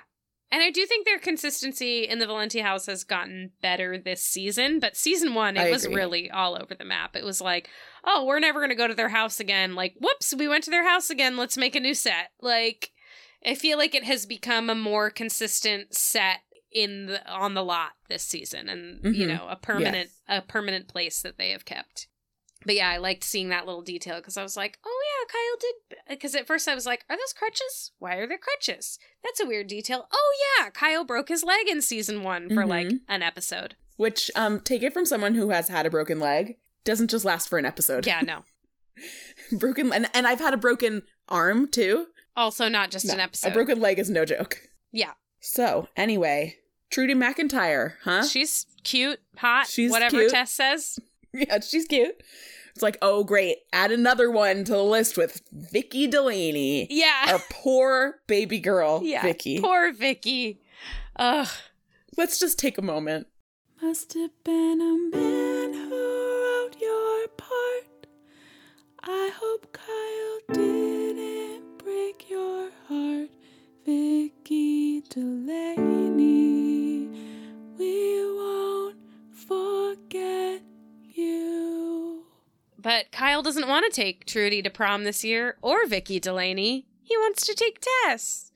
And 0.52 0.62
I 0.62 0.70
do 0.70 0.86
think 0.86 1.04
their 1.04 1.18
consistency 1.18 2.06
in 2.06 2.20
the 2.20 2.26
Valenti 2.26 2.60
house 2.60 2.86
has 2.86 3.02
gotten 3.02 3.50
better 3.60 3.98
this 3.98 4.22
season, 4.22 4.78
but 4.78 4.96
season 4.96 5.34
one, 5.34 5.56
it 5.56 5.62
I 5.62 5.70
was 5.70 5.84
agree. 5.84 5.96
really 5.96 6.30
all 6.30 6.54
over 6.60 6.74
the 6.76 6.84
map. 6.84 7.16
It 7.16 7.24
was 7.24 7.40
like, 7.40 7.68
oh, 8.06 8.24
we're 8.24 8.38
never 8.40 8.60
going 8.60 8.70
to 8.70 8.74
go 8.76 8.86
to 8.88 8.94
their 8.94 9.08
house 9.08 9.40
again. 9.40 9.74
Like, 9.74 9.94
whoops, 10.00 10.34
we 10.36 10.46
went 10.48 10.64
to 10.64 10.70
their 10.70 10.86
house 10.88 11.10
again. 11.10 11.36
Let's 11.36 11.56
make 11.56 11.74
a 11.74 11.80
new 11.80 11.94
set. 11.94 12.30
Like, 12.40 12.90
I 13.44 13.54
feel 13.54 13.78
like 13.78 13.94
it 13.94 14.04
has 14.04 14.26
become 14.26 14.68
a 14.70 14.74
more 14.74 15.10
consistent 15.10 15.94
set 15.94 16.38
in 16.72 17.06
the 17.06 17.30
on 17.30 17.54
the 17.54 17.62
lot 17.62 17.90
this 18.08 18.24
season 18.24 18.68
and 18.68 19.14
you 19.16 19.26
Mhm. 19.26 19.28
know 19.28 19.46
a 19.48 19.54
permanent 19.54 20.10
a 20.26 20.42
permanent 20.42 20.88
place 20.88 21.22
that 21.22 21.38
they 21.38 21.50
have 21.50 21.64
kept 21.64 22.08
But 22.66 22.74
yeah, 22.74 22.88
I 22.88 22.96
liked 22.96 23.22
seeing 23.22 23.50
that 23.50 23.64
little 23.66 23.82
detail 23.82 24.16
because 24.16 24.36
I 24.38 24.42
was 24.42 24.56
like, 24.56 24.78
oh 24.84 25.02
yeah, 25.06 25.30
Kyle 25.30 25.56
did. 25.60 25.98
Because 26.18 26.34
at 26.34 26.46
first 26.48 26.66
I 26.66 26.74
was 26.74 26.86
like, 26.86 27.04
are 27.10 27.16
those 27.16 27.32
crutches? 27.34 27.92
Why 27.98 28.14
are 28.16 28.26
there 28.26 28.38
crutches? 28.38 28.98
That's 29.22 29.38
a 29.38 29.46
weird 29.46 29.66
detail. 29.68 30.08
Oh 30.10 30.32
yeah, 30.58 30.70
Kyle 30.70 31.04
broke 31.04 31.28
his 31.28 31.44
leg 31.44 31.68
in 31.68 31.80
season 31.82 32.22
one 32.24 32.48
for 32.48 32.64
like 32.66 32.86
Mhm. 32.88 33.00
an 33.06 33.22
episode. 33.22 33.76
Which, 33.96 34.30
um, 34.34 34.60
take 34.60 34.82
it 34.82 34.92
from 34.94 35.04
someone 35.04 35.34
who 35.34 35.50
has 35.50 35.68
had 35.68 35.84
a 35.86 35.90
broken 35.90 36.18
leg, 36.18 36.56
doesn't 36.84 37.10
just 37.10 37.24
last 37.24 37.48
for 37.48 37.58
an 37.58 37.66
episode. 37.66 38.06
Yeah, 38.06 38.20
no. 38.20 38.44
broken, 39.58 39.92
and, 39.92 40.08
and 40.14 40.26
I've 40.26 40.40
had 40.40 40.54
a 40.54 40.58
broken 40.58 41.02
arm 41.28 41.68
too. 41.68 42.06
Also, 42.36 42.68
not 42.68 42.90
just 42.90 43.06
an 43.06 43.20
episode. 43.20 43.48
A 43.48 43.52
broken 43.52 43.80
leg 43.80 43.98
is 43.98 44.10
no 44.10 44.24
joke. 44.24 44.60
Yeah. 44.92 45.12
So, 45.40 45.88
anyway, 45.96 46.56
Trudy 46.90 47.14
McIntyre, 47.14 47.94
huh? 48.02 48.24
She's 48.24 48.66
cute, 48.82 49.20
hot, 49.36 49.66
She's 49.66 49.90
whatever 49.90 50.18
cute. 50.18 50.30
Tess 50.30 50.52
says. 50.52 50.98
yeah, 51.32 51.60
she's 51.60 51.86
cute. 51.86 52.22
It's 52.74 52.82
like, 52.82 52.98
oh, 53.02 53.22
great. 53.22 53.58
Add 53.72 53.92
another 53.92 54.30
one 54.30 54.64
to 54.64 54.72
the 54.72 54.82
list 54.82 55.16
with 55.16 55.42
Vicky 55.52 56.08
Delaney. 56.08 56.88
Yeah. 56.90 57.26
Our 57.28 57.40
poor 57.50 58.16
baby 58.26 58.58
girl, 58.58 59.00
yeah. 59.04 59.22
Vicky. 59.22 59.60
Poor 59.60 59.92
Vicky. 59.92 60.60
Ugh. 61.16 61.48
Let's 62.16 62.40
just 62.40 62.58
take 62.58 62.76
a 62.78 62.82
moment. 62.82 63.28
Must 63.80 64.14
have 64.14 64.30
been 64.44 64.80
a 64.80 65.16
man 65.16 65.43
I 69.06 69.30
hope 69.38 69.70
Kyle 69.72 70.40
didn't 70.56 71.78
break 71.78 72.30
your 72.30 72.70
heart. 72.88 73.28
Vicky 73.84 75.02
Delaney, 75.02 76.30
we 77.78 78.34
won't 78.34 78.96
forget 79.34 80.62
you. 81.12 82.24
But 82.78 83.12
Kyle 83.12 83.42
doesn't 83.42 83.68
want 83.68 83.84
to 83.84 83.92
take 83.94 84.24
Trudy 84.24 84.62
to 84.62 84.70
prom 84.70 85.04
this 85.04 85.22
year 85.22 85.58
or 85.60 85.86
Vicky 85.86 86.18
Delaney. 86.18 86.86
He 87.02 87.14
wants 87.18 87.46
to 87.46 87.54
take 87.54 87.84
Tess. 88.06 88.52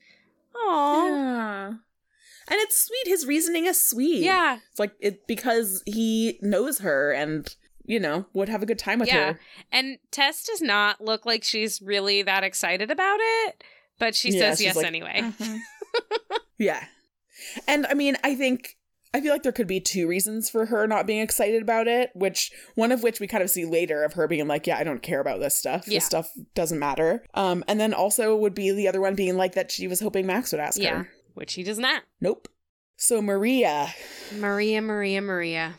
Aww. 0.55 1.09
Yeah. 1.09 1.67
And 1.67 2.59
it's 2.61 2.75
sweet. 2.75 3.05
His 3.05 3.27
reasoning 3.27 3.67
is 3.67 3.79
sweet. 3.79 4.23
Yeah. 4.23 4.57
It's 4.71 4.79
like 4.79 4.93
it 4.99 5.27
because 5.27 5.83
he 5.85 6.39
knows 6.41 6.79
her 6.79 7.11
and, 7.11 7.55
you 7.89 7.99
know, 7.99 8.27
would 8.33 8.47
have 8.49 8.61
a 8.61 8.67
good 8.67 8.77
time 8.77 8.99
with 8.99 9.07
Yeah. 9.09 9.33
her. 9.33 9.39
And 9.71 9.97
Tess 10.11 10.43
does 10.43 10.61
not 10.61 11.01
look 11.01 11.25
like 11.25 11.43
she's 11.43 11.81
really 11.81 12.21
that 12.21 12.43
excited 12.43 12.91
about 12.91 13.17
it, 13.19 13.63
but 13.97 14.13
she 14.13 14.29
Yeah, 14.29 14.39
says 14.51 14.61
yes 14.61 14.75
like, 14.75 14.85
anyway. 14.85 15.31
Yeah. 16.59 16.83
And 17.67 17.87
I 17.87 17.93
mean, 17.95 18.15
I 18.23 18.35
think 18.35 18.77
I 19.13 19.21
feel 19.21 19.31
like 19.33 19.41
there 19.41 19.51
could 19.51 19.65
be 19.65 19.79
two 19.79 20.07
reasons 20.07 20.49
for 20.51 20.67
her 20.67 20.85
not 20.85 21.07
being 21.07 21.21
excited 21.21 21.63
about 21.63 21.87
it, 21.87 22.11
which 22.13 22.51
one 22.75 22.91
of 22.91 23.01
which 23.01 23.19
we 23.19 23.25
kind 23.25 23.41
of 23.41 23.49
see 23.49 23.65
later 23.65 24.03
of 24.03 24.13
her 24.13 24.27
being 24.27 24.47
like, 24.47 24.67
yeah, 24.67 24.77
I 24.77 24.83
don't 24.83 25.01
care 25.01 25.19
about 25.19 25.39
this 25.39 25.55
stuff. 25.55 25.87
Yeah. 25.87 25.97
This 25.97 26.05
stuff 26.05 26.31
doesn't 26.53 26.77
matter. 26.77 27.25
Um 27.33 27.63
and 27.67 27.79
then 27.79 27.93
also 27.95 28.35
would 28.35 28.53
be 28.53 28.71
the 28.71 28.87
other 28.87 29.01
one 29.01 29.15
being 29.15 29.35
like 29.37 29.55
that 29.55 29.71
she 29.71 29.87
was 29.87 29.99
hoping 29.99 30.27
Max 30.27 30.51
would 30.51 30.61
ask 30.61 30.77
Yeah. 30.79 30.97
her. 30.99 31.09
Which 31.33 31.53
he 31.55 31.63
does 31.63 31.79
not. 31.79 32.03
Nope. 32.21 32.49
So 32.97 33.21
Maria, 33.21 33.93
Maria, 34.37 34.81
Maria, 34.81 35.21
Maria. 35.21 35.73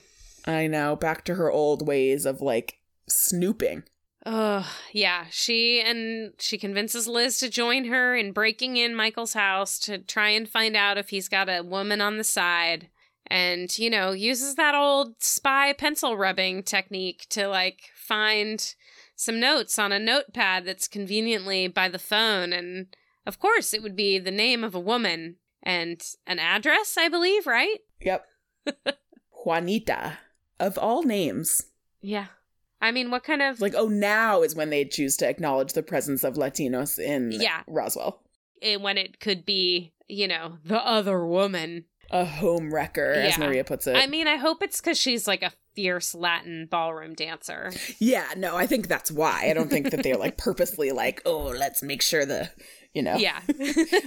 I 0.46 0.66
know, 0.66 0.96
back 0.96 1.24
to 1.26 1.34
her 1.34 1.50
old 1.50 1.86
ways 1.86 2.26
of 2.26 2.40
like 2.40 2.78
snooping. 3.08 3.84
Oh, 4.26 4.70
yeah. 4.92 5.26
She 5.30 5.80
and 5.80 6.32
she 6.38 6.58
convinces 6.58 7.08
Liz 7.08 7.38
to 7.38 7.48
join 7.48 7.86
her 7.86 8.14
in 8.14 8.32
breaking 8.32 8.76
in 8.76 8.94
Michael's 8.94 9.32
house 9.32 9.78
to 9.80 9.98
try 9.98 10.28
and 10.30 10.48
find 10.48 10.76
out 10.76 10.98
if 10.98 11.08
he's 11.08 11.28
got 11.28 11.48
a 11.48 11.62
woman 11.62 12.00
on 12.00 12.18
the 12.18 12.24
side. 12.24 12.90
And, 13.26 13.76
you 13.78 13.88
know, 13.88 14.12
uses 14.12 14.56
that 14.56 14.74
old 14.74 15.22
spy 15.22 15.72
pencil 15.72 16.16
rubbing 16.16 16.62
technique 16.62 17.26
to 17.30 17.48
like 17.48 17.82
find 17.94 18.74
some 19.16 19.40
notes 19.40 19.78
on 19.78 19.92
a 19.92 19.98
notepad 19.98 20.64
that's 20.64 20.88
conveniently 20.88 21.68
by 21.68 21.88
the 21.88 21.98
phone. 21.98 22.52
And 22.52 22.94
of 23.26 23.38
course, 23.38 23.72
it 23.72 23.82
would 23.82 23.96
be 23.96 24.18
the 24.18 24.30
name 24.30 24.64
of 24.64 24.74
a 24.74 24.80
woman 24.80 25.36
and 25.62 26.02
an 26.26 26.38
address, 26.38 26.96
I 26.98 27.08
believe, 27.08 27.46
right? 27.46 27.78
Yep. 28.00 28.26
Juanita. 29.44 30.18
Of 30.60 30.78
all 30.78 31.02
names. 31.02 31.62
Yeah. 32.00 32.26
I 32.80 32.92
mean, 32.92 33.10
what 33.10 33.24
kind 33.24 33.42
of. 33.42 33.60
Like, 33.60 33.74
oh, 33.76 33.88
now 33.88 34.42
is 34.42 34.54
when 34.54 34.70
they 34.70 34.84
choose 34.84 35.16
to 35.18 35.28
acknowledge 35.28 35.72
the 35.72 35.82
presence 35.82 36.22
of 36.22 36.34
Latinos 36.34 36.98
in 36.98 37.32
Yeah. 37.32 37.62
Roswell. 37.66 38.22
eh, 38.62 38.76
when 38.76 38.96
it 38.98 39.20
could 39.20 39.44
be, 39.44 39.92
you 40.08 40.28
know, 40.28 40.58
the 40.64 40.84
other 40.86 41.26
woman. 41.26 41.86
A 42.10 42.24
home 42.24 42.72
wrecker, 42.74 43.12
as 43.12 43.38
Maria 43.38 43.64
puts 43.64 43.86
it. 43.86 43.96
I 43.96 44.06
mean, 44.06 44.26
I 44.26 44.36
hope 44.36 44.62
it's 44.62 44.80
because 44.80 44.98
she's 44.98 45.26
like 45.28 45.42
a 45.42 45.52
fierce 45.76 46.14
Latin 46.14 46.66
ballroom 46.70 47.14
dancer. 47.14 47.70
yeah, 48.00 48.26
no, 48.36 48.56
I 48.56 48.66
think 48.66 48.88
that's 48.88 49.10
why. 49.12 49.48
I 49.48 49.54
don't 49.54 49.70
think 49.70 49.90
that 49.90 50.02
they're 50.02 50.16
like 50.16 50.36
purposely 50.46 50.90
like, 50.90 51.22
oh, 51.24 51.54
let's 51.56 51.82
make 51.82 52.02
sure 52.02 52.26
the, 52.26 52.50
you 52.94 53.02
know, 53.02 53.16
Yeah. 53.16 53.40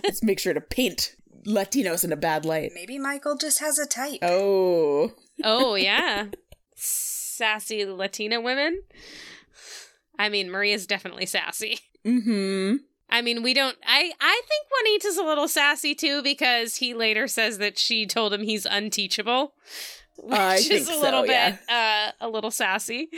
let's 0.03 0.21
make 0.21 0.39
sure 0.39 0.53
to 0.53 0.59
paint 0.61 1.15
Latinos 1.47 2.03
in 2.03 2.11
a 2.11 2.17
bad 2.17 2.43
light. 2.45 2.71
Maybe 2.75 2.99
Michael 2.99 3.37
just 3.37 3.59
has 3.59 3.79
a 3.79 3.85
type. 3.87 4.19
Oh, 4.21 5.11
oh, 5.43 5.75
yeah. 5.89 6.25
Sassy 6.83 7.85
Latina 7.85 8.41
women. 8.41 8.81
I 10.17 10.29
mean, 10.29 10.51
Maria's 10.51 10.85
definitely 10.85 11.25
sassy. 11.25 11.79
mm-hmm. 12.05 12.75
I 13.09 13.21
mean, 13.21 13.43
we 13.43 13.53
don't. 13.53 13.77
I 13.85 14.11
I 14.19 14.41
think 14.47 14.65
Juanita's 14.71 15.17
a 15.17 15.23
little 15.23 15.47
sassy 15.47 15.93
too 15.93 16.23
because 16.23 16.77
he 16.77 16.93
later 16.93 17.27
says 17.27 17.59
that 17.59 17.77
she 17.77 18.05
told 18.05 18.33
him 18.33 18.41
he's 18.41 18.65
unteachable, 18.65 19.53
which 20.17 20.39
I 20.39 20.55
is 20.55 20.89
a 20.89 20.93
so, 20.93 21.01
little 21.01 21.25
yeah. 21.25 21.51
bit 21.51 21.59
uh, 21.69 22.11
a 22.21 22.29
little 22.29 22.51
sassy. 22.51 23.09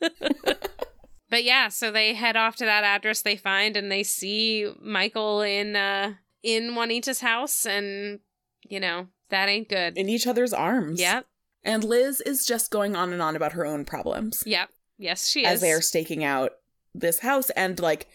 but 0.00 1.44
yeah, 1.44 1.68
so 1.68 1.90
they 1.90 2.14
head 2.14 2.36
off 2.36 2.56
to 2.56 2.64
that 2.64 2.84
address 2.84 3.22
they 3.22 3.36
find 3.36 3.76
and 3.76 3.90
they 3.90 4.02
see 4.02 4.70
Michael 4.80 5.42
in 5.42 5.74
uh 5.74 6.14
in 6.42 6.74
Juanita's 6.74 7.20
house 7.20 7.66
and 7.66 8.20
you 8.68 8.78
know, 8.78 9.08
that 9.30 9.48
ain't 9.48 9.68
good. 9.68 9.98
In 9.98 10.08
each 10.08 10.26
other's 10.26 10.52
arms. 10.52 11.00
Yep. 11.00 11.26
And 11.62 11.84
Liz 11.84 12.20
is 12.22 12.46
just 12.46 12.70
going 12.70 12.96
on 12.96 13.12
and 13.12 13.20
on 13.20 13.36
about 13.36 13.52
her 13.52 13.66
own 13.66 13.84
problems 13.84 14.42
Yep. 14.46 14.70
Yes, 14.98 15.28
she 15.28 15.44
as 15.44 15.52
is. 15.52 15.54
As 15.56 15.60
they 15.62 15.72
are 15.72 15.80
staking 15.80 16.24
out 16.24 16.52
this 16.94 17.20
house 17.20 17.50
and 17.50 17.78
like 17.80 18.06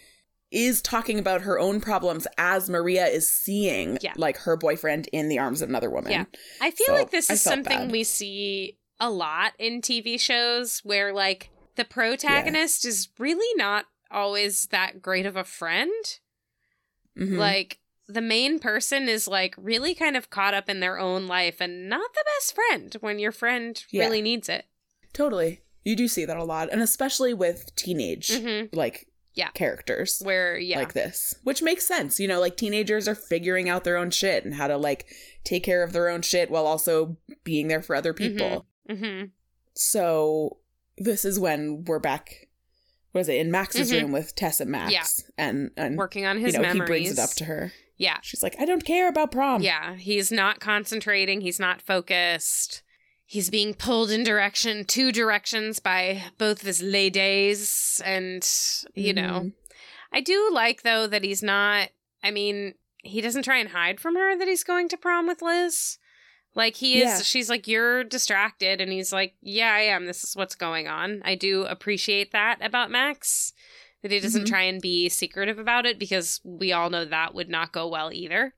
is 0.52 0.82
talking 0.82 1.18
about 1.20 1.42
her 1.42 1.58
own 1.60 1.82
problems 1.82 2.28
as 2.38 2.70
Maria 2.70 3.06
is 3.08 3.28
seeing 3.28 3.98
Yeah. 4.02 4.14
like 4.16 4.38
her 4.40 4.56
boyfriend 4.56 5.08
in 5.12 5.28
the 5.28 5.40
arms 5.40 5.62
of 5.62 5.70
another 5.70 5.90
woman. 5.90 6.12
Yeah. 6.12 6.26
I 6.62 6.72
feel 6.72 6.88
So, 6.88 6.94
like 6.94 7.12
this 7.12 7.30
is 7.30 7.42
something 7.42 7.80
bad. 7.80 7.92
we 7.92 8.04
see 8.04 8.78
a 9.00 9.10
lot 9.10 9.54
in 9.60 9.82
TV 9.82 10.20
shows 10.20 10.80
where 10.84 11.12
like 11.14 11.50
the 11.76 11.84
protagonist 11.86 12.86
is 12.86 13.10
really 13.20 13.54
not 13.58 13.86
always 14.12 14.68
that 14.68 15.02
great 15.02 15.26
of 15.26 15.36
a 15.36 15.44
friend. 15.44 15.92
Mhm. 17.18 17.38
Like 17.38 17.80
the 18.08 18.22
main 18.22 18.60
person 18.60 19.10
is 19.10 19.28
like 19.28 19.56
really 19.58 19.96
kind 19.96 20.16
of 20.16 20.30
caught 20.30 20.54
up 20.54 20.70
in 20.70 20.80
their 20.80 21.00
own 21.00 21.26
life 21.28 21.60
and 21.60 21.90
not 21.90 22.14
the 22.14 22.24
best 22.38 22.54
friend 22.56 22.96
when 23.00 23.18
your 23.20 23.32
friend 23.32 23.84
Yeah. 23.92 24.04
really 24.06 24.22
needs 24.22 24.48
it. 24.50 24.66
Totally. 25.14 25.62
You 25.84 25.96
do 25.96 26.08
see 26.08 26.26
that 26.26 26.38
a 26.38 26.44
lot, 26.44 26.70
and 26.72 26.82
especially 26.82 27.34
with 27.34 27.76
teenage 27.76 28.30
Mhm. 28.30 28.76
like 28.76 29.08
Yeah. 29.34 29.50
characters 29.52 30.22
Where 30.24 30.58
yeah. 30.58 30.80
like 30.80 30.94
this, 30.94 31.36
which 31.44 31.62
makes 31.62 31.86
sense. 31.86 32.20
You 32.20 32.28
know, 32.28 32.40
like 32.40 32.58
teenagers 32.58 33.08
are 33.08 33.16
figuring 33.16 33.70
out 33.70 33.84
their 33.84 33.98
own 33.98 34.10
shit 34.12 34.46
and 34.46 34.54
how 34.56 34.68
to 34.68 34.78
like 34.78 35.06
take 35.44 35.64
care 35.64 35.84
of 35.84 35.92
their 35.94 36.10
own 36.10 36.22
shit 36.22 36.50
while 36.50 36.66
also 36.68 37.18
being 37.44 37.68
there 37.68 37.82
for 37.82 37.96
other 37.96 38.14
people. 38.14 38.66
Mhm. 38.90 39.32
So 39.74 40.58
this 40.98 41.26
is 41.26 41.40
when 41.40 41.86
we're 41.86 42.00
back. 42.00 42.48
Was 43.14 43.30
it 43.30 43.36
in 43.38 43.52
Max's 43.52 43.92
Mhm. 43.92 44.02
room 44.04 44.12
with 44.12 44.36
Tess 44.36 44.60
and 44.60 44.72
Max? 44.72 44.92
Yeah. 44.92 45.06
and 45.38 45.72
and 45.78 45.98
Working 45.98 46.26
on 46.26 46.40
his 46.40 46.54
you 46.54 46.60
know 46.60 46.68
memories. 46.68 46.88
he 46.88 47.06
brings 47.06 47.12
it 47.12 47.20
up 47.22 47.32
to 47.38 47.46
her. 47.46 47.74
Yeah. 47.98 48.18
She's 48.22 48.44
like, 48.44 48.56
I 48.60 48.66
don't 48.66 48.84
care 48.86 49.08
about 49.08 49.32
prom. 49.32 49.62
Yeah, 49.62 49.96
he's 49.96 50.32
not 50.32 50.60
concentrating, 50.60 51.42
he's 51.42 51.60
not 51.60 51.82
focused. 51.82 52.82
He's 53.28 53.50
being 53.50 53.74
pulled 53.74 54.12
in 54.12 54.24
direction, 54.24 54.86
two 54.86 55.12
directions 55.12 55.80
by 55.80 56.24
both 56.38 56.62
of 56.62 56.68
his 56.68 56.82
ladies 56.84 58.02
and 58.06 58.48
you 58.94 59.14
know. 59.14 59.42
Mhm. 59.46 59.54
I 60.12 60.22
do 60.22 60.50
like 60.54 60.84
though 60.84 61.08
that 61.08 61.24
he's 61.24 61.42
not 61.44 61.90
I 62.24 62.32
mean, 62.32 62.74
he 63.04 63.22
doesn't 63.22 63.44
try 63.44 63.58
and 63.58 63.70
hide 63.70 64.00
from 64.00 64.16
her 64.16 64.38
that 64.38 64.48
he's 64.48 64.64
going 64.64 64.90
to 64.90 64.98
prom 64.98 65.28
with 65.28 65.42
Liz. 65.42 65.98
Like 66.54 66.76
he 66.78 67.00
is 67.00 67.04
Yeah. 67.06 67.22
she's 67.22 67.50
like 67.50 67.68
you're 67.68 68.04
distracted 68.04 68.80
and 68.80 68.92
he's 68.92 69.12
like, 69.12 69.36
"Yeah, 69.42 69.74
I 69.74 69.82
am. 69.82 70.06
This 70.06 70.24
is 70.24 70.36
what's 70.36 70.56
going 70.56 70.88
on." 70.88 71.22
I 71.26 71.36
do 71.36 71.64
appreciate 71.66 72.32
that 72.32 72.60
about 72.62 72.90
Max. 72.92 73.54
That 74.06 74.12
he 74.12 74.20
doesn't 74.20 74.44
Mhm. 74.44 74.48
try 74.50 74.62
and 74.62 74.80
be 74.80 75.10
secretive 75.10 75.58
about 75.58 75.88
it 75.88 75.98
because 75.98 76.40
we 76.44 76.72
all 76.72 76.92
know 76.92 77.06
that 77.06 77.34
would 77.34 77.50
not 77.50 77.72
go 77.72 77.88
well 77.88 78.14
either. 78.14 78.54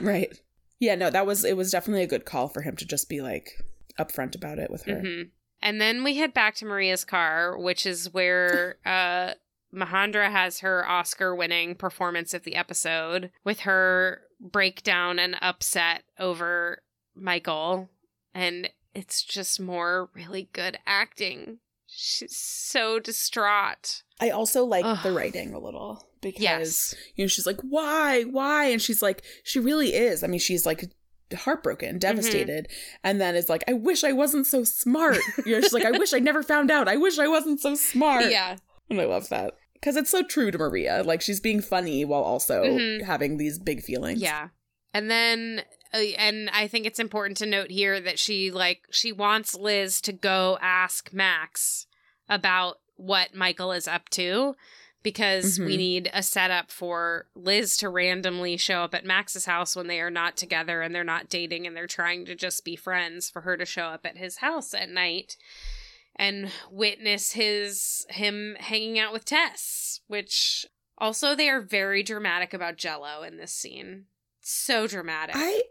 Right. 0.00 0.36
Yeah, 0.80 0.96
no, 0.96 1.10
that 1.10 1.26
was 1.26 1.44
it 1.44 1.56
was 1.56 1.70
definitely 1.70 2.02
a 2.02 2.08
good 2.08 2.24
call 2.24 2.48
for 2.48 2.62
him 2.62 2.74
to 2.74 2.84
just 2.84 3.08
be 3.08 3.20
like 3.20 3.62
upfront 4.00 4.34
about 4.34 4.58
it 4.58 4.68
with 4.68 4.82
her. 4.86 4.98
hmm 4.98 5.22
And 5.60 5.80
then 5.80 6.02
we 6.02 6.16
head 6.16 6.34
back 6.34 6.56
to 6.56 6.64
Maria's 6.64 7.04
car, 7.04 7.56
which 7.56 7.86
is 7.86 8.12
where 8.12 8.78
uh, 8.84 9.34
Majandra 9.72 10.28
has 10.32 10.58
her 10.58 10.84
Oscar 10.88 11.36
winning 11.36 11.76
performance 11.76 12.34
of 12.34 12.42
the 12.42 12.56
episode 12.56 13.30
with 13.44 13.60
her 13.60 14.22
breakdown 14.40 15.20
and 15.20 15.36
upset 15.40 16.02
over 16.18 16.82
Michael. 17.14 17.90
And 18.34 18.70
it's 18.92 19.22
just 19.22 19.60
more 19.60 20.10
really 20.14 20.48
good 20.52 20.80
acting. 20.84 21.60
She's 21.94 22.36
so 22.36 22.98
distraught. 22.98 24.02
I 24.20 24.30
also 24.30 24.64
like 24.64 24.84
Ugh. 24.84 24.98
the 25.02 25.12
writing 25.12 25.52
a 25.54 25.58
little 25.58 26.06
because 26.20 26.40
Yes. 26.42 26.94
you 27.16 27.24
know 27.24 27.28
she's 27.28 27.46
like 27.46 27.60
why 27.60 28.22
why 28.22 28.66
and 28.66 28.80
she's 28.80 29.02
like 29.02 29.22
she 29.44 29.58
really 29.60 29.94
is. 29.94 30.22
I 30.24 30.26
mean 30.26 30.40
she's 30.40 30.64
like 30.66 30.84
Mm-hmm. 31.32 31.44
heartbroken, 31.44 31.98
devastated, 31.98 32.68
and 33.02 33.18
then 33.18 33.34
is 33.36 33.48
like 33.48 33.64
I 33.66 33.72
wish 33.72 34.04
I 34.04 34.12
wasn't 34.12 34.46
so 34.46 34.64
smart. 34.64 35.16
You 35.46 35.52
know 35.52 35.60
she's 35.62 35.72
like 35.72 35.84
I 35.84 35.90
wish 35.92 36.12
I 36.12 36.18
never 36.18 36.42
found 36.42 36.70
out. 36.70 36.88
I 36.88 36.96
wish 36.96 37.18
I 37.18 37.26
wasn't 37.28 37.58
so 37.60 37.74
smart. 37.74 38.30
Yeah. 38.30 38.56
And 38.90 39.00
I 39.00 39.04
love 39.06 39.28
that. 39.30 39.54
Because 39.74 39.96
it's 39.96 40.10
so 40.10 40.22
true 40.22 40.50
to 40.50 40.58
Maria. 40.58 41.02
Like 41.04 41.22
she's 41.22 41.40
being 41.40 41.60
funny 41.62 42.04
while 42.04 42.22
also 42.22 42.62
Mhm. 42.64 43.02
having 43.04 43.36
these 43.38 43.58
big 43.58 43.82
feelings. 43.82 44.20
Yeah. 44.20 44.48
And 44.94 45.10
then 45.10 45.62
and 45.92 46.48
I 46.50 46.66
think 46.68 46.86
it's 46.86 46.98
important 46.98 47.36
to 47.38 47.46
note 47.46 47.70
here 47.70 48.00
that 48.00 48.18
she 48.18 48.50
like 48.50 48.82
she 48.90 49.12
wants 49.12 49.54
Liz 49.54 50.00
to 50.02 50.12
go 50.12 50.58
ask 50.60 51.12
Max 51.12 51.86
about 52.28 52.78
what 52.96 53.34
Michael 53.34 53.72
is 53.72 53.86
up 53.88 54.08
to 54.10 54.54
because 55.02 55.58
we 55.58 55.74
Mhm. 55.74 55.78
need 55.78 56.10
a 56.14 56.22
setup 56.22 56.70
for 56.70 57.26
Liz 57.34 57.76
to 57.78 57.88
randomly 57.88 58.56
show 58.56 58.82
up 58.84 58.94
at 58.94 59.04
Max's 59.04 59.46
house 59.46 59.74
when 59.74 59.88
they 59.88 60.00
are 60.00 60.10
not 60.10 60.36
together 60.36 60.80
and 60.80 60.94
they're 60.94 61.02
not 61.02 61.28
dating 61.28 61.66
and 61.66 61.76
they're 61.76 61.88
trying 61.88 62.24
to 62.26 62.36
just 62.36 62.64
be 62.64 62.76
friends 62.76 63.28
for 63.28 63.40
her 63.42 63.56
to 63.56 63.66
show 63.66 63.86
up 63.86 64.06
at 64.06 64.16
his 64.16 64.36
house 64.38 64.72
at 64.72 64.88
night 64.88 65.36
and 66.14 66.52
witness 66.70 67.32
his 67.32 68.06
him 68.10 68.56
hanging 68.60 68.98
out 68.98 69.12
with 69.12 69.24
Tess, 69.24 70.00
which 70.06 70.64
also 70.98 71.34
they 71.34 71.48
are 71.48 71.60
very 71.60 72.02
dramatic 72.04 72.54
about 72.54 72.76
Jello 72.76 73.22
in 73.24 73.38
this 73.38 73.52
scene. 73.52 74.06
So 74.40 74.86
dramatic. 74.86 75.34
I 75.36 75.62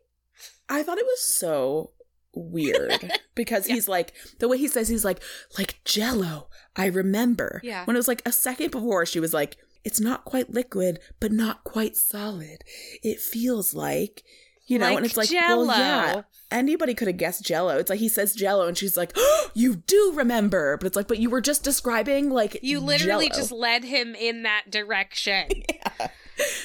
I 0.69 0.83
thought 0.83 0.97
it 0.97 1.05
was 1.05 1.21
so 1.21 1.91
weird 2.33 3.11
because 3.35 3.67
Yeah. 3.67 3.75
he's 3.75 3.87
like 3.89 4.13
the 4.39 4.47
way 4.47 4.57
he 4.57 4.67
says 4.67 4.87
he's 4.87 5.03
like 5.03 5.21
like 5.57 5.81
jello 5.83 6.47
i 6.77 6.85
remember 6.85 7.59
Yeah. 7.61 7.83
when 7.83 7.95
it 7.95 7.99
was 7.99 8.07
like 8.07 8.21
a 8.25 8.31
second 8.31 8.71
before 8.71 9.05
she 9.05 9.19
was 9.19 9.33
like 9.33 9.57
it's 9.83 9.99
not 9.99 10.23
quite 10.23 10.49
liquid 10.49 10.99
but 11.19 11.33
not 11.33 11.65
quite 11.65 11.97
solid 11.97 12.63
it 13.03 13.19
feels 13.19 13.73
like 13.73 14.23
you 14.65 14.79
know 14.79 14.95
and 14.95 15.05
it's 15.05 15.17
like 15.17 15.27
Jello. 15.27 15.65
well 15.65 15.77
yeah 15.77 16.21
anybody 16.51 16.93
could 16.93 17.09
have 17.09 17.17
guessed 17.17 17.43
jello 17.43 17.77
it's 17.77 17.89
like 17.89 17.99
he 17.99 18.07
says 18.07 18.33
jello 18.33 18.65
and 18.65 18.77
she's 18.77 18.95
like 18.95 19.11
oh, 19.17 19.51
you 19.53 19.75
do 19.75 20.13
remember 20.15 20.77
but 20.77 20.87
it's 20.87 20.95
like 20.95 21.09
but 21.09 21.19
you 21.19 21.29
were 21.29 21.41
just 21.41 21.63
describing 21.65 22.29
like 22.29 22.57
You 22.61 22.79
literally 22.79 23.27
Jell-O. 23.27 23.39
just 23.41 23.51
led 23.51 23.83
him 23.83 24.15
in 24.15 24.43
that 24.43 24.71
direction. 24.71 25.49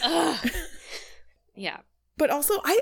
Yeah. 0.05 0.37
Yeah. 1.55 1.77
But 2.16 2.31
also, 2.31 2.55
I 2.64 2.79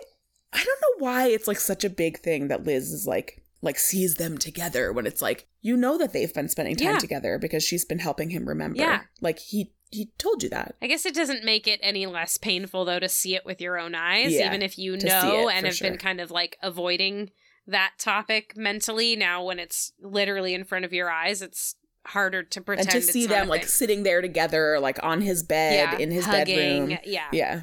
I 0.54 0.58
don't 0.64 0.80
know 0.80 1.04
why 1.04 1.26
it's 1.26 1.48
like 1.48 1.58
such 1.58 1.84
a 1.84 1.90
big 1.90 2.18
thing 2.20 2.48
that 2.48 2.64
Liz 2.64 2.92
is 2.92 3.06
like 3.06 3.42
like 3.60 3.78
sees 3.78 4.16
them 4.16 4.36
together 4.38 4.92
when 4.92 5.06
it's 5.06 5.20
like 5.22 5.46
you 5.62 5.76
know 5.76 5.96
that 5.98 6.12
they've 6.12 6.32
been 6.32 6.48
spending 6.48 6.76
time 6.76 6.92
Yeah. 6.94 6.98
together 6.98 7.38
because 7.38 7.64
she's 7.64 7.84
been 7.84 7.98
helping 7.98 8.30
him 8.30 8.48
remember. 8.48 8.78
Yeah. 8.78 9.02
Like 9.20 9.38
he 9.38 9.72
he 9.90 10.12
told 10.18 10.42
you 10.42 10.48
that. 10.50 10.74
I 10.82 10.86
guess 10.86 11.06
it 11.06 11.14
doesn't 11.14 11.44
make 11.44 11.66
it 11.68 11.80
any 11.82 12.06
less 12.06 12.36
painful 12.36 12.84
though 12.84 12.98
to 13.00 13.08
see 13.08 13.34
it 13.34 13.44
with 13.46 13.60
your 13.60 13.78
own 13.78 13.94
eyes, 13.94 14.32
Yeah, 14.32 14.46
even 14.48 14.60
if 14.62 14.78
you 14.78 14.96
know 14.96 15.48
it, 15.48 15.54
and 15.54 15.66
have 15.66 15.78
been 15.80 15.98
kind 15.98 16.20
of 16.20 16.30
like 16.30 16.56
avoiding 16.62 17.30
that 17.66 17.92
topic 17.98 18.54
mentally. 18.56 19.16
Now, 19.16 19.44
when 19.44 19.58
it's 19.58 19.92
literally 20.00 20.52
in 20.52 20.64
front 20.64 20.84
of 20.84 20.92
your 20.92 21.10
eyes, 21.10 21.40
it's 21.42 21.76
harder 22.06 22.42
to 22.42 22.60
pretend. 22.60 22.92
and 22.92 23.02
to 23.02 23.12
see 23.12 23.26
them 23.26 23.48
like 23.48 23.64
sitting 23.64 24.02
there 24.02 24.20
together 24.20 24.78
like 24.80 24.98
on 25.02 25.20
his 25.22 25.42
bed 25.42 25.90
yeah, 25.92 25.98
in 25.98 26.10
his 26.10 26.26
hugging. 26.26 26.56
bedroom. 26.88 26.98
Yeah. 27.04 27.28
Yeah. 27.32 27.62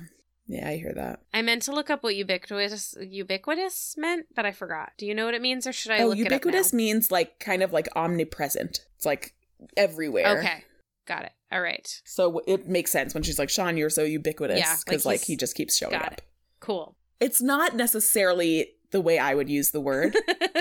Yeah, 0.52 0.68
I 0.68 0.76
hear 0.76 0.92
that. 0.94 1.22
I 1.34 1.42
meant 1.42 1.62
to 1.64 1.72
look 1.72 1.90
up 1.90 2.04
what 2.04 2.14
ubiquitous 2.16 2.98
ubiquitous 3.00 3.96
meant, 3.98 4.26
but 4.36 4.46
I 4.46 4.52
forgot. 4.52 4.92
Do 4.98 5.06
you 5.06 5.16
know 5.16 5.24
what 5.24 5.34
it 5.34 5.42
means, 5.42 5.66
or 5.66 5.72
should 5.72 5.92
I 5.94 6.00
oh, 6.02 6.10
look 6.10 6.18
ubiquitous 6.18 6.34
it 6.34 6.36
up 6.36 6.46
Ubiquitous 6.46 6.74
means 6.74 7.12
like 7.12 7.40
kind 7.40 7.64
of 7.64 7.72
like 7.72 7.88
omnipresent. 7.96 8.86
It's 8.98 9.06
like 9.06 9.34
everywhere. 9.78 10.40
Okay, 10.40 10.66
got 11.08 11.24
it. 11.24 11.32
All 11.54 11.62
right, 11.62 12.02
So 12.06 12.42
it 12.48 12.70
makes 12.70 12.92
sense 12.92 13.14
when 13.14 13.24
she's 13.24 13.38
like, 13.38 13.50
Sean, 13.50 13.76
you're 13.76 13.90
so 13.90 14.04
ubiquitous. 14.04 14.60
Yeah, 14.60 14.72
like 14.72 14.86
Because 14.86 15.06
like, 15.06 15.22
he 15.22 15.36
just 15.36 15.54
keeps 15.54 15.76
showing 15.76 15.92
got 15.92 16.06
up. 16.06 16.14
it. 16.14 16.22
cool. 16.62 16.96
It's 17.20 17.42
not 17.42 17.76
necessarily 17.76 18.70
the 18.92 19.02
way 19.02 19.20
I 19.20 19.36
would 19.36 19.50
use 19.50 19.72
the 19.72 19.82
word, 19.82 20.16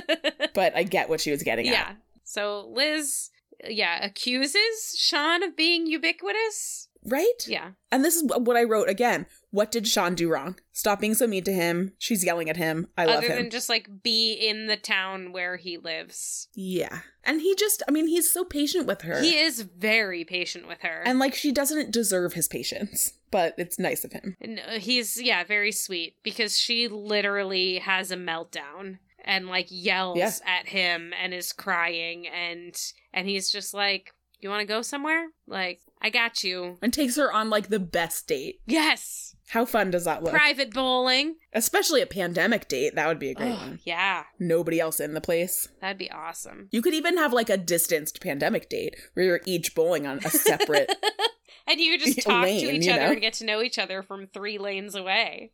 but 0.54 0.74
I 0.76 0.82
get 0.82 1.08
what 1.08 1.20
she 1.20 1.30
was 1.30 1.44
getting 1.44 1.66
yeah. 1.66 1.72
at. 1.72 1.76
Yeah. 1.76 1.94
So 2.24 2.68
Liz, 2.72 3.30
yeah, 3.68 4.04
accuses 4.04 4.96
Sean 4.96 5.42
of 5.42 5.56
being 5.56 5.86
ubiquitous. 5.86 6.88
Right? 7.04 7.46
Yeah. 7.46 7.70
And 7.90 8.04
this 8.04 8.14
is 8.16 8.24
what 8.24 8.56
I 8.56 8.64
wrote 8.64 8.88
again. 8.88 9.26
What 9.50 9.72
did 9.72 9.88
Sean 9.88 10.14
do 10.14 10.28
wrong? 10.30 10.56
Stop 10.72 11.00
being 11.00 11.14
so 11.14 11.26
mean 11.26 11.44
to 11.44 11.52
him. 11.52 11.92
She's 11.98 12.24
yelling 12.24 12.50
at 12.50 12.56
him. 12.56 12.88
I 12.96 13.06
love 13.06 13.18
Other 13.18 13.28
him. 13.28 13.36
than 13.36 13.50
just 13.50 13.68
like 13.68 13.88
be 14.02 14.34
in 14.34 14.66
the 14.66 14.76
town 14.76 15.32
where 15.32 15.56
he 15.56 15.78
lives. 15.78 16.48
yeah. 16.54 17.00
And 17.24 17.40
he 17.42 17.54
just, 17.54 17.82
I 17.86 17.90
mean, 17.90 18.06
he's 18.06 18.30
so 18.30 18.44
patient 18.44 18.86
with 18.86 19.02
her. 19.02 19.20
He 19.20 19.38
is 19.38 19.60
very 19.60 20.24
patient 20.24 20.66
with 20.66 20.80
her. 20.80 21.02
and 21.04 21.18
like, 21.18 21.34
she 21.34 21.52
doesn't 21.52 21.90
deserve 21.90 22.32
his 22.32 22.48
patience, 22.48 23.12
but 23.30 23.54
it's 23.58 23.78
nice 23.78 24.04
of 24.04 24.12
him. 24.12 24.36
And, 24.40 24.58
uh, 24.66 24.78
he's 24.78 25.20
yeah, 25.20 25.44
very 25.44 25.70
sweet 25.72 26.16
because 26.22 26.58
she 26.58 26.88
literally 26.88 27.78
has 27.78 28.10
a 28.10 28.16
meltdown 28.16 28.98
and 29.24 29.48
like 29.48 29.66
yells 29.70 30.16
Yeah. 30.18 30.30
at 30.46 30.68
him 30.68 31.12
and 31.22 31.34
is 31.34 31.52
crying 31.52 32.26
and 32.26 32.74
and 33.12 33.28
he's 33.28 33.50
just 33.50 33.74
like, 33.74 34.14
"You 34.40 34.48
want 34.48 34.60
to 34.60 34.66
go 34.66 34.80
somewhere? 34.80 35.26
Like, 35.46 35.80
I 36.00 36.10
got 36.10 36.42
you." 36.44 36.78
And 36.82 36.92
takes 36.92 37.16
her 37.16 37.32
on 37.32 37.50
like 37.50 37.68
the 37.68 37.78
best 37.80 38.26
date. 38.28 38.60
Yes. 38.66 39.34
How 39.50 39.64
fun 39.64 39.90
does 39.90 40.04
that 40.04 40.22
look? 40.22 40.32
Private 40.32 40.72
bowling. 40.72 41.34
Especially 41.52 42.00
a 42.00 42.06
pandemic 42.06 42.68
date. 42.68 42.94
That 42.94 43.08
would 43.08 43.18
be 43.18 43.30
a 43.30 43.34
great 43.34 43.50
Ugh, 43.50 43.58
one. 43.58 43.80
yeah, 43.84 44.22
Nobody 44.38 44.78
else 44.78 45.00
in 45.00 45.12
the 45.14 45.20
place. 45.20 45.66
that'd 45.80 45.98
be 45.98 46.08
awesome. 46.10 46.68
You 46.70 46.80
could 46.82 46.94
even 46.94 47.16
have 47.16 47.32
like 47.32 47.50
a 47.50 47.56
distanced 47.56 48.20
pandemic 48.20 48.68
date 48.68 48.94
where 49.14 49.26
you're 49.26 49.40
each 49.46 49.74
bowling 49.74 50.06
on 50.06 50.18
a 50.24 50.30
separate. 50.30 50.94
and 51.66 51.80
you 51.80 51.98
just 51.98 52.22
talk 52.26 52.44
to 52.46 52.50
each 52.52 52.86
other 52.88 53.00
know? 53.06 53.10
and 53.10 53.20
get 53.20 53.32
to 53.34 53.44
know 53.44 53.60
each 53.60 53.76
other 53.78 54.04
from 54.04 54.28
three 54.28 54.56
lanes 54.58 54.94
away. 54.94 55.50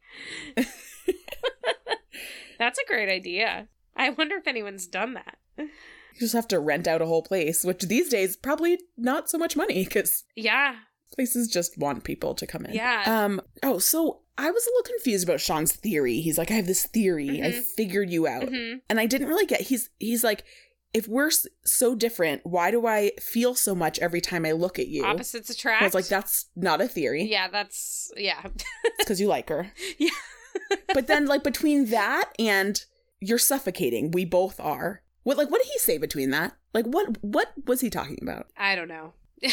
That's 2.58 2.78
a 2.78 2.86
great 2.86 3.08
idea. 3.08 3.68
I 3.96 4.10
wonder 4.10 4.36
if 4.36 4.46
anyone's 4.46 4.86
done 4.86 5.14
that. 5.14 5.38
You 6.16 6.20
just 6.20 6.34
have 6.34 6.48
to 6.48 6.58
rent 6.60 6.86
out 6.88 7.02
a 7.02 7.06
whole 7.06 7.22
place, 7.22 7.64
which 7.64 7.82
these 7.82 8.08
days 8.08 8.36
probably 8.36 8.78
not 8.96 9.28
so 9.30 9.38
much 9.38 9.56
money 9.56 9.84
because 9.84 10.24
Yeah. 10.34 10.76
places 11.14 11.48
just 11.48 11.78
want 11.78 12.04
people 12.04 12.34
to 12.34 12.46
come 12.46 12.64
in. 12.66 12.74
Yeah. 12.74 13.04
Um. 13.06 13.40
Oh, 13.62 13.78
so 13.78 14.22
I 14.38 14.50
was 14.50 14.66
a 14.66 14.70
little 14.70 14.94
confused 14.94 15.24
about 15.28 15.40
Sean's 15.40 15.72
theory. 15.74 16.20
He's 16.20 16.36
like, 16.38 16.50
I 16.50 16.54
have 16.54 16.66
this 16.66 16.86
theory. 16.86 17.42
I 17.42 17.52
Mhm. 17.52 17.62
figured 17.76 18.10
you 18.10 18.26
out, 18.26 18.48
hmm 18.48 18.74
and 18.90 18.98
I 19.00 19.06
didn't 19.06 19.28
really 19.28 19.46
get. 19.46 19.62
He's 19.62 19.90
he's 19.98 20.22
like, 20.24 20.44
if 20.94 21.06
we're 21.08 21.30
so 21.64 21.94
different, 21.94 22.40
why 22.44 22.70
do 22.70 22.86
I 22.86 23.12
feel 23.20 23.54
so 23.54 23.74
much 23.74 23.98
every 23.98 24.20
time 24.20 24.44
I 24.46 24.52
look 24.52 24.78
at 24.78 24.88
you? 24.88 25.04
Opposites 25.04 25.50
attract. 25.50 25.82
I 25.82 25.86
was 25.86 25.94
like, 25.94 26.08
that's 26.08 26.46
not 26.56 26.80
a 26.80 26.88
theory. 26.88 27.24
Yeah, 27.24 27.48
that's 27.48 28.10
yeah. 28.16 28.40
It's 28.44 28.64
because 28.98 29.20
you 29.20 29.26
like 29.28 29.48
her. 29.48 29.72
Yeah. 29.98 30.10
but 30.94 31.06
then, 31.06 31.26
like 31.26 31.42
between 31.44 31.86
that 31.90 32.32
and 32.38 32.82
you're 33.20 33.38
suffocating, 33.38 34.10
we 34.10 34.24
both 34.24 34.58
are. 34.58 35.02
What 35.26 35.36
like 35.36 35.50
what 35.50 35.60
did 35.60 35.72
he 35.72 35.78
say 35.80 35.98
between 35.98 36.30
that? 36.30 36.56
Like 36.72 36.86
what 36.86 37.20
what 37.20 37.52
was 37.66 37.80
he 37.80 37.90
talking 37.90 38.20
about? 38.22 38.46
I 38.56 38.76
don't 38.76 38.86
know. 38.86 39.14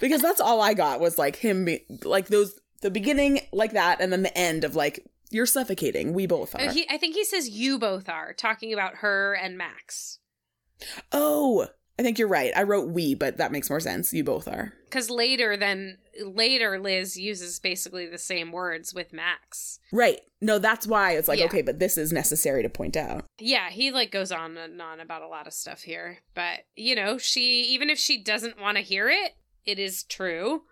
Because 0.00 0.22
that's 0.22 0.40
all 0.40 0.62
I 0.62 0.72
got 0.72 1.00
was 1.00 1.18
like 1.18 1.36
him 1.36 1.66
be, 1.66 1.84
like 2.02 2.28
those 2.28 2.58
the 2.80 2.90
beginning 2.90 3.40
like 3.52 3.72
that 3.72 4.00
and 4.00 4.10
then 4.10 4.22
the 4.22 4.36
end 4.36 4.64
of 4.64 4.74
like 4.74 5.06
you're 5.30 5.44
suffocating. 5.44 6.14
We 6.14 6.26
both 6.26 6.54
are. 6.54 6.70
he, 6.70 6.86
I 6.88 6.96
think 6.96 7.14
he 7.14 7.26
says 7.26 7.50
you 7.50 7.78
both 7.78 8.08
are 8.08 8.32
talking 8.32 8.72
about 8.72 8.96
her 8.96 9.34
and 9.34 9.58
Max. 9.58 10.18
oh, 11.12 11.68
I 11.98 12.02
think 12.02 12.18
you're 12.18 12.28
right. 12.28 12.52
I 12.56 12.62
wrote 12.62 12.88
we, 12.90 13.14
but 13.14 13.36
that 13.36 13.52
makes 13.52 13.68
more 13.68 13.80
sense. 13.80 14.12
You 14.12 14.24
both 14.24 14.48
are. 14.48 14.72
Because 14.84 15.10
later, 15.10 15.56
then 15.56 15.98
later, 16.24 16.78
Liz 16.78 17.16
uses 17.18 17.58
basically 17.58 18.06
the 18.06 18.18
same 18.18 18.50
words 18.50 18.94
with 18.94 19.12
Max. 19.12 19.78
Right. 19.92 20.20
No, 20.40 20.58
that's 20.58 20.86
why 20.86 21.12
it's 21.12 21.28
like 21.28 21.38
Yeah. 21.38 21.46
okay, 21.46 21.62
but 21.62 21.78
this 21.78 21.96
is 21.98 22.12
necessary 22.12 22.62
to 22.62 22.68
point 22.68 22.96
out. 22.96 23.24
Yeah, 23.38 23.70
he 23.70 23.90
like 23.90 24.10
goes 24.10 24.32
on 24.32 24.56
and 24.56 24.80
on 24.80 25.00
about 25.00 25.22
a 25.22 25.28
lot 25.28 25.46
of 25.46 25.52
stuff 25.52 25.82
here. 25.82 26.18
But, 26.34 26.60
you 26.76 26.94
know, 26.94 27.18
she, 27.18 27.62
even 27.62 27.90
if 27.90 27.98
she 27.98 28.22
doesn't 28.22 28.60
want 28.60 28.76
to 28.78 28.82
hear 28.82 29.08
it, 29.08 29.32
it 29.64 29.78
is 29.78 30.02
true. 30.02 30.62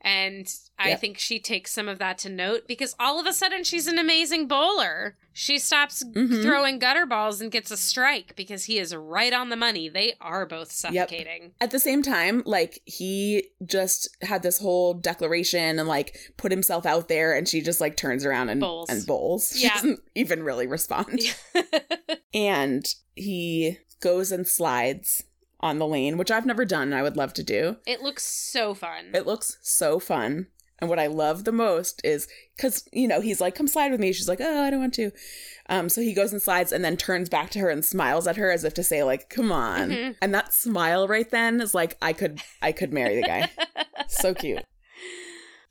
And 0.00 0.48
I 0.78 0.90
Yep. 0.90 1.00
think 1.00 1.18
she 1.18 1.40
takes 1.40 1.72
some 1.72 1.88
of 1.88 1.98
that 1.98 2.18
to 2.18 2.28
note 2.28 2.68
because 2.68 2.94
all 3.00 3.18
of 3.18 3.26
a 3.26 3.32
sudden 3.32 3.64
she's 3.64 3.88
an 3.88 3.98
amazing 3.98 4.46
bowler. 4.46 5.16
She 5.32 5.58
stops 5.58 6.04
Mhm. 6.04 6.40
throwing 6.42 6.78
gutter 6.78 7.04
balls 7.04 7.40
and 7.40 7.50
gets 7.50 7.70
a 7.72 7.76
strike 7.76 8.36
because 8.36 8.64
he 8.66 8.78
is 8.78 8.94
right 8.94 9.32
on 9.32 9.48
the 9.48 9.56
money. 9.56 9.88
They 9.88 10.14
are 10.20 10.46
both 10.46 10.70
suffocating. 10.70 11.52
At 11.60 11.72
the 11.72 11.80
same 11.80 12.02
time, 12.04 12.42
like 12.46 12.80
he 12.84 13.48
just 13.66 14.08
had 14.22 14.42
this 14.42 14.58
whole 14.58 14.94
declaration 14.94 15.78
and 15.80 15.88
like 15.88 16.16
put 16.36 16.52
himself 16.52 16.86
out 16.86 17.08
there, 17.08 17.36
and 17.36 17.48
she 17.48 17.60
just 17.60 17.80
like 17.80 17.96
turns 17.96 18.24
around 18.24 18.48
and 18.50 18.60
Bowls. 18.60 18.88
and 18.90 19.04
bowls. 19.06 19.50
She 19.56 19.68
doesn't 19.68 20.00
even 20.14 20.42
really 20.44 20.66
respond. 20.68 21.20
and 22.34 22.86
he 23.14 23.78
goes 24.00 24.30
and 24.32 24.46
slides 24.46 25.24
on 25.60 25.78
the 25.78 25.86
lane, 25.86 26.16
which 26.18 26.30
I've 26.30 26.46
never 26.46 26.64
done. 26.64 26.88
and 26.88 26.94
I 26.94 27.02
would 27.02 27.16
love 27.16 27.34
to 27.34 27.42
do. 27.42 27.76
it 27.86 28.00
looks 28.02 28.24
so 28.24 28.74
fun. 28.74 29.10
It 29.14 29.26
looks 29.26 29.58
so 29.62 29.98
fun. 29.98 30.46
And 30.80 30.88
what 30.88 31.00
I 31.00 31.08
love 31.08 31.42
the 31.42 31.50
most 31.50 32.00
is 32.04 32.28
because, 32.56 32.88
you 32.92 33.08
know, 33.08 33.20
he's 33.20 33.40
like, 33.40 33.56
come 33.56 33.66
slide 33.66 33.90
with 33.90 33.98
me. 33.98 34.12
She's 34.12 34.28
like, 34.28 34.40
oh, 34.40 34.62
I 34.62 34.70
don't 34.70 34.78
want 34.78 34.94
to. 34.94 35.10
Um, 35.68 35.88
so 35.88 36.00
he 36.00 36.14
goes 36.14 36.32
and 36.32 36.40
slides 36.40 36.70
and 36.70 36.84
then 36.84 36.96
turns 36.96 37.28
back 37.28 37.50
to 37.50 37.58
her 37.58 37.68
and 37.68 37.84
smiles 37.84 38.28
at 38.28 38.36
her 38.36 38.52
as 38.52 38.62
if 38.62 38.74
to 38.74 38.84
say, 38.84 39.02
like, 39.02 39.28
come 39.28 39.50
on. 39.50 39.90
Mhm. 39.90 40.16
And 40.22 40.32
that 40.32 40.54
smile 40.54 41.08
right 41.08 41.28
then 41.28 41.60
is 41.60 41.74
like, 41.74 41.96
I 42.00 42.12
could, 42.12 42.40
I 42.62 42.70
could 42.70 42.92
marry 42.92 43.16
the 43.16 43.26
guy. 43.26 43.50
so 44.08 44.34
cute. 44.34 44.64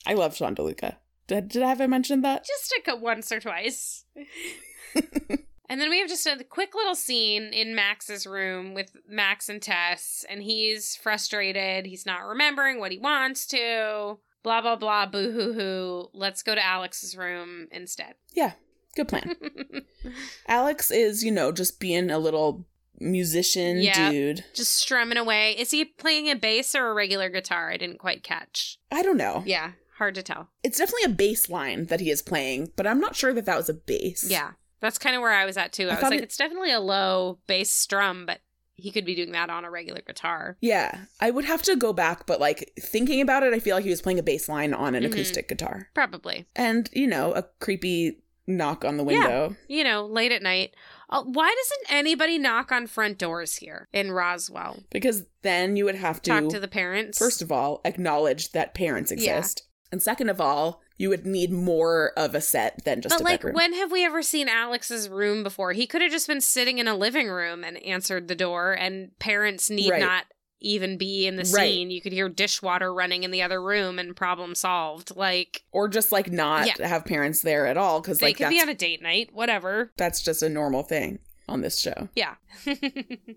I 0.05 0.13
love 0.13 0.35
Sean 0.35 0.55
DeLuca. 0.55 0.97
Did, 1.27 1.47
did 1.47 1.63
I 1.63 1.69
have 1.69 1.79
I 1.79 1.87
mentioned 1.87 2.25
that? 2.25 2.45
just 2.45 2.73
a 2.87 2.95
once 2.97 3.31
or 3.31 3.39
twice. 3.39 4.03
and 5.69 5.79
then 5.81 5.89
we 5.89 5.99
have 5.99 6.09
just 6.09 6.25
a 6.25 6.43
quick 6.43 6.73
little 6.75 6.95
scene 6.95 7.53
in 7.53 7.75
Max's 7.75 8.25
room 8.25 8.73
with 8.73 8.95
Max 9.07 9.49
and 9.49 9.61
Tess, 9.61 10.25
and 10.29 10.41
he's 10.43 10.95
frustrated. 10.95 11.85
He's 11.85 12.05
not 12.05 12.25
remembering 12.25 12.79
what 12.79 12.91
he 12.91 12.97
wants 12.99 13.45
to. 13.47 14.17
Blah 14.43 14.61
blah 14.61 14.75
blah. 14.77 15.05
Boo 15.07 15.31
hoo 15.31 15.53
hoo. 15.53 16.09
Let's 16.13 16.43
go 16.43 16.55
to 16.55 16.63
Alex's 16.65 17.17
room 17.17 17.67
instead. 17.71 18.15
Yeah, 18.33 18.53
good 18.95 19.07
plan. 19.07 19.35
Alex 20.47 20.91
is, 20.91 21.23
you 21.23 21.31
know, 21.31 21.51
just 21.51 21.79
being 21.79 22.09
a 22.09 22.19
little 22.19 22.65
musician 22.99 23.77
Yeah. 23.79 24.09
dude. 24.11 24.43
just 24.53 24.73
strumming 24.73 25.17
away. 25.17 25.51
Is 25.57 25.71
he 25.71 25.85
playing 25.85 26.29
a 26.29 26.35
bass 26.35 26.73
or 26.75 26.87
a 26.87 26.93
regular 26.93 27.29
guitar? 27.29 27.69
I 27.71 27.77
didn't 27.77 27.99
quite 27.99 28.23
catch. 28.23 28.79
I 28.91 29.01
don't 29.03 29.17
know. 29.17 29.43
Yeah, 29.45 29.71
hard 29.97 30.15
to 30.15 30.23
tell. 30.23 30.49
It's 30.63 30.77
definitely 30.79 31.11
a 31.11 31.15
bass 31.15 31.49
line 31.49 31.85
that 31.85 31.99
he 31.99 32.09
is 32.09 32.21
playing, 32.21 32.71
but 32.75 32.87
I'm 32.87 32.99
not 32.99 33.15
sure 33.15 33.33
that 33.33 33.45
that 33.45 33.57
was 33.57 33.69
a 33.69 33.73
bass. 33.73 34.25
Yeah, 34.29 34.51
that's 34.79 34.97
kind 34.97 35.15
of 35.15 35.21
where 35.21 35.33
I 35.33 35.45
was 35.45 35.57
at 35.57 35.73
too. 35.73 35.87
I, 35.89 35.91
I 35.91 35.93
was 35.95 36.03
like, 36.03 36.13
it- 36.19 36.23
it's 36.23 36.37
definitely 36.37 36.71
a 36.71 36.79
low 36.79 37.39
bass 37.47 37.71
strum, 37.71 38.25
but 38.25 38.39
he 38.75 38.91
could 38.91 39.05
be 39.05 39.15
doing 39.15 39.31
that 39.31 39.49
on 39.49 39.65
a 39.65 39.71
regular 39.71 40.01
guitar. 40.05 40.55
Yeah. 40.61 41.05
I 41.19 41.31
would 41.31 41.45
have 41.45 41.63
to 41.63 41.75
go 41.75 41.93
back, 41.93 42.27
but 42.27 42.39
like 42.39 42.71
thinking 42.79 43.21
about 43.21 43.41
it, 43.41 43.53
I 43.53 43.59
feel 43.59 43.75
like 43.75 43.83
he 43.85 43.89
was 43.89 44.03
playing 44.03 44.19
a 44.19 44.23
bass 44.23 44.47
line 44.47 44.71
on 44.73 44.93
an 44.93 45.03
Mhm. 45.03 45.11
acoustic 45.11 45.47
guitar. 45.49 45.89
Probably. 45.95 46.45
And, 46.55 46.87
you 46.93 47.07
know, 47.07 47.33
a 47.33 47.43
creepy 47.59 48.19
knock 48.45 48.85
on 48.85 48.97
the 48.97 49.03
Yeah. 49.03 49.19
window. 49.19 49.55
You 49.67 49.83
know, 49.83 50.05
late 50.05 50.31
at 50.31 50.43
night. 50.43 50.75
Uh, 51.09 51.23
why 51.23 51.53
doesn't 51.57 51.91
anybody 51.97 52.37
knock 52.37 52.71
on 52.71 52.85
front 52.85 53.17
doors 53.17 53.55
here 53.55 53.87
in 53.93 54.11
Roswell? 54.11 54.83
Because 54.91 55.23
then 55.41 55.75
you 55.75 55.83
would 55.85 55.95
have 55.95 56.21
to, 56.21 56.29
Talk 56.29 56.49
to 56.49 56.59
the 56.59 56.67
parents. 56.67 57.17
first 57.17 57.41
of 57.41 57.51
all, 57.51 57.81
acknowledge 57.83 58.51
that 58.51 58.75
parents 58.75 59.11
Yeah. 59.11 59.37
exist. 59.37 59.63
And 59.91 60.03
second 60.03 60.29
of 60.29 60.39
all, 60.39 60.81
you 60.97 61.09
would 61.09 61.25
need 61.25 61.51
more 61.51 62.11
of 62.17 62.33
a 62.35 62.41
set 62.41 62.83
than 62.85 63.01
just 63.01 63.13
but 63.15 63.21
a 63.21 63.23
like, 63.23 63.39
bedroom. 63.41 63.53
when 63.55 63.73
have 63.73 63.91
we 63.91 64.03
ever 64.05 64.21
seen 64.23 64.49
Alex's 64.49 65.07
room 65.09 65.43
before? 65.43 65.73
He 65.73 65.85
could 65.87 66.01
have 66.01 66.11
just 66.11 66.27
been 66.27 66.41
sitting 66.41 66.79
in 66.79 66.87
a 66.87 66.95
living 66.95 67.27
room 67.29 67.63
and 67.63 67.77
answered 67.83 68.27
the 68.27 68.35
door, 68.35 68.73
and 68.73 69.17
parents 69.19 69.69
need 69.69 69.91
Right. 69.91 70.01
not 70.01 70.25
even 70.59 70.97
be 70.97 71.27
in 71.27 71.35
the 71.35 71.43
Right. 71.53 71.69
scene. 71.71 71.91
You 71.91 72.01
could 72.01 72.13
hear 72.13 72.27
dishwater 72.29 72.91
running 72.91 73.23
in 73.23 73.29
the 73.29 73.43
other 73.43 73.61
room, 73.61 73.99
and 73.99 74.15
problem 74.15 74.55
solved. 74.55 75.15
Like 75.15 75.61
or 75.71 75.87
just 75.87 76.11
like 76.11 76.31
not 76.31 76.65
Yeah. 76.79 76.87
have 76.87 77.05
parents 77.05 77.41
there 77.43 77.67
at 77.67 77.77
all 77.77 78.01
because 78.01 78.17
they 78.17 78.27
like 78.29 78.37
could 78.37 78.49
be 78.49 78.59
on 78.59 78.67
a 78.67 78.73
date 78.73 79.03
night, 79.03 79.29
whatever. 79.33 79.91
that's 79.97 80.23
just 80.23 80.41
a 80.41 80.49
normal 80.49 80.81
thing 80.81 81.19
on 81.47 81.61
this 81.61 81.79
show. 81.79 82.09
Yeah, 82.15 82.35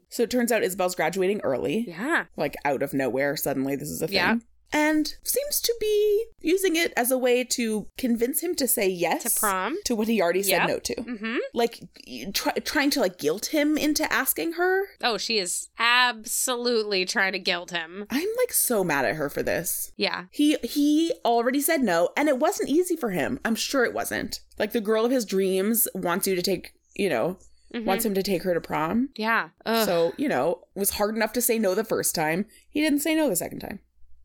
So 0.08 0.22
it 0.24 0.30
turns 0.30 0.50
out 0.50 0.62
Isabel's 0.64 0.94
graduating 0.94 1.40
early. 1.42 1.84
yeah, 1.88 2.24
like 2.36 2.56
out 2.64 2.82
of 2.82 2.94
nowhere 2.94 3.36
suddenly 3.36 3.76
this 3.76 3.90
is 3.90 4.00
a 4.02 4.06
thing 4.06 4.16
Yeah. 4.16 4.36
And 4.72 5.14
seems 5.24 5.60
to 5.60 5.74
be 5.80 6.24
using 6.40 6.76
it 6.76 6.92
as 6.96 7.10
a 7.10 7.18
way 7.18 7.42
to 7.44 7.86
convince 7.98 8.40
him 8.42 8.54
to 8.54 8.68
say 8.68 8.88
yes 8.88 9.22
to 9.34 9.40
prom. 9.40 9.76
to 9.84 9.94
what 9.96 10.08
he 10.08 10.20
already 10.22 10.42
said 10.42 10.50
Yep. 10.58 10.68
no 10.68 10.78
to 10.78 10.94
Mm-hmm. 10.96 11.36
like 11.54 11.80
try, 12.34 12.52
trying 12.64 12.90
to 12.90 13.00
like 13.00 13.18
guilt 13.18 13.46
him 13.46 13.76
into 13.76 14.10
asking 14.12 14.52
her 14.54 14.84
Oh, 15.02 15.18
she 15.18 15.38
is 15.38 15.68
absolutely 15.78 17.04
trying 17.04 17.32
to 17.32 17.38
guilt 17.38 17.70
him. 17.70 18.06
i'm 18.10 18.28
like 18.38 18.52
so 18.52 18.82
mad 18.84 19.04
at 19.04 19.16
her 19.16 19.28
for 19.28 19.42
this 19.42 19.92
Yeah, 19.96 20.24
he 20.30 20.56
he 20.62 21.12
already 21.24 21.60
said 21.60 21.82
no 21.82 22.10
and 22.16 22.28
it 22.28 22.38
wasn't 22.38 22.68
easy 22.68 22.96
for 22.96 23.10
him 23.10 23.38
i'm 23.44 23.54
sure 23.54 23.84
it 23.84 23.94
wasn't 23.94 24.40
like 24.58 24.72
the 24.72 24.80
girl 24.80 25.04
of 25.04 25.10
his 25.10 25.24
dreams 25.24 25.88
wants 25.94 26.26
you 26.26 26.34
to 26.36 26.42
take 26.42 26.72
you 26.94 27.08
know 27.08 27.38
Mhm. 27.74 27.84
wants 27.84 28.04
him 28.04 28.14
to 28.14 28.22
take 28.24 28.42
her 28.42 28.52
to 28.52 28.60
prom 28.60 29.10
yeah. 29.16 29.50
Ugh. 29.64 29.86
so 29.86 30.12
you 30.16 30.28
know 30.28 30.62
was 30.74 30.90
hard 30.90 31.14
enough 31.14 31.32
to 31.34 31.40
say 31.40 31.56
no 31.56 31.72
the 31.76 31.84
first 31.84 32.16
time 32.16 32.46
he 32.68 32.80
didn't 32.80 32.98
say 32.98 33.14
no 33.14 33.28
the 33.28 33.36
second 33.36 33.60
time 33.60 33.78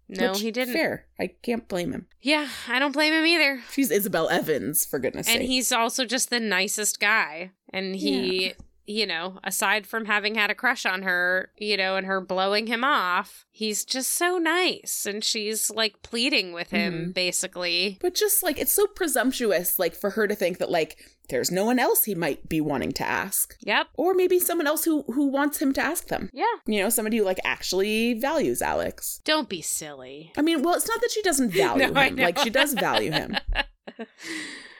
no, 0.07 0.31
Which, 0.31 0.41
he 0.41 0.51
didn't. 0.51 0.73
fair 0.73 1.05
i 1.19 1.27
can't 1.27 1.67
blame 1.67 1.91
him 1.91 2.05
Yeah, 2.21 2.47
I 2.67 2.79
don't 2.79 2.91
blame 2.91 3.13
him 3.13 3.25
either. 3.25 3.61
She's 3.71 3.91
Isabel 3.91 4.29
Evans, 4.29 4.85
for 4.85 4.99
goodness 4.99 5.27
And 5.27 5.33
sake. 5.33 5.41
And 5.41 5.49
he's 5.49 5.71
also 5.71 6.05
just 6.05 6.29
the 6.29 6.39
nicest 6.39 6.99
guy. 6.99 7.51
And 7.71 7.95
he, 7.95 8.53
you 8.87 9.05
know, 9.05 9.39
aside 9.43 9.85
from 9.87 10.05
having 10.05 10.35
had 10.35 10.49
a 10.51 10.55
crush 10.55 10.85
on 10.85 11.01
her, 11.03 11.51
you 11.57 11.75
know, 11.77 11.95
and 11.97 12.05
her 12.07 12.21
blowing 12.21 12.67
him 12.67 12.83
off, 12.83 13.45
he's 13.51 13.83
just 13.85 14.11
so 14.13 14.37
nice. 14.37 15.05
And 15.05 15.23
she's 15.23 15.69
like 15.71 16.01
pleading 16.03 16.53
with 16.53 16.69
him, 16.71 17.09
Mhm. 17.09 17.13
basically. 17.13 17.97
but 18.01 18.13
just 18.15 18.41
like 18.43 18.57
it's 18.59 18.71
so 18.73 18.87
presumptuous, 18.87 19.77
like 19.79 19.95
for 19.95 20.11
her 20.11 20.27
to 20.27 20.35
think 20.35 20.57
that 20.59 20.69
like 20.71 20.97
there's 21.27 21.51
no 21.51 21.65
one 21.65 21.79
else 21.79 22.03
he 22.05 22.15
might 22.15 22.47
be 22.49 22.59
wanting 22.61 22.91
to 22.93 23.03
ask, 23.05 23.55
Yep. 23.61 23.87
or 23.95 24.13
maybe 24.13 24.39
someone 24.39 24.67
else 24.67 24.83
who 24.85 25.03
who 25.13 25.27
wants 25.27 25.61
him 25.61 25.73
to 25.73 25.81
ask 25.81 26.07
them. 26.07 26.29
Yeah. 26.33 26.45
You 26.65 26.81
know, 26.81 26.89
somebody 26.89 27.17
who 27.17 27.23
like 27.23 27.39
actually 27.43 28.13
values 28.13 28.61
Alex. 28.61 29.21
Don't 29.25 29.49
be 29.49 29.61
silly. 29.61 30.31
I 30.37 30.41
mean, 30.41 30.61
well, 30.63 30.75
it's 30.75 30.87
not 30.87 31.01
that 31.01 31.11
she 31.11 31.21
doesn't 31.21 31.49
value 31.53 31.87
No, 31.91 31.99
him; 32.01 32.15
like 32.15 32.37
she 32.39 32.49
does 32.49 32.73
value 32.73 33.11
him. 33.11 33.37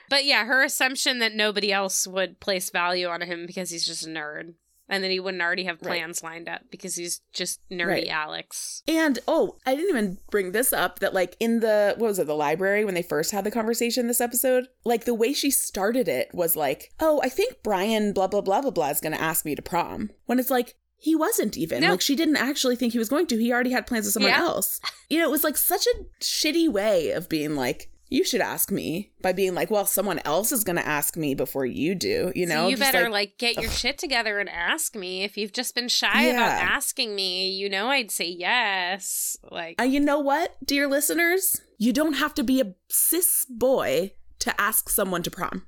But 0.08 0.24
yeah, 0.24 0.44
her 0.44 0.62
assumption 0.62 1.18
that 1.18 1.34
nobody 1.34 1.72
else 1.72 2.06
would 2.06 2.38
place 2.38 2.70
value 2.70 3.08
on 3.08 3.22
him 3.22 3.44
because 3.44 3.70
he's 3.70 3.84
just 3.84 4.06
a 4.06 4.08
nerd. 4.08 4.54
And 4.88 5.02
then 5.02 5.10
he 5.10 5.18
wouldn't 5.18 5.42
already 5.42 5.64
have 5.64 5.78
Right. 5.82 5.98
plans 5.98 6.22
lined 6.22 6.48
up 6.48 6.62
because 6.70 6.94
he's 6.94 7.20
just 7.32 7.60
nerdy 7.70 7.86
Right. 7.88 8.08
Alex. 8.08 8.82
And 8.86 9.18
oh, 9.26 9.56
I 9.66 9.74
didn't 9.74 9.90
even 9.90 10.18
bring 10.30 10.52
this 10.52 10.72
up 10.72 11.00
that 11.00 11.12
like 11.14 11.36
in 11.40 11.60
the 11.60 11.94
what 11.98 12.06
was 12.08 12.18
it, 12.18 12.26
the 12.28 12.34
library 12.36 12.84
when 12.84 12.94
they 12.94 13.02
first 13.02 13.32
had 13.32 13.44
the 13.44 13.50
conversation 13.50 14.06
this 14.06 14.20
episode, 14.20 14.68
like 14.84 15.04
the 15.04 15.14
way 15.14 15.32
she 15.32 15.50
started 15.50 16.06
it 16.08 16.28
was 16.32 16.54
like, 16.56 16.92
"Oh, 17.00 17.20
I 17.24 17.28
think 17.28 17.56
Brian 17.64 18.12
blah 18.12 18.28
blah 18.28 18.40
blah 18.42 18.60
blah 18.62 18.70
blah 18.70 18.90
is 18.90 19.00
going 19.00 19.12
to 19.14 19.20
ask 19.20 19.44
me 19.44 19.54
to 19.56 19.62
prom." 19.62 20.10
When 20.26 20.38
it's 20.38 20.50
like 20.50 20.76
he 20.98 21.14
wasn't 21.14 21.56
even. 21.58 21.82
No. 21.82 21.90
Like 21.90 22.00
she 22.00 22.14
didn't 22.16 22.36
actually 22.36 22.76
think 22.76 22.92
he 22.92 22.98
was 22.98 23.08
going 23.08 23.26
to. 23.26 23.36
He 23.36 23.52
already 23.52 23.70
had 23.72 23.86
plans 23.86 24.06
with 24.06 24.14
someone 24.14 24.30
Yeah. 24.32 24.40
else. 24.40 24.80
You 25.10 25.18
know, 25.18 25.24
it 25.28 25.30
was 25.30 25.44
like 25.44 25.56
such 25.56 25.86
a 25.86 26.04
shitty 26.24 26.68
way 26.68 27.10
of 27.10 27.28
being 27.28 27.54
like, 27.54 27.90
"You 28.08 28.24
should 28.24 28.40
ask 28.40 28.70
me." 28.70 29.12
By 29.22 29.32
being 29.32 29.54
like, 29.54 29.70
"Well, 29.70 29.86
someone 29.86 30.20
else 30.24 30.52
is 30.52 30.64
going 30.64 30.76
to 30.76 30.86
ask 30.86 31.16
me 31.16 31.34
before 31.34 31.66
you 31.66 31.94
do." 31.94 32.32
You 32.34 32.46
know, 32.46 32.64
so 32.64 32.68
you 32.68 32.76
Just 32.76 32.92
better 32.92 33.08
like, 33.10 33.38
get 33.38 33.56
your 33.56 33.70
shit 33.70 33.98
together 33.98 34.38
and 34.38 34.48
ask 34.48 34.94
me. 34.94 35.24
If 35.24 35.36
you've 35.36 35.52
just 35.52 35.74
been 35.74 35.88
shy 35.88 36.24
about 36.24 36.62
asking 36.62 37.14
me, 37.14 37.50
you 37.50 37.68
know 37.68 37.88
I'd 37.88 38.10
say 38.10 38.28
yes. 38.28 39.36
Like 39.50 39.80
Uh, 39.80 39.84
you 39.84 40.00
know 40.00 40.18
what, 40.18 40.56
dear 40.64 40.86
listeners? 40.88 41.60
You 41.78 41.92
don't 41.92 42.14
have 42.14 42.34
to 42.34 42.42
be 42.42 42.60
a 42.60 42.74
cis 42.88 43.46
boy 43.48 44.12
to 44.38 44.60
ask 44.60 44.88
someone 44.88 45.22
to 45.22 45.30
prom. 45.30 45.66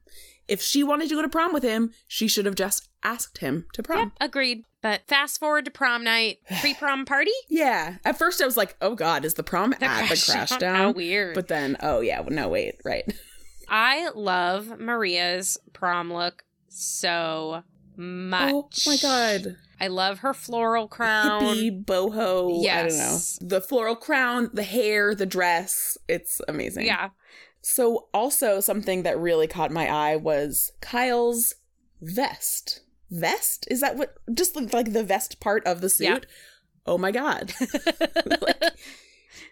If 0.49 0.61
she 0.63 0.83
wanted 0.83 1.09
to 1.11 1.15
go 1.15 1.23
to 1.23 1.29
prom 1.29 1.53
with 1.53 1.63
him, 1.63 1.93
she 2.07 2.27
should 2.27 2.47
have 2.47 2.55
just 2.55 2.89
asked 3.03 3.39
him 3.39 3.67
to 3.75 3.83
prom. 3.83 3.99
Yep, 3.99 4.09
agreed. 4.21 4.65
But 4.81 5.03
fast 5.07 5.39
forward 5.39 5.65
to 5.67 5.71
prom 5.71 6.03
night, 6.05 6.39
pre 6.61 6.75
prom 6.75 7.05
party. 7.05 7.31
Yeah. 7.49 7.97
At 8.05 8.19
first, 8.19 8.41
I 8.41 8.47
was 8.47 8.57
like, 8.57 8.77
"Oh 8.81 8.95
God, 8.95 9.25
is 9.25 9.35
the 9.35 9.43
prom 9.43 9.73
at 9.73 9.81
the 9.81 9.87
Crashdown?" 9.87 10.77
How 10.77 10.91
weird. 10.93 11.35
But 11.35 11.49
then, 11.49 11.77
oh 11.83 12.01
yeah, 12.01 12.21
well, 12.21 12.31
no, 12.31 12.49
wait, 12.49 12.77
right? 12.85 13.05
I 13.69 14.09
love 14.15 14.79
Maria's 14.81 15.59
prom 15.73 16.13
look 16.13 16.45
so 16.69 17.63
much. 17.97 18.87
Oh 18.87 18.91
my 18.91 18.97
God, 19.03 19.57
I 19.81 19.89
love 19.89 20.21
her 20.21 20.33
floral 20.33 20.89
crown. 20.89 21.43
hippie 21.43 21.85
boho. 21.85 22.15
I 22.49 22.53
don't 22.53 22.63
Yes. 22.63 23.39
know 23.41 23.49
the 23.49 23.61
floral 23.61 23.97
crown, 23.97 24.51
the 24.55 24.63
hair, 24.63 25.15
the 25.15 25.27
dress. 25.27 25.99
It's 26.09 26.41
amazing. 26.49 26.87
Yeah. 26.87 27.11
So, 27.61 28.09
also 28.15 28.61
something 28.61 29.03
that 29.03 29.19
really 29.19 29.47
caught 29.47 29.71
my 29.71 29.89
eye 29.89 30.17
was 30.17 30.73
Kyle's 30.81 31.55
vest. 32.01 32.81
Vest? 33.11 33.67
Is 33.71 33.81
that 33.81 33.97
what? 33.97 34.17
Just 34.33 34.55
like, 34.57 34.73
like 34.73 34.93
the 34.93 35.03
vest 35.03 35.41
part 35.41 35.67
of 35.67 35.81
the 35.81 35.89
suit? 35.89 36.07
Yeah. 36.07 36.19
Oh 36.87 36.99
my 36.99 37.11
god! 37.11 37.53
like, 38.41 38.63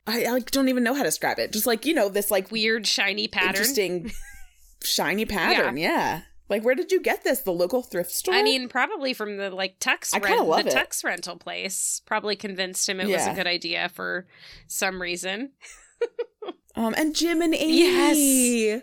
I, 0.06 0.24
I 0.24 0.30
like 0.30 0.50
don't 0.50 0.68
even 0.68 0.84
know 0.84 0.94
how 0.94 1.02
to 1.02 1.08
describe 1.08 1.38
it. 1.38 1.52
Just 1.52 1.66
like 1.66 1.84
you 1.84 1.94
know 1.94 2.08
this 2.08 2.30
like 2.30 2.50
Weird 2.50 2.86
shiny 2.86 3.28
pattern. 3.28 3.48
interesting 3.50 4.12
shiny 4.82 5.24
pattern. 5.24 5.76
Yeah. 5.76 6.22
Like 6.48 6.64
where 6.64 6.74
did 6.74 6.92
you 6.92 7.00
get 7.00 7.24
this? 7.24 7.40
The 7.40 7.52
local 7.52 7.82
thrift 7.82 8.10
store? 8.12 8.34
I 8.34 8.42
mean, 8.42 8.68
probably 8.68 9.12
from 9.12 9.36
the 9.36 9.50
like 9.50 9.80
tux 9.80 10.14
I 10.14 10.18
rent, 10.18 10.46
love 10.46 10.64
the 10.64 10.70
it. 10.70 10.74
tux 10.74 11.02
rental 11.04 11.36
place. 11.36 12.00
Probably 12.06 12.36
convinced 12.36 12.88
him 12.88 13.00
it 13.00 13.08
was 13.08 13.26
a 13.26 13.34
good 13.34 13.46
idea 13.48 13.88
for 13.88 14.26
some 14.68 15.02
reason. 15.02 15.52
um, 16.76 16.94
and 16.96 17.14
Jim 17.14 17.42
and 17.42 17.54
Amy. 17.54 17.78
Yes. 17.78 18.82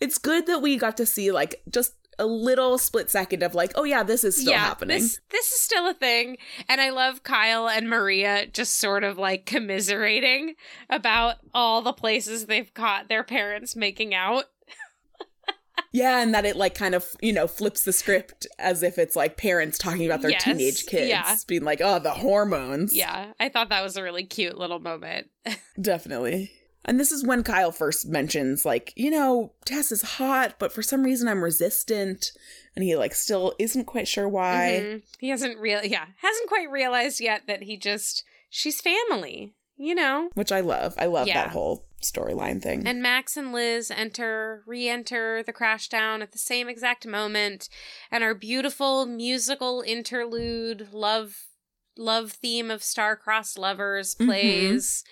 It's 0.00 0.18
good 0.18 0.46
that 0.46 0.62
we 0.62 0.76
got 0.76 0.96
to 0.98 1.06
see 1.06 1.30
like 1.30 1.62
just 1.68 1.94
a 2.18 2.26
little 2.26 2.76
split 2.78 3.10
second 3.10 3.42
of 3.42 3.54
like, 3.54 3.72
oh 3.74 3.84
yeah, 3.84 4.02
this 4.02 4.24
is 4.24 4.36
still 4.36 4.52
happening. 4.54 4.98
This 4.98 5.20
this 5.30 5.50
is 5.52 5.60
still 5.60 5.88
a 5.88 5.94
thing, 5.94 6.36
and 6.68 6.80
I 6.80 6.90
love 6.90 7.22
Kyle 7.22 7.68
and 7.68 7.88
Maria 7.88 8.46
just 8.46 8.78
sort 8.78 9.04
of 9.04 9.18
like 9.18 9.46
commiserating 9.46 10.54
about 10.88 11.36
all 11.54 11.82
the 11.82 11.94
places 11.94 12.46
they've 12.46 12.72
caught 12.74 13.08
their 13.08 13.24
parents 13.24 13.74
making 13.74 14.14
out. 14.14 14.44
Yeah, 15.92 16.22
and 16.22 16.32
that 16.34 16.44
it 16.44 16.54
like 16.54 16.76
kind 16.76 16.94
of, 16.94 17.04
you 17.20 17.32
know, 17.32 17.48
flips 17.48 17.82
the 17.82 17.92
script 17.92 18.46
as 18.60 18.84
if 18.84 18.96
it's 18.96 19.16
like 19.16 19.36
parents 19.36 19.76
talking 19.76 20.06
about 20.06 20.20
their 20.20 20.30
Yes, 20.30 20.44
teenage 20.44 20.86
kids 20.86 21.08
yeah. 21.08 21.34
being 21.48 21.64
like, 21.64 21.80
"Oh, 21.82 21.98
the 21.98 22.12
hormones." 22.12 22.94
Yeah, 22.94 23.32
I 23.40 23.48
thought 23.48 23.70
that 23.70 23.82
was 23.82 23.96
a 23.96 24.02
really 24.02 24.22
cute 24.22 24.56
little 24.56 24.78
moment. 24.78 25.30
Definitely. 25.80 26.52
And 26.84 26.98
this 26.98 27.12
is 27.12 27.24
when 27.26 27.42
Kyle 27.42 27.72
first 27.72 28.08
mentions, 28.08 28.64
like, 28.64 28.92
you 28.96 29.10
know, 29.10 29.52
Tess 29.66 29.92
is 29.92 30.02
hot, 30.02 30.54
but 30.58 30.72
for 30.72 30.82
some 30.82 31.02
reason 31.04 31.28
I'm 31.28 31.44
resistant. 31.44 32.32
And 32.74 32.82
he, 32.82 32.96
like, 32.96 33.14
still 33.14 33.54
isn't 33.58 33.84
quite 33.84 34.08
sure 34.08 34.28
why. 34.28 34.80
Mhm. 34.82 35.02
He 35.18 35.28
hasn't 35.28 35.58
real 35.58 35.84
yeah, 35.84 36.06
hasn't 36.22 36.48
quite 36.48 36.70
realized 36.70 37.20
yet 37.20 37.42
that 37.46 37.64
he 37.64 37.76
just 37.76 38.24
she's 38.48 38.80
family, 38.80 39.54
you 39.76 39.94
know. 39.94 40.30
Which 40.34 40.52
I 40.52 40.60
love. 40.60 40.94
I 40.96 41.06
love 41.06 41.28
Yeah. 41.28 41.44
that 41.44 41.50
whole 41.50 41.86
storyline 42.02 42.62
thing. 42.62 42.86
And 42.86 43.02
Max 43.02 43.36
and 43.36 43.52
Liz 43.52 43.90
enter, 43.90 44.62
re-enter 44.66 45.42
the 45.42 45.52
Crashdown 45.52 46.22
at 46.22 46.32
the 46.32 46.38
same 46.38 46.66
exact 46.66 47.06
moment, 47.06 47.68
and 48.10 48.24
our 48.24 48.32
beautiful 48.34 49.04
musical 49.04 49.82
interlude 49.86 50.88
love 50.92 51.46
love 51.96 52.32
theme 52.32 52.70
of 52.70 52.82
star-crossed 52.82 53.58
lovers 53.58 54.14
Mhm. 54.14 54.24
plays. 54.26 55.04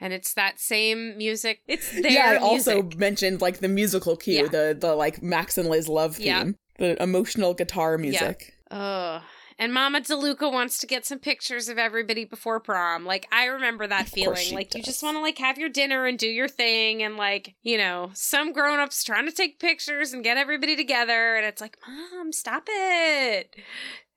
And 0.00 0.12
it's 0.12 0.32
that 0.34 0.58
same 0.58 1.16
music. 1.18 1.60
It's 1.68 1.90
their 2.02 2.10
yeah, 2.10 2.38
I 2.40 2.50
music. 2.50 2.74
also 2.76 2.88
mentioned, 2.96 3.40
like, 3.40 3.58
the 3.58 3.68
musical 3.68 4.16
cue, 4.16 4.42
Yeah. 4.44 4.48
the, 4.48 4.76
the, 4.78 4.94
like, 4.94 5.22
Max 5.22 5.58
and 5.58 5.68
Liz 5.68 5.88
love 5.88 6.16
theme. 6.16 6.26
Yeah. 6.26 6.44
The 6.78 7.02
emotional 7.02 7.52
guitar 7.52 7.98
music. 7.98 8.54
Oh, 8.70 9.20
And 9.58 9.74
Mama 9.74 10.00
DeLuca 10.00 10.50
wants 10.50 10.78
to 10.78 10.86
get 10.86 11.04
some 11.04 11.18
pictures 11.18 11.68
of 11.68 11.76
everybody 11.76 12.24
before 12.24 12.58
prom. 12.60 13.04
Like 13.04 13.26
I 13.30 13.44
remember 13.44 13.86
that 13.86 14.06
Of 14.06 14.12
feeling. 14.12 14.36
she 14.38 14.54
Like 14.54 14.74
you 14.74 14.82
just 14.82 15.02
want 15.02 15.18
to 15.18 15.20
like 15.20 15.36
have 15.36 15.58
your 15.58 15.68
dinner 15.68 16.06
and 16.06 16.18
do 16.18 16.26
your 16.28 16.48
thing 16.48 17.02
and 17.02 17.18
like, 17.18 17.56
you 17.62 17.76
know, 17.76 18.10
some 18.14 18.54
grown-ups 18.54 19.04
trying 19.04 19.26
to 19.26 19.32
take 19.32 19.58
pictures 19.60 20.14
and 20.14 20.24
get 20.24 20.38
everybody 20.38 20.74
together 20.76 21.34
and 21.36 21.44
it's 21.44 21.60
like, 21.60 21.76
"Mom, 21.86 22.32
stop 22.32 22.62
it." 22.68 23.54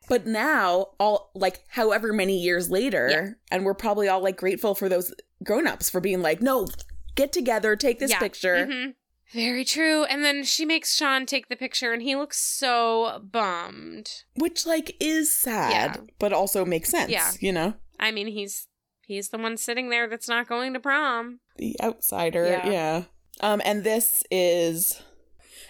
But 0.09 0.25
now, 0.27 0.87
all 0.99 1.31
like 1.33 1.63
however 1.69 2.11
many 2.13 2.37
years 2.37 2.69
later, 2.69 3.07
Yeah. 3.09 3.29
and 3.51 3.65
we're 3.65 3.73
probably 3.73 4.07
all 4.09 4.21
like 4.21 4.37
grateful 4.37 4.75
for 4.75 4.89
those 4.89 5.13
grown-ups 5.43 5.89
for 5.89 5.99
being 6.01 6.21
like, 6.21 6.41
no, 6.41 6.67
get 7.15 7.31
together, 7.31 7.75
take 7.75 7.99
this 7.99 8.11
Yeah. 8.11 8.19
picture. 8.19 8.67
Mhm. 8.67 8.95
Very 9.33 9.65
true. 9.65 10.03
And 10.03 10.23
then 10.23 10.43
she 10.43 10.63
makes 10.65 10.93
Sean 10.95 11.25
take 11.25 11.47
the 11.49 11.55
picture 11.55 11.91
and 11.93 12.01
he 12.03 12.15
looks 12.15 12.37
so 12.39 13.19
bummed. 13.23 14.23
Which 14.35 14.65
like 14.65 14.95
is 14.99 15.33
sad, 15.35 15.71
Yeah. 15.95 16.01
but 16.19 16.33
also 16.33 16.65
makes 16.65 16.89
sense. 16.89 17.09
Yeah. 17.11 17.31
You 17.39 17.51
know? 17.51 17.73
I 17.99 18.11
mean, 18.11 18.27
he's 18.27 18.67
he's 19.07 19.29
the 19.29 19.37
one 19.37 19.57
sitting 19.57 19.89
there 19.89 20.07
that's 20.07 20.27
not 20.29 20.47
going 20.47 20.73
to 20.73 20.79
prom. 20.79 21.39
The 21.57 21.75
outsider. 21.81 22.45
Yeah. 22.45 22.69
Yeah. 22.69 23.03
Um, 23.39 23.61
and 23.65 23.83
this 23.83 24.23
is 24.29 25.01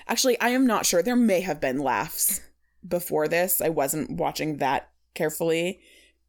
actually 0.07 0.39
I 0.41 0.49
am 0.49 0.65
not 0.67 0.85
sure. 0.85 1.01
There 1.01 1.15
may 1.15 1.41
have 1.41 1.61
been 1.61 1.77
laughs 1.79 2.41
before 2.87 3.27
this. 3.27 3.61
I 3.61 3.69
wasn't 3.69 4.11
watching 4.11 4.57
that 4.57 4.89
carefully. 5.13 5.79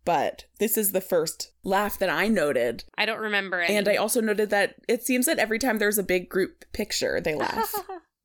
But 0.05 0.45
this 0.59 0.77
is 0.77 0.93
the 0.93 1.01
first 1.01 1.53
laugh 1.63 1.99
that 1.99 2.11
I 2.11 2.29
noted. 2.29 2.85
I 2.99 3.07
don't 3.07 3.21
remember 3.21 3.61
any. 3.61 3.75
And 3.75 3.89
I 3.89 3.97
also 3.97 4.21
noted 4.21 4.51
that 4.51 4.75
it 4.87 5.03
seems 5.03 5.27
that 5.27 5.39
every 5.39 5.59
time 5.59 5.79
there's 5.79 5.97
a 5.97 6.03
big 6.03 6.29
group 6.29 6.65
picture, 6.73 7.21
they 7.21 7.35
laugh. 7.35 7.75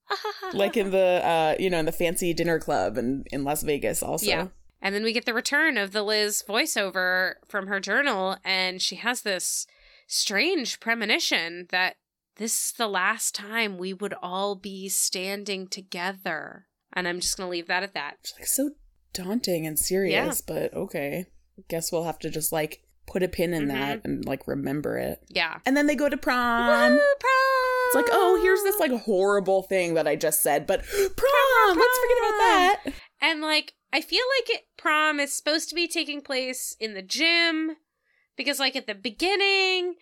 like 0.54 0.76
in 0.76 0.92
the 0.92 1.22
uh 1.24 1.56
you 1.60 1.70
know 1.70 1.78
in 1.78 1.86
the 1.86 1.92
fancy 1.92 2.34
dinner 2.34 2.60
club 2.60 2.98
and 2.98 3.28
in 3.32 3.44
Las 3.44 3.64
Vegas 3.64 4.04
also. 4.04 4.26
Yeah. 4.26 4.48
And 4.82 4.96
then 4.96 5.04
we 5.04 5.14
get 5.14 5.26
the 5.26 5.34
return 5.34 5.78
of 5.78 5.92
the 5.92 6.04
Liz 6.04 6.44
voiceover 6.48 7.34
from 7.48 7.68
her 7.68 7.80
journal, 7.80 8.38
and 8.46 8.82
she 8.82 8.96
has 8.96 9.22
this 9.22 9.68
strange 10.08 10.80
premonition 10.80 11.68
that 11.70 11.98
this 12.38 12.68
is 12.68 12.72
the 12.74 12.88
last 12.88 13.36
time 13.36 13.78
we 13.78 13.94
would 13.94 14.16
all 14.22 14.56
be 14.56 14.88
standing 14.88 15.68
together. 15.68 16.68
And 16.94 17.08
I'm 17.08 17.20
just 17.20 17.38
going 17.38 17.48
to 17.48 17.52
leave 17.52 17.68
that 17.68 17.84
at 17.84 17.94
that. 17.94 18.18
It's 18.22 18.34
like 18.38 18.48
so 18.48 18.72
daunting 19.14 19.66
and 19.68 19.78
serious, 19.78 20.42
but 20.42 20.74
okay. 20.74 21.26
Guess 21.68 21.92
we'll 21.92 22.04
have 22.06 22.20
to 22.20 22.30
just 22.30 22.52
like 22.52 22.82
put 23.06 23.24
a 23.24 23.28
pin 23.28 23.54
in 23.54 23.66
Mhm. 23.66 23.68
that 23.70 24.02
and 24.06 24.26
like 24.26 24.48
remember 24.48 24.98
it. 24.98 25.20
Yeah. 25.30 25.60
And 25.66 25.76
then 25.76 25.88
they 25.88 25.96
go 25.96 26.10
to 26.10 26.18
prom. 26.18 26.94
Woo, 26.94 27.00
prom! 27.20 27.86
It's 27.88 27.96
like, 27.96 28.06
oh, 28.12 28.40
here's 28.42 28.62
this 28.64 28.80
like 28.80 28.92
horrible 29.04 29.64
thing 29.64 29.96
that 29.96 30.08
I 30.08 30.16
just 30.16 30.42
said, 30.44 30.66
but 30.68 30.84
prom, 31.18 31.78
let's 31.78 32.00
forget 32.00 32.18
about 32.18 32.38
that. 32.40 32.80
And 33.22 33.42
like, 33.42 33.74
I 33.92 34.02
feel 34.02 34.24
like 34.40 34.50
it, 34.58 34.68
prom 34.78 35.20
is 35.20 35.34
supposed 35.34 35.70
to 35.70 35.76
be 35.76 35.88
taking 35.88 36.22
place 36.22 36.76
in 36.80 36.94
the 36.94 37.02
gym 37.02 37.76
because, 38.38 38.60
like, 38.60 38.76
at 38.76 38.86
the 38.86 38.94
beginning, 38.94 39.96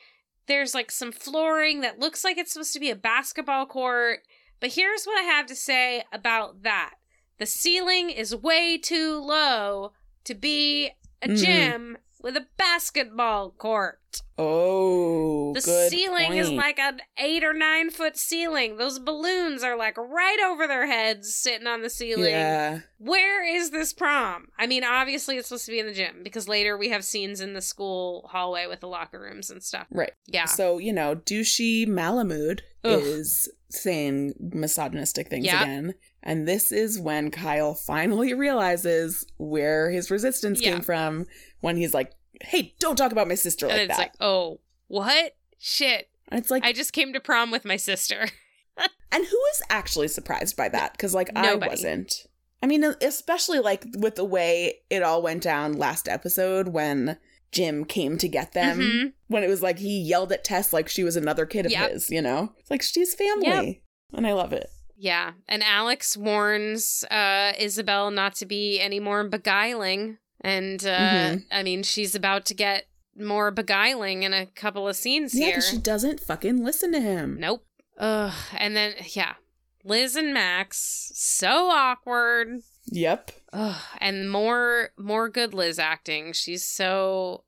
there's 0.47 0.73
like 0.75 0.91
some 0.91 1.11
flooring 1.13 1.79
that 1.81 1.97
looks 1.97 2.23
like 2.25 2.37
it's 2.37 2.51
supposed 2.51 2.73
to 2.73 2.79
be 2.81 2.89
a 2.91 2.95
basketball 2.97 3.65
court. 3.65 4.19
But 4.59 4.73
here's 4.73 5.05
what 5.05 5.19
I 5.19 5.23
have 5.23 5.45
to 5.47 5.55
say 5.55 6.03
about 6.11 6.63
that 6.63 6.95
the 7.37 7.45
ceiling 7.45 8.09
is 8.09 8.35
way 8.35 8.77
too 8.77 9.19
low 9.19 9.91
to 10.23 10.33
be 10.33 10.91
a 11.21 11.27
Mhm. 11.29 11.37
gym 11.37 11.97
with 12.27 12.35
a 12.35 12.45
basketball 12.57 13.51
court. 13.51 14.21
Oh, 14.37 15.53
The 15.53 15.61
ceiling 15.61 16.33
is 16.33 16.51
like 16.51 16.77
an 16.77 16.99
eight 17.17 17.41
or 17.41 17.53
nine 17.53 17.89
foot 17.89 18.17
ceiling. 18.17 18.75
Those 18.75 18.99
balloons 18.99 19.63
are 19.63 19.77
like 19.77 19.97
right 19.97 20.37
over 20.45 20.67
their 20.67 20.87
heads 20.87 21.33
sitting 21.33 21.67
on 21.67 21.81
the 21.83 21.89
ceiling. 21.89 22.31
Yeah. 22.31 22.79
Where 22.97 23.45
is 23.45 23.71
this 23.71 23.93
prom? 23.93 24.49
I 24.59 24.67
mean, 24.67 24.83
obviously 24.83 25.37
it's 25.37 25.47
supposed 25.47 25.65
to 25.67 25.71
be 25.71 25.79
in 25.79 25.85
the 25.85 25.93
gym 25.93 26.21
because 26.21 26.49
later 26.49 26.77
we 26.77 26.89
have 26.89 27.05
scenes 27.05 27.39
in 27.39 27.53
the 27.53 27.61
school 27.61 28.27
hallway 28.29 28.67
with 28.67 28.81
the 28.81 28.87
locker 28.89 29.21
rooms 29.21 29.49
and 29.49 29.63
stuff. 29.63 29.87
Right. 29.89 30.11
Yeah. 30.25 30.45
So, 30.45 30.79
you 30.79 30.91
know, 30.91 31.15
douchey 31.15 31.87
Malamud 31.87 32.59
Ugh. 32.83 32.99
is 33.01 33.49
saying 33.69 34.33
misogynistic 34.39 35.29
things 35.29 35.45
Yep. 35.45 35.61
again. 35.61 35.93
And 36.23 36.45
this 36.47 36.71
is 36.73 36.99
when 36.99 37.31
Kyle 37.31 37.73
finally 37.73 38.33
realizes 38.33 39.25
where 39.37 39.89
his 39.91 40.11
resistance 40.11 40.61
Yeah. 40.61 40.73
came 40.73 40.81
from 40.81 41.25
when 41.61 41.77
he's 41.77 41.93
like, 41.93 42.11
hey, 42.41 42.75
don't 42.79 42.95
talk 42.95 43.11
about 43.11 43.27
my 43.27 43.35
sister 43.35 43.65
and 43.67 43.73
like 43.75 43.81
it's 43.89 43.97
that. 43.97 44.01
like, 44.03 44.13
oh, 44.19 44.59
what? 44.87 45.35
Shit. 45.59 46.09
and 46.29 46.39
it's 46.39 46.51
like, 46.51 46.63
I 46.63 46.73
just 46.73 46.93
came 46.93 47.13
to 47.13 47.19
prom 47.19 47.51
with 47.51 47.65
my 47.65 47.77
sister. 47.77 48.27
and 49.11 49.25
who 49.25 49.39
is 49.53 49.61
actually 49.69 50.07
surprised 50.07 50.55
by 50.55 50.69
that? 50.69 50.93
Because, 50.93 51.13
like, 51.13 51.29
I 51.35 51.55
wasn't. 51.55 52.25
I 52.61 52.67
mean, 52.67 52.83
especially 53.01 53.59
like 53.59 53.85
with 53.97 54.15
the 54.15 54.25
way 54.25 54.79
it 54.89 55.03
all 55.03 55.21
went 55.21 55.43
down 55.43 55.73
last 55.73 56.07
episode 56.07 56.69
when 56.69 57.17
Jim 57.51 57.85
came 57.85 58.17
to 58.17 58.27
get 58.27 58.53
them. 58.53 58.79
Mhm. 58.79 59.13
When 59.27 59.43
it 59.43 59.47
was 59.47 59.61
like 59.61 59.77
he 59.79 59.99
yelled 59.99 60.31
at 60.31 60.43
Tess 60.43 60.73
like 60.73 60.89
she 60.89 61.03
was 61.03 61.15
another 61.15 61.45
kid 61.45 61.65
of 61.67 61.71
Yep. 61.71 61.91
his, 61.91 62.09
you 62.09 62.21
know? 62.21 62.53
It's 62.57 62.71
like 62.71 62.81
she's 62.81 63.13
family. 63.13 63.83
And 64.13 64.25
I 64.25 64.33
love 64.33 64.53
it. 64.53 64.69
Yeah. 64.95 65.33
And 65.47 65.63
Alex 65.63 66.17
warns 66.17 67.03
uh, 67.11 67.53
Isabel 67.59 68.09
not 68.09 68.33
to 68.37 68.45
be 68.47 68.79
any 68.79 68.99
more 68.99 69.23
beguiling. 69.23 70.17
And 70.41 70.85
uh, 70.85 70.97
Mhm. 70.99 71.45
I 71.51 71.63
mean, 71.63 71.83
she's 71.83 72.13
about 72.15 72.45
to 72.45 72.53
get 72.53 72.87
more 73.15 73.49
beguiling 73.51 74.23
in 74.23 74.33
a 74.33 74.45
couple 74.45 74.87
of 74.87 74.95
scenes 74.95 75.33
Yeah, 75.33 75.47
here. 75.47 75.61
she 75.61 75.77
doesn't 75.77 76.19
fucking 76.19 76.63
listen 76.63 76.91
to 76.91 76.99
him. 77.01 77.37
Nope. 77.39 77.65
Ugh. 77.97 78.33
And 78.57 78.75
then, 78.75 78.93
yeah. 79.13 79.35
Liz 79.83 80.15
and 80.15 80.33
Max, 80.33 81.11
so 81.15 81.69
awkward. 81.69 82.61
Yep. 82.85 83.31
Ugh. 83.53 83.81
And 83.99 84.29
more, 84.29 84.89
more 84.97 85.29
good 85.29 85.53
Liz 85.53 85.79
acting. 85.79 86.33
She's 86.33 86.63
so, 86.63 87.43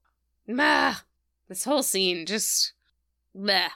meh. 0.47 0.95
This 1.47 1.65
whole 1.65 1.83
scene 1.83 2.25
just, 2.25 2.73
meh. 3.35 3.69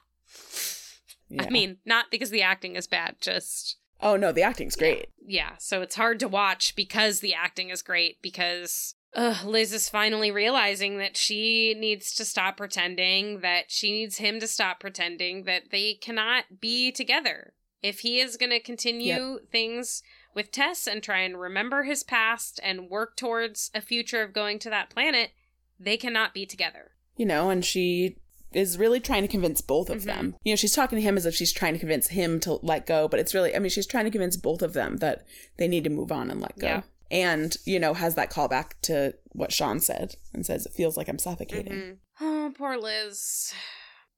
Yeah. 1.29 1.43
I 1.43 1.49
mean, 1.49 1.77
not 1.85 2.05
because 2.11 2.29
the 2.29 2.41
acting 2.43 2.75
is 2.75 2.87
bad, 2.87 3.15
just 3.19 3.77
oh 4.01 4.15
no, 4.15 4.31
the 4.31 4.43
acting's 4.43 4.75
great. 4.75 5.07
yeah. 5.25 5.53
So 5.57 5.81
it's 5.81 5.95
hard 5.95 6.19
to 6.19 6.27
watch 6.27 6.75
because 6.75 7.19
the 7.21 7.33
acting 7.33 7.69
is 7.69 7.81
great. 7.81 8.21
Because 8.21 8.93
ugh, 9.15 9.45
Liz 9.45 9.73
is 9.73 9.89
finally 9.89 10.31
realizing 10.31 10.97
that 10.97 11.17
she 11.17 11.73
needs 11.77 12.13
to 12.15 12.25
stop 12.25 12.57
pretending. 12.57 13.41
That 13.41 13.65
she 13.69 13.91
needs 13.91 14.17
him 14.17 14.39
to 14.39 14.47
stop 14.47 14.79
pretending. 14.79 15.43
That 15.43 15.71
they 15.71 15.95
cannot 15.95 16.59
be 16.59 16.91
together. 16.91 17.53
If 17.81 17.99
he 17.99 18.19
is 18.19 18.37
going 18.37 18.51
to 18.51 18.61
continue 18.61 19.39
things 19.51 20.03
with 20.33 20.51
Tess 20.51 20.87
and 20.87 21.03
try 21.03 21.19
and 21.19 21.39
remember 21.39 21.83
his 21.83 22.03
past 22.03 22.59
and 22.63 22.89
work 22.89 23.17
towards 23.17 23.69
a 23.75 23.81
future 23.81 24.21
of 24.21 24.33
going 24.33 24.57
to 24.59 24.69
that 24.69 24.89
planet, 24.89 25.31
they 25.79 25.97
cannot 25.97 26.33
be 26.33 26.45
together. 26.45 26.91
You 27.17 27.25
know, 27.25 27.49
and 27.49 27.63
she 27.63 28.17
is 28.53 28.77
really 28.77 28.99
trying 28.99 29.23
to 29.23 29.27
convince 29.27 29.61
both 29.61 29.89
of 29.89 30.03
Mhm. 30.03 30.05
them. 30.05 30.35
You 30.43 30.53
know, 30.53 30.55
she's 30.55 30.73
talking 30.75 30.95
to 30.95 31.01
him 31.01 31.17
as 31.17 31.25
if 31.25 31.35
she's 31.35 31.51
trying 31.51 31.73
to 31.73 31.79
convince 31.79 32.07
him 32.07 32.39
to 32.41 32.53
let 32.63 32.85
go, 32.85 33.07
but 33.07 33.19
it's 33.19 33.33
really, 33.33 33.55
I 33.55 33.59
mean, 33.59 33.69
she's 33.69 33.87
trying 33.87 34.05
to 34.05 34.11
convince 34.11 34.37
both 34.37 34.61
of 34.61 34.73
them 34.73 34.97
that 34.97 35.25
they 35.57 35.67
need 35.67 35.83
to 35.83 35.89
move 35.89 36.11
on 36.11 36.29
and 36.31 36.39
let 36.39 36.57
go. 36.57 36.67
Yeah. 36.67 36.81
And, 37.13 37.55
you 37.63 37.79
know, 37.79 37.93
has 37.93 38.15
that 38.15 38.31
callback 38.31 38.71
to 38.83 39.13
what 39.33 39.51
Sean 39.53 39.79
said 39.79 40.15
and 40.33 40.45
says, 40.45 40.65
it 40.65 40.73
feels 40.73 40.97
like 40.97 41.07
I'm 41.07 41.19
suffocating. 41.19 41.73
Mhm. 41.73 41.97
Oh, 42.19 42.51
poor 42.57 42.75
Liz. 42.75 43.53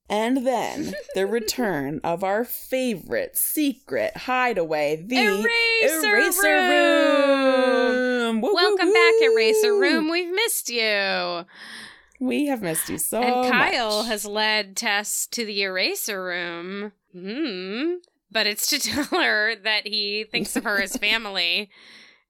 And 0.08 0.46
then 0.46 0.94
the 1.14 1.26
return 1.40 2.00
of 2.02 2.24
our 2.24 2.42
favorite 2.44 3.36
secret 3.36 4.16
hideaway, 4.16 4.96
the 5.06 5.18
Eraser, 5.18 6.12
room. 6.42 8.40
Woo, 8.40 8.48
woo, 8.48 8.54
Welcome 8.54 8.92
back, 8.92 9.14
woo. 9.20 9.32
Eraser 9.32 9.74
Room. 9.78 10.10
We've 10.10 10.32
missed 10.32 10.70
you. 10.70 11.44
We 12.18 12.46
have 12.46 12.62
missed 12.62 12.88
you 12.88 12.96
so 12.98 13.20
and 13.20 13.52
Kyle 13.52 13.98
much. 13.98 14.06
has 14.06 14.24
led 14.24 14.74
Tess 14.76 15.26
to 15.26 15.44
the 15.44 15.62
Eraser 15.62 16.24
Room. 16.24 16.92
Hmm. 17.12 17.94
But 18.30 18.46
it's 18.46 18.66
to 18.68 18.78
tell 18.80 19.20
her 19.20 19.54
that 19.56 19.86
he 19.86 20.24
thinks 20.30 20.56
of 20.56 20.64
her 20.64 20.80
as 20.80 20.96
family. 20.98 21.68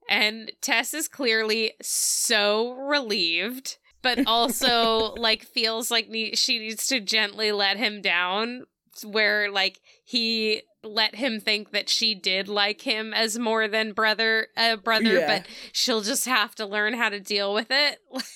And 0.09 0.53
Tess 0.61 0.95
is 0.95 1.09
clearly 1.09 1.73
so 1.83 2.73
relieved, 2.75 3.79
but 4.03 4.21
also 4.27 5.15
like 5.15 5.45
feels 5.45 5.91
like 5.91 6.09
ne- 6.09 6.35
she 6.35 6.59
needs 6.59 6.87
to 6.89 7.01
gently 7.01 7.53
let 7.53 7.77
him 7.77 8.01
down 8.03 8.65
where 9.05 9.51
like 9.51 9.81
he 10.05 10.63
let 10.83 11.17
him 11.17 11.41
think 11.41 11.73
that 11.73 11.89
she 11.89 12.15
did 12.15 12.49
like 12.49 12.81
him 12.83 13.13
as 13.13 13.39
more 13.39 13.69
than 13.69 13.93
brother 13.93 14.47
uh, 14.57 14.77
brother 14.77 15.19
Yeah. 15.19 15.27
but 15.27 15.47
she'll 15.73 16.01
just 16.01 16.25
have 16.27 16.55
to 16.55 16.65
learn 16.65 16.95
how 16.95 17.09
to 17.11 17.21
deal 17.21 17.53
with 17.53 17.67
it 17.71 17.99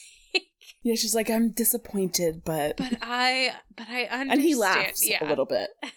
Yeah, 0.83 0.95
she's 0.95 1.15
like, 1.15 1.29
I'm 1.29 1.51
disappointed, 1.51 2.43
but 2.45 2.77
but 2.79 2.97
i 3.03 3.53
but 3.77 3.87
i 3.91 4.05
understand 4.05 4.33
and 4.33 4.41
he 4.43 4.55
laughs 4.55 5.07
yeah 5.09 5.23
a 5.23 5.29
little 5.29 5.45
bit. 5.47 5.69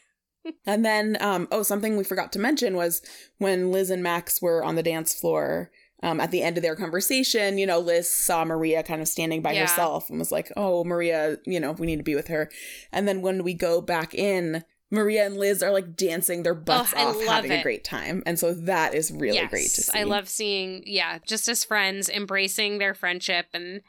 and 0.66 0.84
then, 0.86 1.18
um, 1.20 1.48
oh, 1.52 1.64
something 1.64 1.98
we 1.98 2.04
forgot 2.04 2.32
to 2.34 2.40
mention 2.40 2.76
was 2.76 3.02
when 3.38 3.72
Liz 3.72 3.90
and 3.90 4.04
Max 4.04 4.42
were 4.42 4.64
on 4.64 4.76
the 4.76 4.84
dance 4.84 5.14
floor. 5.14 5.72
Um, 6.02 6.20
at 6.20 6.32
the 6.32 6.42
end 6.42 6.58
of 6.58 6.64
their 6.64 6.76
conversation, 6.76 7.58
you 7.58 7.66
know, 7.66 7.80
Liz 7.80 8.10
saw 8.10 8.44
Maria 8.44 8.84
kind 8.84 9.02
of 9.02 9.08
standing 9.08 9.42
by 9.42 9.54
Yeah. 9.54 9.62
herself 9.62 10.10
and 10.10 10.20
was 10.20 10.34
like, 10.34 10.52
"Oh, 10.58 10.84
Maria, 10.84 11.38
you 11.46 11.62
know, 11.62 11.72
we 11.72 11.88
need 11.88 11.96
to 11.96 12.04
be 12.04 12.14
with 12.16 12.28
her." 12.28 12.50
And 12.92 13.08
then 13.08 13.22
when 13.22 13.42
we 13.42 13.54
go 13.54 13.80
back 13.80 14.14
in, 14.14 14.66
Maria 14.92 15.26
and 15.26 15.38
Liz 15.38 15.64
are 15.64 15.72
like 15.72 15.96
dancing 15.96 16.44
their 16.44 16.54
butts 16.54 16.94
Oh, 16.98 17.08
off, 17.12 17.26
having 17.26 17.52
it. 17.54 17.62
a 17.62 17.64
great 17.64 17.86
time, 17.86 18.22
and 18.26 18.38
so 18.38 18.54
that 18.54 18.94
is 18.94 19.12
really 19.12 19.36
yes, 19.38 19.50
great 19.50 19.70
to 19.70 19.82
see. 19.82 19.98
i 19.98 20.04
love 20.04 20.28
seeing 20.28 20.84
yeah 20.86 21.20
just 21.26 21.48
as 21.48 21.64
friends 21.64 22.10
embracing 22.10 22.78
their 22.80 22.94
friendship 22.94 23.46
and 23.54 23.82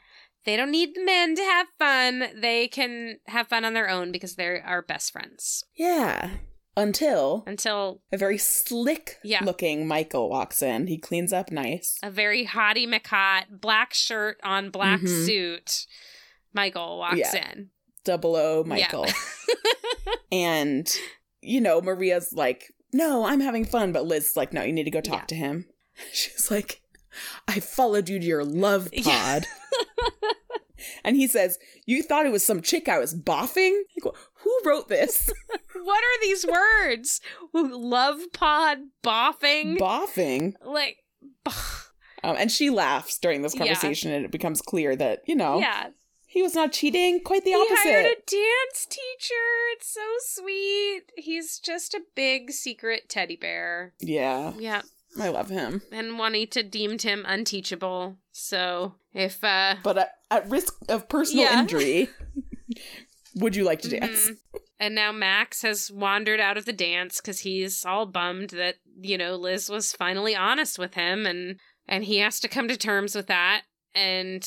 they 0.45 0.55
don't 0.55 0.71
need 0.71 0.93
the 0.95 1.03
men 1.03 1.35
to 1.35 1.41
have 1.43 1.67
fun 1.79 2.25
they 2.39 2.67
can 2.67 3.17
have 3.27 3.47
fun 3.47 3.65
on 3.65 3.73
their 3.73 3.89
own 3.89 4.11
because 4.11 4.35
they're 4.35 4.63
our 4.65 4.81
best 4.81 5.11
friends 5.11 5.63
Yeah. 5.75 6.31
Until 6.77 7.43
until 7.47 8.01
a 8.11 8.17
very 8.17 8.37
slick 8.37 9.17
Yeah. 9.23 9.43
looking 9.45 9.87
Michael 9.87 10.29
walks 10.29 10.61
in. 10.61 10.87
He 10.87 10.97
cleans 10.97 11.31
up 11.31 11.49
nice. 11.49 11.97
a 12.03 12.11
very 12.11 12.45
hottie 12.45 12.85
McHot, 12.87 13.61
black 13.61 13.93
shirt 13.93 14.37
on 14.43 14.71
black 14.71 14.99
Mhm. 14.99 15.25
suit. 15.25 15.85
Michael 16.53 16.97
walks 16.99 17.17
Yeah. 17.17 17.51
in. 17.51 17.69
Double 18.03 18.35
O 18.35 18.57
Yeah. 18.63 18.67
Michael. 18.67 19.07
and, 20.31 20.93
you 21.41 21.61
know, 21.61 21.81
Maria's 21.81 22.33
like, 22.33 22.71
no, 22.93 23.25
I'm 23.25 23.39
having 23.39 23.65
fun. 23.65 23.91
But 23.91 24.05
Liz's 24.05 24.35
like, 24.37 24.53
no, 24.53 24.63
you 24.63 24.73
need 24.73 24.83
to 24.83 24.91
go 24.91 25.01
talk 25.01 25.21
Yeah. 25.21 25.25
to 25.27 25.35
him. 25.35 25.69
She's 26.13 26.51
like, 26.51 26.81
I 27.47 27.59
followed 27.59 28.09
you 28.09 28.19
to 28.19 28.25
your 28.25 28.43
love 28.45 28.89
Yeah. 28.93 29.41
pod. 29.41 29.47
and 31.03 31.15
he 31.15 31.27
says, 31.27 31.57
You 31.85 32.03
thought 32.03 32.25
it 32.25 32.31
was 32.31 32.45
some 32.45 32.61
chick 32.61 32.87
I 32.89 32.99
was 32.99 33.13
boffing? 33.15 33.81
Who 34.03 34.59
wrote 34.65 34.87
this? 34.89 35.31
what 35.73 36.03
are 36.03 36.21
these 36.21 36.45
words? 36.45 37.21
Love 37.53 38.19
pod 38.33 38.77
boffing? 39.03 39.77
boffing. 39.77 40.53
like, 40.63 40.97
Um, 42.23 42.35
and 42.39 42.51
she 42.51 42.71
laughs 42.71 43.19
during 43.19 43.43
this 43.43 43.53
Yeah. 43.53 43.59
conversation, 43.65 44.11
and 44.11 44.25
it 44.25 44.31
becomes 44.31 44.59
clear 44.59 44.95
that, 44.95 45.21
you 45.27 45.35
know, 45.35 45.59
yeah. 45.59 45.89
he 46.25 46.41
was 46.41 46.55
not 46.55 46.71
cheating, 46.73 47.19
quite 47.23 47.43
the 47.43 47.51
He 47.51 47.55
opposite. 47.55 47.77
hired 47.83 48.05
a 48.05 48.15
dance 48.15 48.87
teacher. 48.89 49.45
It's 49.73 49.87
so 49.93 50.01
sweet. 50.41 51.03
He's 51.17 51.59
just 51.59 51.93
a 51.93 52.01
big 52.15 52.49
secret 52.49 53.09
teddy 53.09 53.35
bear. 53.35 53.93
yeah, 53.99 54.53
Yeah. 54.57 54.81
I 55.19 55.29
love 55.29 55.49
him. 55.49 55.81
And 55.91 56.17
Juanita 56.17 56.63
deemed 56.63 57.01
him 57.03 57.23
unteachable. 57.27 58.17
So 58.31 58.95
if 59.13 59.43
uh 59.43 59.75
But 59.83 59.97
at, 59.97 60.11
at 60.29 60.49
risk 60.49 60.73
of 60.89 61.07
personal 61.09 61.45
Yeah. 61.45 61.59
injury, 61.61 62.09
would 63.35 63.55
you 63.55 63.63
like 63.63 63.81
to 63.81 63.89
dance? 63.89 64.29
Mhm. 64.29 64.37
And 64.77 64.93
now 64.93 65.11
Max 65.13 65.61
has 65.61 65.89
wandered 65.89 66.41
out 66.41 66.57
of 66.57 66.65
the 66.65 66.73
dance 66.73 67.21
because 67.21 67.39
he's 67.39 67.85
all 67.85 68.05
bummed 68.05 68.49
that 68.51 68.75
you 68.99 69.17
know 69.17 69.35
Liz 69.35 69.69
was 69.69 69.93
finally 69.93 70.35
honest 70.35 70.77
with 70.77 70.95
him, 70.95 71.25
and 71.25 71.59
and 71.87 72.03
he 72.03 72.17
has 72.17 72.39
to 72.41 72.47
come 72.49 72.67
to 72.67 72.75
terms 72.75 73.15
with 73.15 73.27
that. 73.27 73.63
And 73.93 74.45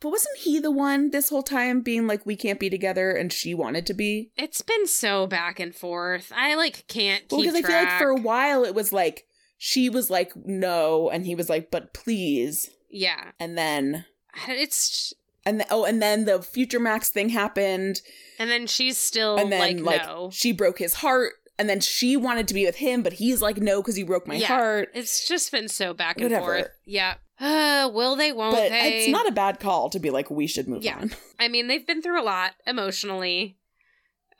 But 0.00 0.08
wasn't 0.10 0.38
he 0.38 0.58
the 0.60 0.70
one 0.70 1.10
this 1.10 1.28
whole 1.28 1.42
time 1.42 1.82
being 1.82 2.06
like, 2.06 2.24
we 2.24 2.36
can't 2.36 2.58
be 2.58 2.70
together, 2.70 3.10
and 3.10 3.30
she 3.30 3.52
wanted 3.52 3.84
to 3.86 3.94
be? 3.94 4.30
it's 4.38 4.62
been 4.62 4.86
so 4.86 5.26
back 5.26 5.60
and 5.60 5.74
forth. 5.74 6.32
I 6.34 6.54
like 6.54 6.86
can't 6.88 7.24
Well, 7.30 7.42
because 7.42 7.54
I 7.56 7.60
feel 7.62 7.76
like 7.76 7.98
for 7.98 8.08
a 8.08 8.16
while 8.20 8.64
it 8.64 8.74
was 8.74 8.94
like 8.94 9.25
she 9.58 9.88
was 9.88 10.10
like 10.10 10.32
no, 10.36 11.08
and 11.10 11.26
he 11.26 11.34
was 11.34 11.48
like, 11.48 11.70
but 11.70 11.92
please, 11.94 12.70
yeah, 12.90 13.30
and 13.40 13.56
then 13.56 14.04
it's 14.48 15.12
and 15.44 15.58
th- 15.60 15.68
oh, 15.70 15.84
and 15.84 16.02
then 16.02 16.24
the 16.24 16.42
future 16.42 16.80
Max 16.80 17.08
thing 17.10 17.28
happened, 17.30 18.00
and 18.38 18.50
then 18.50 18.66
she's 18.66 18.98
still 18.98 19.36
and 19.36 19.50
then 19.52 19.82
like, 19.84 20.00
like 20.00 20.06
no. 20.08 20.30
she 20.32 20.52
broke 20.52 20.78
his 20.78 20.94
heart, 20.94 21.32
and 21.58 21.68
then 21.68 21.80
she 21.80 22.16
wanted 22.16 22.48
to 22.48 22.54
be 22.54 22.64
with 22.66 22.76
him, 22.76 23.02
but 23.02 23.14
he's 23.14 23.40
like 23.42 23.58
no 23.58 23.80
because 23.82 23.96
he 23.96 24.02
broke 24.02 24.26
my 24.26 24.34
Yeah. 24.36 24.46
heart. 24.48 24.90
It's 24.94 25.26
just 25.28 25.50
been 25.52 25.68
so 25.68 25.94
back 25.94 26.16
and 26.16 26.24
Whatever. 26.24 26.44
forth. 26.58 26.68
Yeah. 26.84 27.14
Uh, 27.38 27.88
will 27.94 28.16
they? 28.16 28.32
Won't 28.32 28.54
But 28.56 28.70
they? 28.70 28.98
it's 29.04 29.12
not 29.12 29.28
a 29.28 29.32
bad 29.32 29.60
call 29.60 29.88
to 29.90 29.98
be 29.98 30.10
like 30.10 30.30
we 30.30 30.46
should 30.46 30.68
move 30.68 30.82
Yeah. 30.82 30.98
on. 30.98 31.12
I 31.40 31.48
mean, 31.48 31.68
they've 31.68 31.86
been 31.86 32.02
through 32.02 32.20
a 32.20 32.24
lot 32.24 32.52
emotionally. 32.66 33.56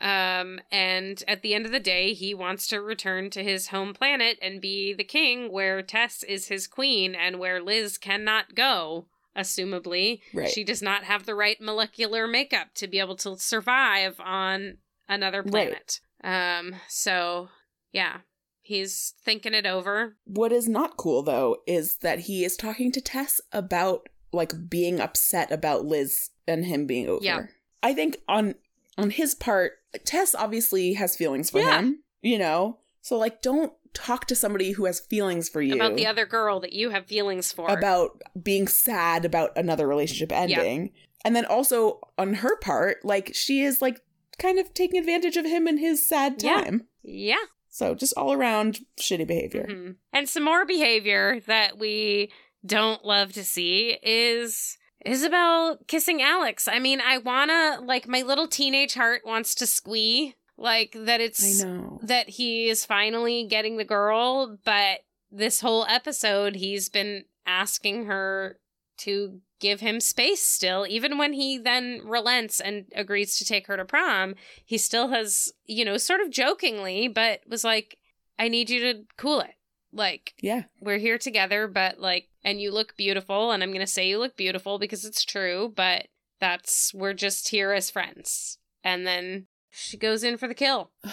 Um, 0.00 0.60
and 0.70 1.24
at 1.26 1.42
the 1.42 1.54
end 1.54 1.64
of 1.66 1.72
the 1.72 1.80
day, 1.80 2.12
he 2.12 2.34
wants 2.34 2.66
to 2.68 2.80
return 2.82 3.30
to 3.30 3.42
his 3.42 3.68
home 3.68 3.94
planet 3.94 4.38
and 4.42 4.60
be 4.60 4.92
the 4.92 5.04
king 5.04 5.50
where 5.50 5.80
Tess 5.82 6.22
is 6.22 6.48
his 6.48 6.66
queen 6.66 7.14
and 7.14 7.38
where 7.38 7.62
Liz 7.62 7.96
cannot 7.96 8.54
go, 8.54 9.06
assumably. 9.36 10.20
Right. 10.34 10.50
She 10.50 10.64
does 10.64 10.82
not 10.82 11.04
have 11.04 11.24
the 11.24 11.34
right 11.34 11.60
molecular 11.60 12.26
makeup 12.26 12.68
to 12.74 12.86
be 12.86 12.98
able 12.98 13.16
to 13.16 13.36
survive 13.38 14.20
on 14.20 14.78
another 15.08 15.42
Right. 15.42 15.50
planet. 15.50 16.00
Um, 16.22 16.76
so 16.88 17.48
yeah, 17.92 18.18
he's 18.60 19.14
thinking 19.24 19.54
it 19.54 19.64
over. 19.66 20.16
What 20.24 20.52
is 20.52 20.68
not 20.68 20.96
cool 20.96 21.22
though 21.22 21.58
is 21.66 21.98
that 21.98 22.20
he 22.20 22.44
is 22.44 22.56
talking 22.56 22.92
to 22.92 23.00
Tess 23.00 23.40
about 23.52 24.08
like 24.32 24.68
being 24.68 25.00
upset 25.00 25.50
about 25.50 25.84
Liz 25.86 26.30
and 26.46 26.64
him 26.66 26.86
being 26.86 27.08
over. 27.08 27.24
Yeah. 27.24 27.46
I 27.82 27.94
think 27.94 28.18
on 28.28 28.56
on 28.98 29.10
his 29.10 29.34
part, 29.34 29.72
Tess 30.04 30.34
obviously 30.34 30.94
has 30.94 31.16
feelings 31.16 31.50
for 31.50 31.60
Yeah. 31.60 31.78
him, 31.78 32.02
you 32.22 32.38
know? 32.38 32.78
So 33.02 33.16
like 33.16 33.40
don't 33.42 33.72
talk 33.94 34.26
to 34.26 34.34
somebody 34.36 34.72
who 34.72 34.84
has 34.84 35.00
feelings 35.00 35.48
for 35.48 35.62
you 35.62 35.74
About 35.74 35.96
the 35.96 36.06
other 36.06 36.26
girl 36.26 36.60
that 36.60 36.72
you 36.74 36.90
have 36.90 37.06
feelings 37.06 37.50
for. 37.52 37.70
about 37.70 38.20
being 38.42 38.68
sad 38.68 39.24
about 39.24 39.56
another 39.56 39.86
relationship 39.88 40.30
ending. 40.32 40.92
And 41.24 41.34
then 41.34 41.44
also 41.46 42.00
on 42.18 42.34
her 42.34 42.56
part, 42.58 43.04
like 43.04 43.34
she 43.34 43.62
is 43.62 43.80
like 43.80 44.00
kind 44.38 44.58
of 44.58 44.74
taking 44.74 44.98
advantage 44.98 45.36
of 45.38 45.46
him 45.46 45.66
in 45.66 45.78
his 45.78 46.06
sad 46.06 46.38
time. 46.38 46.86
yeah. 47.02 47.36
So 47.68 47.94
just 47.94 48.14
all 48.16 48.32
around 48.32 48.80
shitty 48.98 49.26
behavior. 49.26 49.66
Mhm. 49.68 49.96
And 50.12 50.28
some 50.28 50.44
more 50.44 50.64
behavior 50.64 51.40
that 51.46 51.78
we 51.78 52.30
don't 52.64 53.04
love 53.04 53.32
to 53.34 53.44
see 53.44 53.98
is 54.02 54.76
Isabel 55.06 55.78
kissing 55.86 56.22
Alex. 56.22 56.68
I 56.68 56.78
mean, 56.78 57.00
I 57.00 57.18
wanna 57.18 57.78
like 57.82 58.08
my 58.08 58.22
little 58.22 58.48
teenage 58.48 58.94
heart 58.94 59.22
wants 59.24 59.54
to 59.56 59.66
squee 59.66 60.34
like 60.58 60.96
that 60.98 61.20
it's 61.20 61.62
I 61.62 61.66
know. 61.66 62.00
that 62.02 62.30
he 62.30 62.68
is 62.68 62.84
finally 62.84 63.46
getting 63.46 63.76
the 63.76 63.84
girl, 63.84 64.58
but 64.64 65.00
this 65.30 65.60
whole 65.60 65.84
episode 65.86 66.56
he's 66.56 66.88
been 66.88 67.24
asking 67.46 68.06
her 68.06 68.58
to 68.98 69.40
give 69.58 69.80
him 69.80 70.00
space 70.00 70.42
still 70.42 70.86
even 70.88 71.18
when 71.18 71.32
he 71.32 71.58
then 71.58 72.00
relents 72.04 72.60
and 72.60 72.86
agrees 72.94 73.36
to 73.36 73.44
take 73.44 73.66
her 73.66 73.76
to 73.76 73.84
prom 73.84 74.34
he 74.64 74.78
still 74.78 75.08
has 75.08 75.52
you 75.64 75.84
know 75.84 75.96
sort 75.96 76.20
of 76.20 76.30
jokingly 76.30 77.08
but 77.08 77.40
was 77.48 77.64
like 77.64 77.98
i 78.38 78.48
need 78.48 78.70
you 78.70 78.80
to 78.80 79.02
cool 79.16 79.40
it 79.40 79.54
like 79.96 80.34
Yeah. 80.40 80.64
we're 80.80 80.98
here 80.98 81.18
together 81.18 81.66
but 81.66 81.98
like 81.98 82.28
and 82.44 82.60
you 82.60 82.70
look 82.70 82.96
beautiful 82.96 83.50
and 83.50 83.62
i'm 83.62 83.72
gonna 83.72 83.86
say 83.86 84.08
you 84.08 84.18
look 84.18 84.36
beautiful 84.36 84.78
because 84.78 85.04
it's 85.04 85.24
true 85.24 85.72
but 85.74 86.08
that's 86.40 86.92
we're 86.94 87.14
just 87.14 87.48
here 87.48 87.72
as 87.72 87.90
friends 87.90 88.58
and 88.84 89.06
then 89.06 89.46
she 89.70 89.96
goes 89.96 90.22
in 90.22 90.36
for 90.36 90.46
the 90.48 90.54
kill 90.54 90.90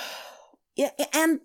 Yeah, 0.76 0.90
and 1.14 1.40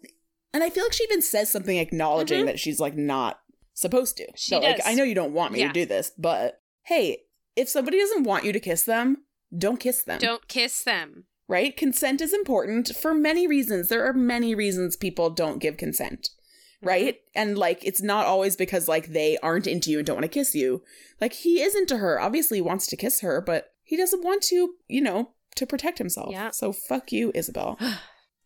and 0.54 0.64
I 0.64 0.70
feel 0.70 0.84
like 0.84 0.94
she 0.94 1.04
even 1.04 1.20
says 1.20 1.50
something 1.52 1.76
acknowledging 1.76 2.42
Mhm. 2.44 2.46
that 2.46 2.58
she's 2.58 2.80
like 2.80 2.96
not 2.96 3.40
supposed 3.74 4.16
to. 4.16 4.26
She 4.34 4.52
So, 4.52 4.60
like. 4.60 4.80
I 4.86 4.94
know 4.94 5.04
you 5.04 5.14
don't 5.14 5.34
want 5.34 5.52
me 5.52 5.60
Yeah. 5.60 5.66
to 5.68 5.72
do 5.74 5.84
this, 5.84 6.10
but 6.16 6.62
hey, 6.84 7.24
if 7.54 7.68
somebody 7.68 7.98
doesn't 7.98 8.24
want 8.24 8.44
you 8.44 8.52
to 8.54 8.58
kiss 8.60 8.84
them, 8.84 9.24
don't 9.56 9.78
kiss 9.78 10.02
them. 10.02 10.18
don't 10.18 10.48
kiss 10.48 10.82
them 10.82 11.26
Right? 11.46 11.76
Consent 11.76 12.22
is 12.22 12.32
important 12.32 12.96
for 12.96 13.12
many 13.12 13.46
reasons. 13.46 13.88
There 13.88 14.06
are 14.06 14.14
many 14.14 14.54
reasons 14.54 14.96
people 14.96 15.28
don't 15.28 15.58
give 15.58 15.76
consent. 15.76 16.30
Mm-hmm. 16.80 16.88
Right? 16.88 17.16
And 17.34 17.58
like 17.58 17.84
it's 17.84 18.02
not 18.02 18.26
always 18.26 18.56
because 18.56 18.88
like 18.88 19.08
they 19.08 19.38
aren't 19.42 19.66
into 19.66 19.90
you 19.90 19.98
and 19.98 20.06
don't 20.06 20.16
want 20.16 20.24
to 20.24 20.28
kiss 20.28 20.54
you. 20.54 20.82
Like 21.20 21.32
he 21.32 21.60
is 21.60 21.74
into 21.74 21.98
her, 21.98 22.20
obviously 22.20 22.58
he 22.58 22.62
wants 22.62 22.86
to 22.88 22.96
kiss 22.96 23.20
her, 23.20 23.40
but 23.40 23.72
he 23.82 23.96
doesn't 23.96 24.24
want 24.24 24.42
to, 24.44 24.74
you 24.86 25.00
know, 25.00 25.30
to 25.56 25.66
protect 25.66 25.98
himself. 25.98 26.30
Yeah. 26.30 26.50
So 26.50 26.72
fuck 26.72 27.12
you, 27.12 27.32
Isabel. 27.34 27.78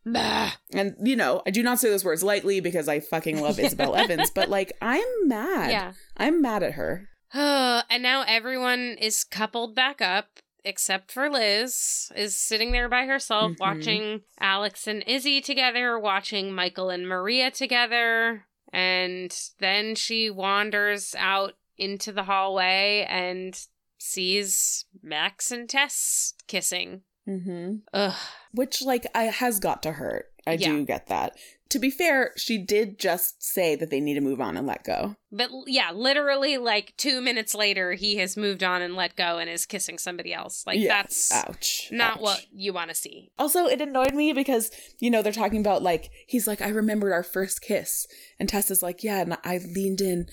Bah. 0.05 0.51
And 0.73 0.97
you 1.01 1.15
know, 1.15 1.43
I 1.47 1.51
do 1.51 1.63
not 1.63 1.79
say 1.79 1.89
those 1.89 2.05
words 2.05 2.25
lightly 2.25 2.59
because 2.59 2.89
I 2.89 2.99
fucking 2.99 3.41
love 3.41 3.59
Isabel 3.61 3.95
Evans, 3.95 4.31
but 4.31 4.49
like 4.49 4.73
I'm 4.83 5.07
mad. 5.27 5.71
yeah 5.71 5.93
I'm 6.17 6.43
mad 6.43 6.63
at 6.63 6.73
her. 6.73 7.09
and 7.35 8.03
now 8.03 8.25
everyone 8.27 8.97
is 9.01 9.25
coupled 9.25 9.77
back 9.77 10.01
up 10.01 10.41
except 10.65 11.11
for 11.13 11.29
Liz 11.31 12.11
is 12.15 12.39
sitting 12.39 12.73
there 12.73 12.89
by 12.89 13.07
herself 13.07 13.53
Mhm. 13.53 13.59
watching 13.61 14.23
Alex 14.41 14.87
and 14.87 15.03
Izzy 15.07 15.41
together, 15.41 15.99
watching 15.99 16.53
Michael 16.53 16.91
and 16.91 17.09
Maria 17.09 17.51
together, 17.51 18.47
and 18.73 19.37
then 19.59 19.95
she 19.95 20.31
wanders 20.31 21.15
out 21.19 21.55
into 21.77 22.13
the 22.13 22.25
hallway 22.25 23.07
and 23.09 23.67
sees 23.99 24.85
Max 25.03 25.51
and 25.51 25.69
Tess 25.69 26.35
kissing. 26.47 27.03
Mm-hmm. 27.29 27.77
Ugh. 27.93 28.17
Which, 28.53 28.83
like, 28.83 29.07
I, 29.15 29.25
has 29.25 29.61
got 29.61 29.83
to 29.85 29.93
hurt. 29.93 30.33
I 30.47 30.55
Yeah. 30.55 30.69
do 30.71 30.85
get 30.85 31.07
that. 31.07 31.37
To 31.73 31.79
be 31.79 31.91
fair, 31.91 32.33
she 32.37 32.59
did 32.59 32.99
just 32.99 33.43
say 33.43 33.75
that 33.77 33.89
they 33.89 33.99
need 33.99 34.13
to 34.15 34.21
move 34.21 34.43
on 34.43 34.59
and 34.59 34.67
let 34.67 34.85
go. 34.85 35.17
But 35.31 35.49
yeah, 35.67 35.91
literally 35.91 36.59
like 36.59 36.93
two 36.99 37.23
minutes 37.23 37.55
later, 37.55 37.95
he 37.95 38.17
has 38.19 38.37
moved 38.37 38.63
on 38.63 38.83
and 38.83 38.95
let 38.95 39.17
go 39.17 39.39
and 39.39 39.49
is 39.49 39.65
kissing 39.65 39.97
somebody 39.97 40.35
else. 40.35 40.65
Like 40.67 40.79
Yeah. 40.79 40.89
that's 41.03 41.33
Ouch. 41.33 41.89
not 41.91 42.17
Ouch. 42.17 42.21
what 42.21 42.47
you 42.53 42.75
want 42.75 42.91
to 42.91 42.95
see. 42.95 43.31
Also, 43.39 43.65
it 43.65 43.81
annoyed 43.81 44.13
me 44.13 44.35
because, 44.35 44.71
you 45.01 45.11
know, 45.11 45.23
they're 45.23 45.33
talking 45.33 45.61
about 45.63 45.83
like, 45.83 46.11
he's 46.27 46.47
like, 46.47 46.61
I 46.61 46.69
remembered 46.69 47.15
our 47.15 47.23
first 47.23 47.63
kiss. 47.63 48.07
And 48.39 48.51
Tessa's 48.51 48.83
like, 48.83 49.03
yeah, 49.03 49.23
and 49.23 49.39
I 49.43 49.57
leaned 49.75 50.03
in 50.03 50.27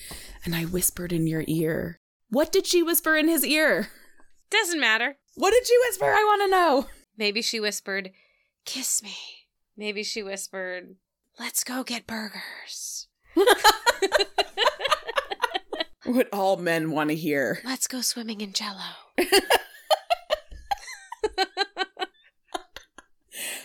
and 0.44 0.54
I 0.54 0.66
whispered 0.66 1.14
in 1.14 1.26
your 1.26 1.46
ear. 1.48 2.02
What 2.28 2.52
did 2.52 2.68
she 2.68 2.84
whisper 2.84 3.16
in 3.16 3.30
his 3.30 3.46
ear? 3.46 3.88
Doesn't 4.50 4.82
matter. 4.82 5.16
What 5.36 5.52
did 5.52 5.66
she 5.66 5.78
whisper? 5.88 6.04
I 6.06 6.26
want 6.28 6.42
to 6.42 6.50
know. 6.52 6.88
Maybe 7.16 7.42
she 7.42 7.62
whispered, 7.62 8.12
"Kiss 8.66 9.02
me." 9.02 9.16
Maybe 9.78 10.04
she 10.04 10.22
whispered, 10.22 10.98
"Let's 11.40 11.64
go 11.64 11.84
get 11.84 12.06
burgers. 12.06 13.08
What 16.06 16.28
all 16.34 16.58
men 16.58 16.92
want 16.92 17.10
to 17.10 17.16
hear. 17.16 17.60
Let's 17.64 17.88
go 17.88 18.02
swimming 18.02 18.42
in 18.42 18.54
Jello." 18.54 18.80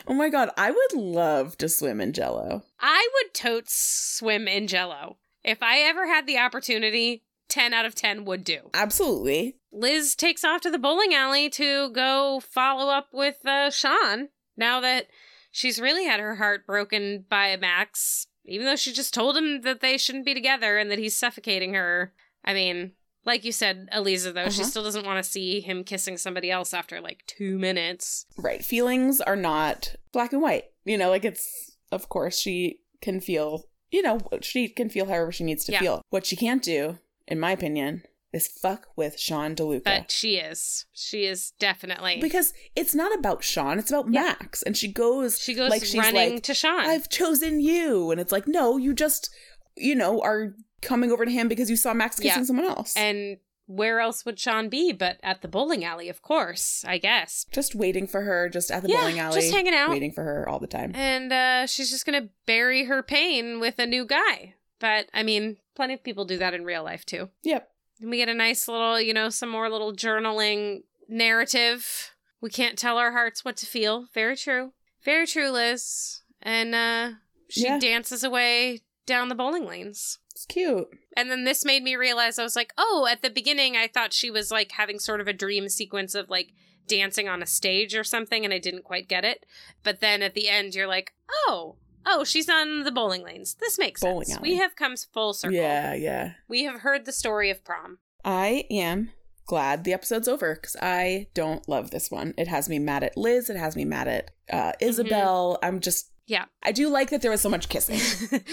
Oh 0.07 0.15
my 0.15 0.29
god, 0.29 0.51
I 0.57 0.71
would 0.71 0.93
love 0.93 1.57
to 1.59 1.69
swim 1.69 2.01
in 2.01 2.13
jello. 2.13 2.63
I 2.79 3.09
would 3.15 3.35
totes 3.35 3.75
swim 3.75 4.47
in 4.47 4.67
Jello 4.67 5.17
if 5.43 5.63
I 5.63 5.79
ever 5.79 6.07
had 6.07 6.27
the 6.27 6.39
opportunity. 6.39 7.23
Ten 7.49 7.73
out 7.73 7.85
of 7.85 7.95
ten 7.95 8.25
would 8.25 8.43
do. 8.43 8.71
Absolutely. 8.73 9.57
Liz 9.71 10.15
takes 10.15 10.45
off 10.45 10.61
to 10.63 10.71
the 10.71 10.79
bowling 10.79 11.15
alley 11.15 11.49
to 11.51 11.91
go 11.91 12.41
follow 12.41 12.91
up 12.91 13.09
with 13.13 13.45
uh, 13.47 13.71
Sean 13.71 14.29
now 14.57 14.81
that 14.81 15.09
she's 15.55 15.81
really 15.81 16.05
had 16.05 16.19
her 16.21 16.35
heart 16.35 16.67
broken 16.67 17.25
by 17.31 17.57
Max, 17.57 18.27
even 18.45 18.67
though 18.67 18.75
she 18.77 18.93
just 18.93 19.15
told 19.15 19.37
him 19.37 19.61
that 19.63 19.81
they 19.81 19.97
shouldn't 19.97 20.25
be 20.25 20.35
together 20.35 20.77
and 20.79 20.91
that 20.91 20.99
he's 20.99 21.17
suffocating 21.17 21.75
her. 21.75 22.13
I 22.45 22.53
mean, 22.55 22.93
like 23.25 23.45
you 23.45 23.53
said, 23.53 23.89
Eliza, 23.93 24.33
though, 24.33 24.51
she 24.51 24.63
Uh-huh. 24.63 24.71
still 24.71 24.83
doesn't 24.83 25.07
want 25.07 25.23
to 25.25 25.31
see 25.31 25.61
him 25.61 25.85
kissing 25.85 26.17
somebody 26.17 26.51
else 26.51 26.75
after 26.75 27.01
like 27.01 27.23
two 27.27 27.57
minutes. 27.59 28.27
Right. 28.37 28.65
Feelings 28.65 29.21
are 29.21 29.37
not 29.37 29.95
black 30.13 30.33
and 30.33 30.43
white. 30.43 30.65
You 30.85 30.99
know, 30.99 31.09
like 31.09 31.25
it's, 31.25 31.77
of 31.93 32.09
course, 32.09 32.39
she 32.39 32.81
can 33.01 33.21
feel, 33.21 33.65
you 33.93 34.03
know, 34.03 34.19
she 34.43 34.69
can 34.69 34.91
feel 34.91 35.07
however 35.07 35.31
she 35.33 35.45
needs 35.45 35.65
to 35.67 35.73
Yeah. 35.73 35.81
feel. 35.81 36.03
What 36.11 36.27
she 36.27 36.37
can't 36.37 36.63
do, 36.63 36.99
in 37.29 37.39
my 37.41 37.53
opinion, 37.53 38.03
is 38.35 38.49
fuck 38.49 38.89
with 38.97 39.19
Sean 39.19 39.55
DeLuca. 39.55 39.85
But 39.85 40.11
she 40.11 40.37
is. 40.37 40.87
She 40.93 41.25
is 41.25 41.53
definitely. 41.59 42.19
because 42.21 42.53
it's 42.77 42.95
not 42.95 43.17
about 43.19 43.43
Sean, 43.45 43.79
it's 43.79 43.91
about 43.91 44.07
Yeah. 44.11 44.23
Max. 44.41 44.63
And 44.63 44.77
she 44.77 44.89
goes, 44.93 45.39
she 45.39 45.55
goes 45.55 45.71
like 45.71 45.85
she's 45.85 45.97
running 45.97 46.35
like, 46.35 46.43
to 46.45 46.55
Sean. 46.55 46.81
I've 46.81 47.09
chosen 47.09 47.61
you. 47.61 48.11
And 48.11 48.21
it's 48.21 48.33
like, 48.33 48.47
no, 48.47 48.77
you 48.77 48.95
just, 48.95 49.31
you 49.77 49.95
know, 49.95 50.21
are 50.23 50.55
coming 50.83 51.11
over 51.11 51.25
to 51.25 51.31
him 51.31 51.49
because 51.49 51.71
you 51.71 51.77
saw 51.77 51.95
Max 51.95 52.17
kissing 52.17 52.41
Yeah. 52.43 52.45
someone 52.47 52.67
else. 52.67 52.95
and 52.97 53.39
where 53.67 53.99
else 54.01 54.27
would 54.27 54.39
Sean 54.39 54.69
be 54.69 54.93
but 54.93 55.19
at 55.23 55.41
the 55.41 55.49
bowling 55.49 55.85
alley, 55.87 56.11
of 56.11 56.21
course, 56.21 56.85
I 56.87 56.99
guess. 56.99 57.47
just 57.51 57.75
waiting 57.75 58.07
for 58.07 58.21
her, 58.21 58.51
just 58.51 58.71
at 58.71 58.83
the 58.83 58.91
Yeah, 58.91 59.01
bowling 59.01 59.19
alley. 59.19 59.41
just 59.41 59.55
hanging 59.55 59.73
out. 59.73 59.89
Waiting 59.89 60.13
for 60.13 60.23
her 60.23 60.47
all 60.47 60.59
the 60.59 60.67
time. 60.67 60.93
And 60.95 61.33
uh, 61.33 61.67
she's 61.67 61.91
just 61.91 62.05
going 62.05 62.23
to 62.23 62.29
bury 62.45 62.85
her 62.85 63.03
pain 63.03 63.61
with 63.61 63.79
a 63.79 63.87
new 63.87 64.05
guy. 64.05 64.55
But 64.81 65.07
I 65.15 65.23
mean, 65.23 65.57
plenty 65.75 65.95
of 65.95 66.05
people 66.05 66.27
do 66.27 66.37
that 66.37 66.53
in 66.53 66.65
real 66.67 66.85
life 66.85 67.07
too. 67.07 67.31
Yep. 67.43 67.67
And 68.01 68.11
we 68.11 68.17
get 68.19 68.29
a 68.29 68.35
nice 68.35 68.67
little, 68.69 69.01
you 69.01 69.15
know, 69.15 69.29
some 69.31 69.49
more 69.49 69.71
little 69.71 69.93
journaling 69.93 70.83
narrative. 71.09 72.11
We 72.41 72.51
can't 72.51 72.79
tell 72.79 72.99
our 72.99 73.13
hearts 73.13 73.45
what 73.45 73.57
to 73.59 73.67
feel. 73.67 74.07
Very 74.13 74.37
true. 74.37 74.73
Very 75.05 75.27
true, 75.27 75.51
Liz. 75.51 76.23
And 76.43 76.75
uh, 76.75 77.11
she 77.49 77.65
Yeah. 77.65 77.79
dances 77.79 78.23
away 78.25 78.81
down 79.07 79.29
the 79.29 79.35
bowling 79.35 79.67
lanes. 79.67 80.19
It's 80.33 80.47
cute. 80.47 80.89
And 81.17 81.31
then 81.31 81.45
this 81.45 81.65
made 81.65 81.83
me 81.83 81.95
realize 81.97 82.39
I 82.39 82.43
was 82.43 82.57
like, 82.57 82.73
oh, 82.77 83.07
at 83.11 83.23
the 83.23 83.31
beginning, 83.31 83.77
I 83.77 83.87
thought 83.87 84.13
she 84.13 84.31
was 84.31 84.51
like 84.51 84.73
having 84.73 84.99
sort 84.99 85.21
of 85.21 85.29
a 85.29 85.33
dream 85.33 85.69
sequence 85.69 86.15
of 86.15 86.29
like 86.29 86.49
dancing 86.87 87.29
on 87.29 87.43
a 87.43 87.47
stage 87.47 87.95
or 87.95 88.05
something, 88.05 88.45
and 88.45 88.53
I 88.53 88.59
didn't 88.59 88.85
quite 88.85 89.09
get 89.09 89.25
it. 89.25 89.47
But 89.83 90.01
then 90.01 90.23
at 90.23 90.35
the 90.35 90.49
end, 90.49 90.75
you're 90.75 90.87
like, 90.89 91.13
oh, 91.47 91.77
oh, 92.07 92.25
she's 92.25 92.49
on 92.49 92.85
the 92.85 92.91
bowling 92.93 93.23
lanes. 93.25 93.55
This 93.61 93.79
makes 93.79 94.01
Bowling 94.01 94.27
sense. 94.27 94.39
alley. 94.39 94.51
We 94.51 94.57
have 94.57 94.77
come 94.77 94.97
full 94.97 95.33
circle. 95.33 95.57
Yeah, 95.57 95.95
yeah. 95.95 96.33
We 96.49 96.65
have 96.65 96.81
heard 96.81 97.05
the 97.05 97.13
story 97.13 97.51
of 97.51 97.65
prom. 97.65 97.99
I 98.25 98.65
am 98.71 99.11
glad 99.47 99.85
the 99.85 99.93
episode's 99.93 100.29
over 100.29 100.55
because 100.55 100.77
I 100.81 101.29
don't 101.35 101.69
love 101.69 101.91
this 101.91 102.11
one. 102.11 102.33
It 102.39 102.49
has 102.49 102.69
me 102.69 102.79
mad 102.79 103.03
at 103.05 103.17
Liz. 103.17 103.51
It 103.51 103.57
has 103.57 103.77
me 103.77 103.85
mad 103.85 104.09
at 104.09 104.31
uh, 104.51 104.73
Isabel. 104.81 105.59
I'm 105.63 105.81
just. 105.81 106.11
Yeah. 106.27 106.47
I 106.63 106.73
do 106.73 106.89
like 106.89 107.11
that 107.11 107.21
there 107.21 107.31
was 107.31 107.43
so 107.43 107.51
much 107.51 107.69
kissing. 107.69 108.01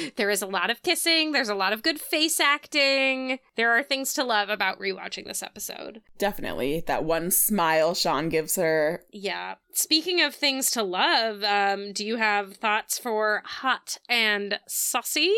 there 0.18 0.30
is 0.30 0.42
a 0.42 0.48
lot 0.48 0.70
of 0.70 0.82
kissing. 0.84 1.32
There's 1.32 1.50
a 1.50 1.56
lot 1.56 1.72
of 1.72 1.84
good 1.84 2.02
face 2.02 2.40
acting. 2.40 3.40
There 3.56 3.72
are 3.72 3.84
things 3.84 4.14
to 4.14 4.24
love 4.24 4.50
about 4.50 4.80
rewatching 4.80 5.26
this 5.26 5.42
episode. 5.42 6.02
Definitely. 6.18 6.84
That 6.88 7.06
one 7.06 7.32
smile 7.32 7.94
Sean 7.94 8.28
gives 8.30 8.58
her. 8.58 9.04
Yeah. 9.12 9.56
Speaking 9.74 10.22
of 10.22 10.36
things 10.36 10.70
to 10.72 10.84
love, 10.84 11.44
um, 11.44 11.94
do 11.94 12.06
you 12.06 12.18
have 12.18 12.58
thoughts 12.58 12.98
for 13.00 13.42
hot 13.46 13.98
and 14.10 14.60
saucy? 14.68 15.34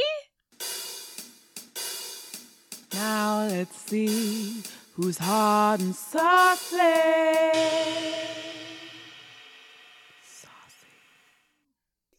Now 2.93 3.47
let's 3.47 3.77
see 3.77 4.63
who's 4.93 5.17
hot 5.19 5.79
and 5.81 5.95
saucy. 5.95 6.77
Saucy. 6.77 8.42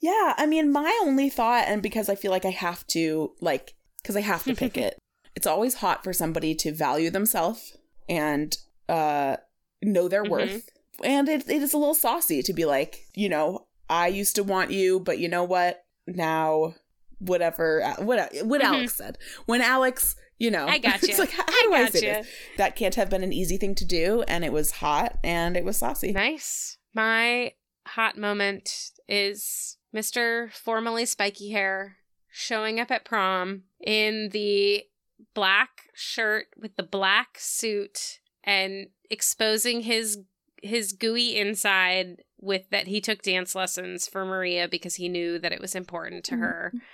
Yeah, 0.04 0.34
I 0.36 0.44
mean, 0.46 0.70
my 0.70 0.92
only 1.02 1.30
thought, 1.30 1.64
and 1.66 1.82
because 1.82 2.10
I 2.10 2.14
feel 2.14 2.30
like 2.30 2.44
I 2.44 2.50
have 2.50 2.86
to, 2.88 3.32
like, 3.40 3.72
because 4.02 4.16
I 4.16 4.20
have 4.20 4.44
to 4.44 4.54
pick 4.54 4.76
it, 4.86 4.98
it's 5.34 5.46
always 5.46 5.76
hot 5.76 6.04
for 6.04 6.12
somebody 6.12 6.54
to 6.56 6.72
value 6.72 7.08
themselves 7.10 7.76
and 8.06 8.54
uh 8.88 9.36
know 9.82 10.06
their 10.08 10.24
Mhm. 10.24 10.28
worth. 10.30 10.68
And 11.02 11.26
it, 11.28 11.48
it 11.48 11.62
is 11.62 11.72
a 11.72 11.78
little 11.78 11.94
saucy 11.94 12.42
to 12.42 12.52
be 12.52 12.66
like, 12.66 13.06
you 13.14 13.28
know, 13.30 13.66
I 13.88 14.08
used 14.08 14.34
to 14.36 14.44
want 14.44 14.70
you, 14.70 15.00
but 15.00 15.18
you 15.18 15.28
know 15.28 15.42
what? 15.44 15.82
Now, 16.06 16.74
whatever, 17.18 17.82
what, 17.98 18.30
what 18.42 18.60
Mhm. 18.60 18.64
Alex 18.64 18.94
said. 18.96 19.16
When 19.46 19.62
Alex, 19.62 20.16
you 20.38 20.50
know, 20.50 20.66
I 20.68 20.78
gotcha. 20.78 21.06
it's 21.08 21.18
like, 21.18 21.30
how 21.30 21.44
I 21.48 21.60
do 21.64 21.72
I, 21.72 21.88
say 21.88 22.00
gotcha. 22.00 22.22
this? 22.22 22.26
That 22.58 22.76
can't 22.76 22.94
have 22.96 23.08
been 23.08 23.24
an 23.24 23.32
easy 23.32 23.56
thing 23.56 23.74
to 23.76 23.84
do. 23.86 24.22
And 24.28 24.44
it 24.44 24.52
was 24.52 24.70
hot 24.70 25.18
and 25.24 25.56
it 25.56 25.64
was 25.64 25.78
saucy. 25.78 26.12
Nice. 26.12 26.76
My 26.94 27.54
hot 27.86 28.18
moment 28.18 28.90
is 29.08 29.78
Mr. 29.94 30.52
Formerly 30.52 31.06
Spiky 31.06 31.50
Hair 31.50 31.96
showing 32.30 32.80
up 32.80 32.90
at 32.90 33.04
prom 33.04 33.62
in 33.80 34.30
the 34.32 34.84
black 35.34 35.84
shirt 35.94 36.46
with 36.60 36.74
the 36.76 36.82
black 36.82 37.36
suit 37.38 38.18
and 38.42 38.88
exposing 39.08 39.82
his 39.82 40.18
his 40.62 40.92
gooey 40.92 41.36
inside 41.36 42.22
with 42.40 42.68
that 42.70 42.86
he 42.86 43.00
took 43.00 43.22
dance 43.22 43.54
lessons 43.54 44.08
for 44.08 44.24
Maria 44.24 44.66
because 44.66 44.96
he 44.96 45.08
knew 45.08 45.38
that 45.38 45.52
it 45.52 45.60
was 45.60 45.74
important 45.74 46.24
to 46.24 46.36
her 46.36 46.72
mm-hmm. 46.74 46.84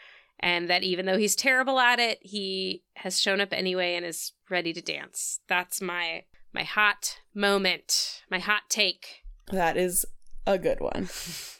and 0.41 0.69
that 0.69 0.83
even 0.83 1.07
though 1.07 1.17
he's 1.17 1.37
terrible 1.37 1.79
at 1.79 1.99
it 1.99 2.19
he 2.21 2.83
has 2.97 3.21
shown 3.21 3.41
up 3.41 3.53
anyway 3.53 3.95
and 3.95 4.05
is 4.05 4.33
ready 4.51 4.73
to 4.73 4.83
dance 4.83 5.41
that's 5.49 5.81
my 5.81 6.25
my 6.53 6.65
hot 6.65 7.21
moment 7.35 8.23
my 8.31 8.39
hot 8.39 8.63
take 8.69 9.23
That 9.51 9.77
is 9.77 10.07
a 10.47 10.59
good 10.59 10.81
one. 10.81 11.09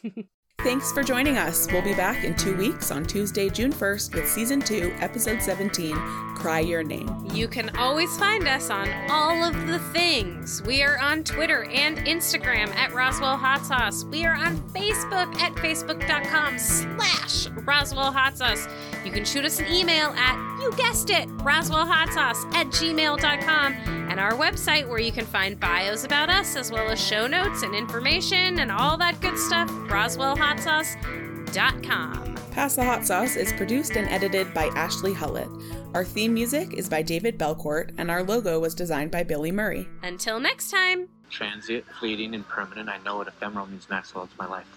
Thanks 0.63 0.91
for 0.91 1.01
joining 1.01 1.37
us. 1.37 1.67
We'll 1.71 1.81
be 1.81 1.95
back 1.95 2.23
in 2.23 2.35
two 2.35 2.55
weeks 2.55 2.91
on 2.91 3.03
Tuesday, 3.03 3.49
June 3.49 3.73
1st 3.73 4.13
with 4.13 4.29
season 4.29 4.59
two, 4.59 4.93
episode 4.99 5.41
17 5.41 5.95
Cry 6.35 6.59
Your 6.59 6.83
Name. 6.83 7.09
You 7.33 7.47
can 7.47 7.75
always 7.77 8.15
find 8.17 8.47
us 8.47 8.69
on 8.69 8.87
all 9.09 9.43
of 9.43 9.67
the 9.67 9.79
things. 9.91 10.61
We 10.61 10.83
are 10.83 10.99
on 10.99 11.23
Twitter 11.23 11.63
and 11.65 11.97
Instagram 11.97 12.69
at 12.75 12.93
Roswell 12.93 13.37
Hot 13.37 13.65
Sauce. 13.65 14.03
We 14.05 14.23
are 14.25 14.35
on 14.35 14.57
Facebook 14.69 15.35
at 15.41 15.53
facebook.com 15.55 16.59
slash 16.59 17.47
Roswell 17.65 18.11
Hot 18.11 18.37
Sauce. 18.37 18.67
You 19.03 19.11
can 19.11 19.25
shoot 19.25 19.45
us 19.45 19.59
an 19.59 19.67
email 19.67 20.09
at, 20.15 20.35
you 20.61 20.71
guessed 20.77 21.09
it, 21.09 21.27
roswellhotsauce 21.37 22.53
at 22.53 22.67
gmail.com 22.67 23.73
and 24.09 24.19
our 24.19 24.33
website 24.33 24.87
where 24.87 24.99
you 24.99 25.11
can 25.11 25.25
find 25.25 25.59
bios 25.59 26.03
about 26.03 26.29
us 26.29 26.55
as 26.55 26.71
well 26.71 26.87
as 26.89 27.03
show 27.03 27.25
notes 27.27 27.63
and 27.63 27.73
information 27.73 28.59
and 28.59 28.71
all 28.71 28.97
that 28.97 29.19
good 29.21 29.37
stuff, 29.37 29.69
roswellhotsauce.com. 29.69 32.35
Pass 32.51 32.75
the 32.75 32.83
Hot 32.83 33.05
Sauce 33.05 33.35
is 33.37 33.53
produced 33.53 33.95
and 33.95 34.09
edited 34.09 34.53
by 34.53 34.65
Ashley 34.75 35.13
Hullett. 35.13 35.49
Our 35.93 36.03
theme 36.03 36.33
music 36.33 36.73
is 36.73 36.89
by 36.89 37.01
David 37.01 37.37
Belcourt, 37.39 37.93
and 37.97 38.11
our 38.11 38.23
logo 38.23 38.59
was 38.59 38.75
designed 38.75 39.11
by 39.11 39.23
Billy 39.23 39.51
Murray. 39.51 39.87
Until 40.03 40.39
next 40.39 40.69
time. 40.71 41.07
transient, 41.29 41.85
fleeting, 41.99 42.35
and 42.35 42.45
permanent. 42.47 42.89
I 42.89 42.97
know 42.99 43.17
what 43.17 43.27
ephemeral 43.29 43.65
means, 43.67 43.89
Maxwell. 43.89 44.25
It's 44.25 44.37
my 44.37 44.47
life. 44.47 44.67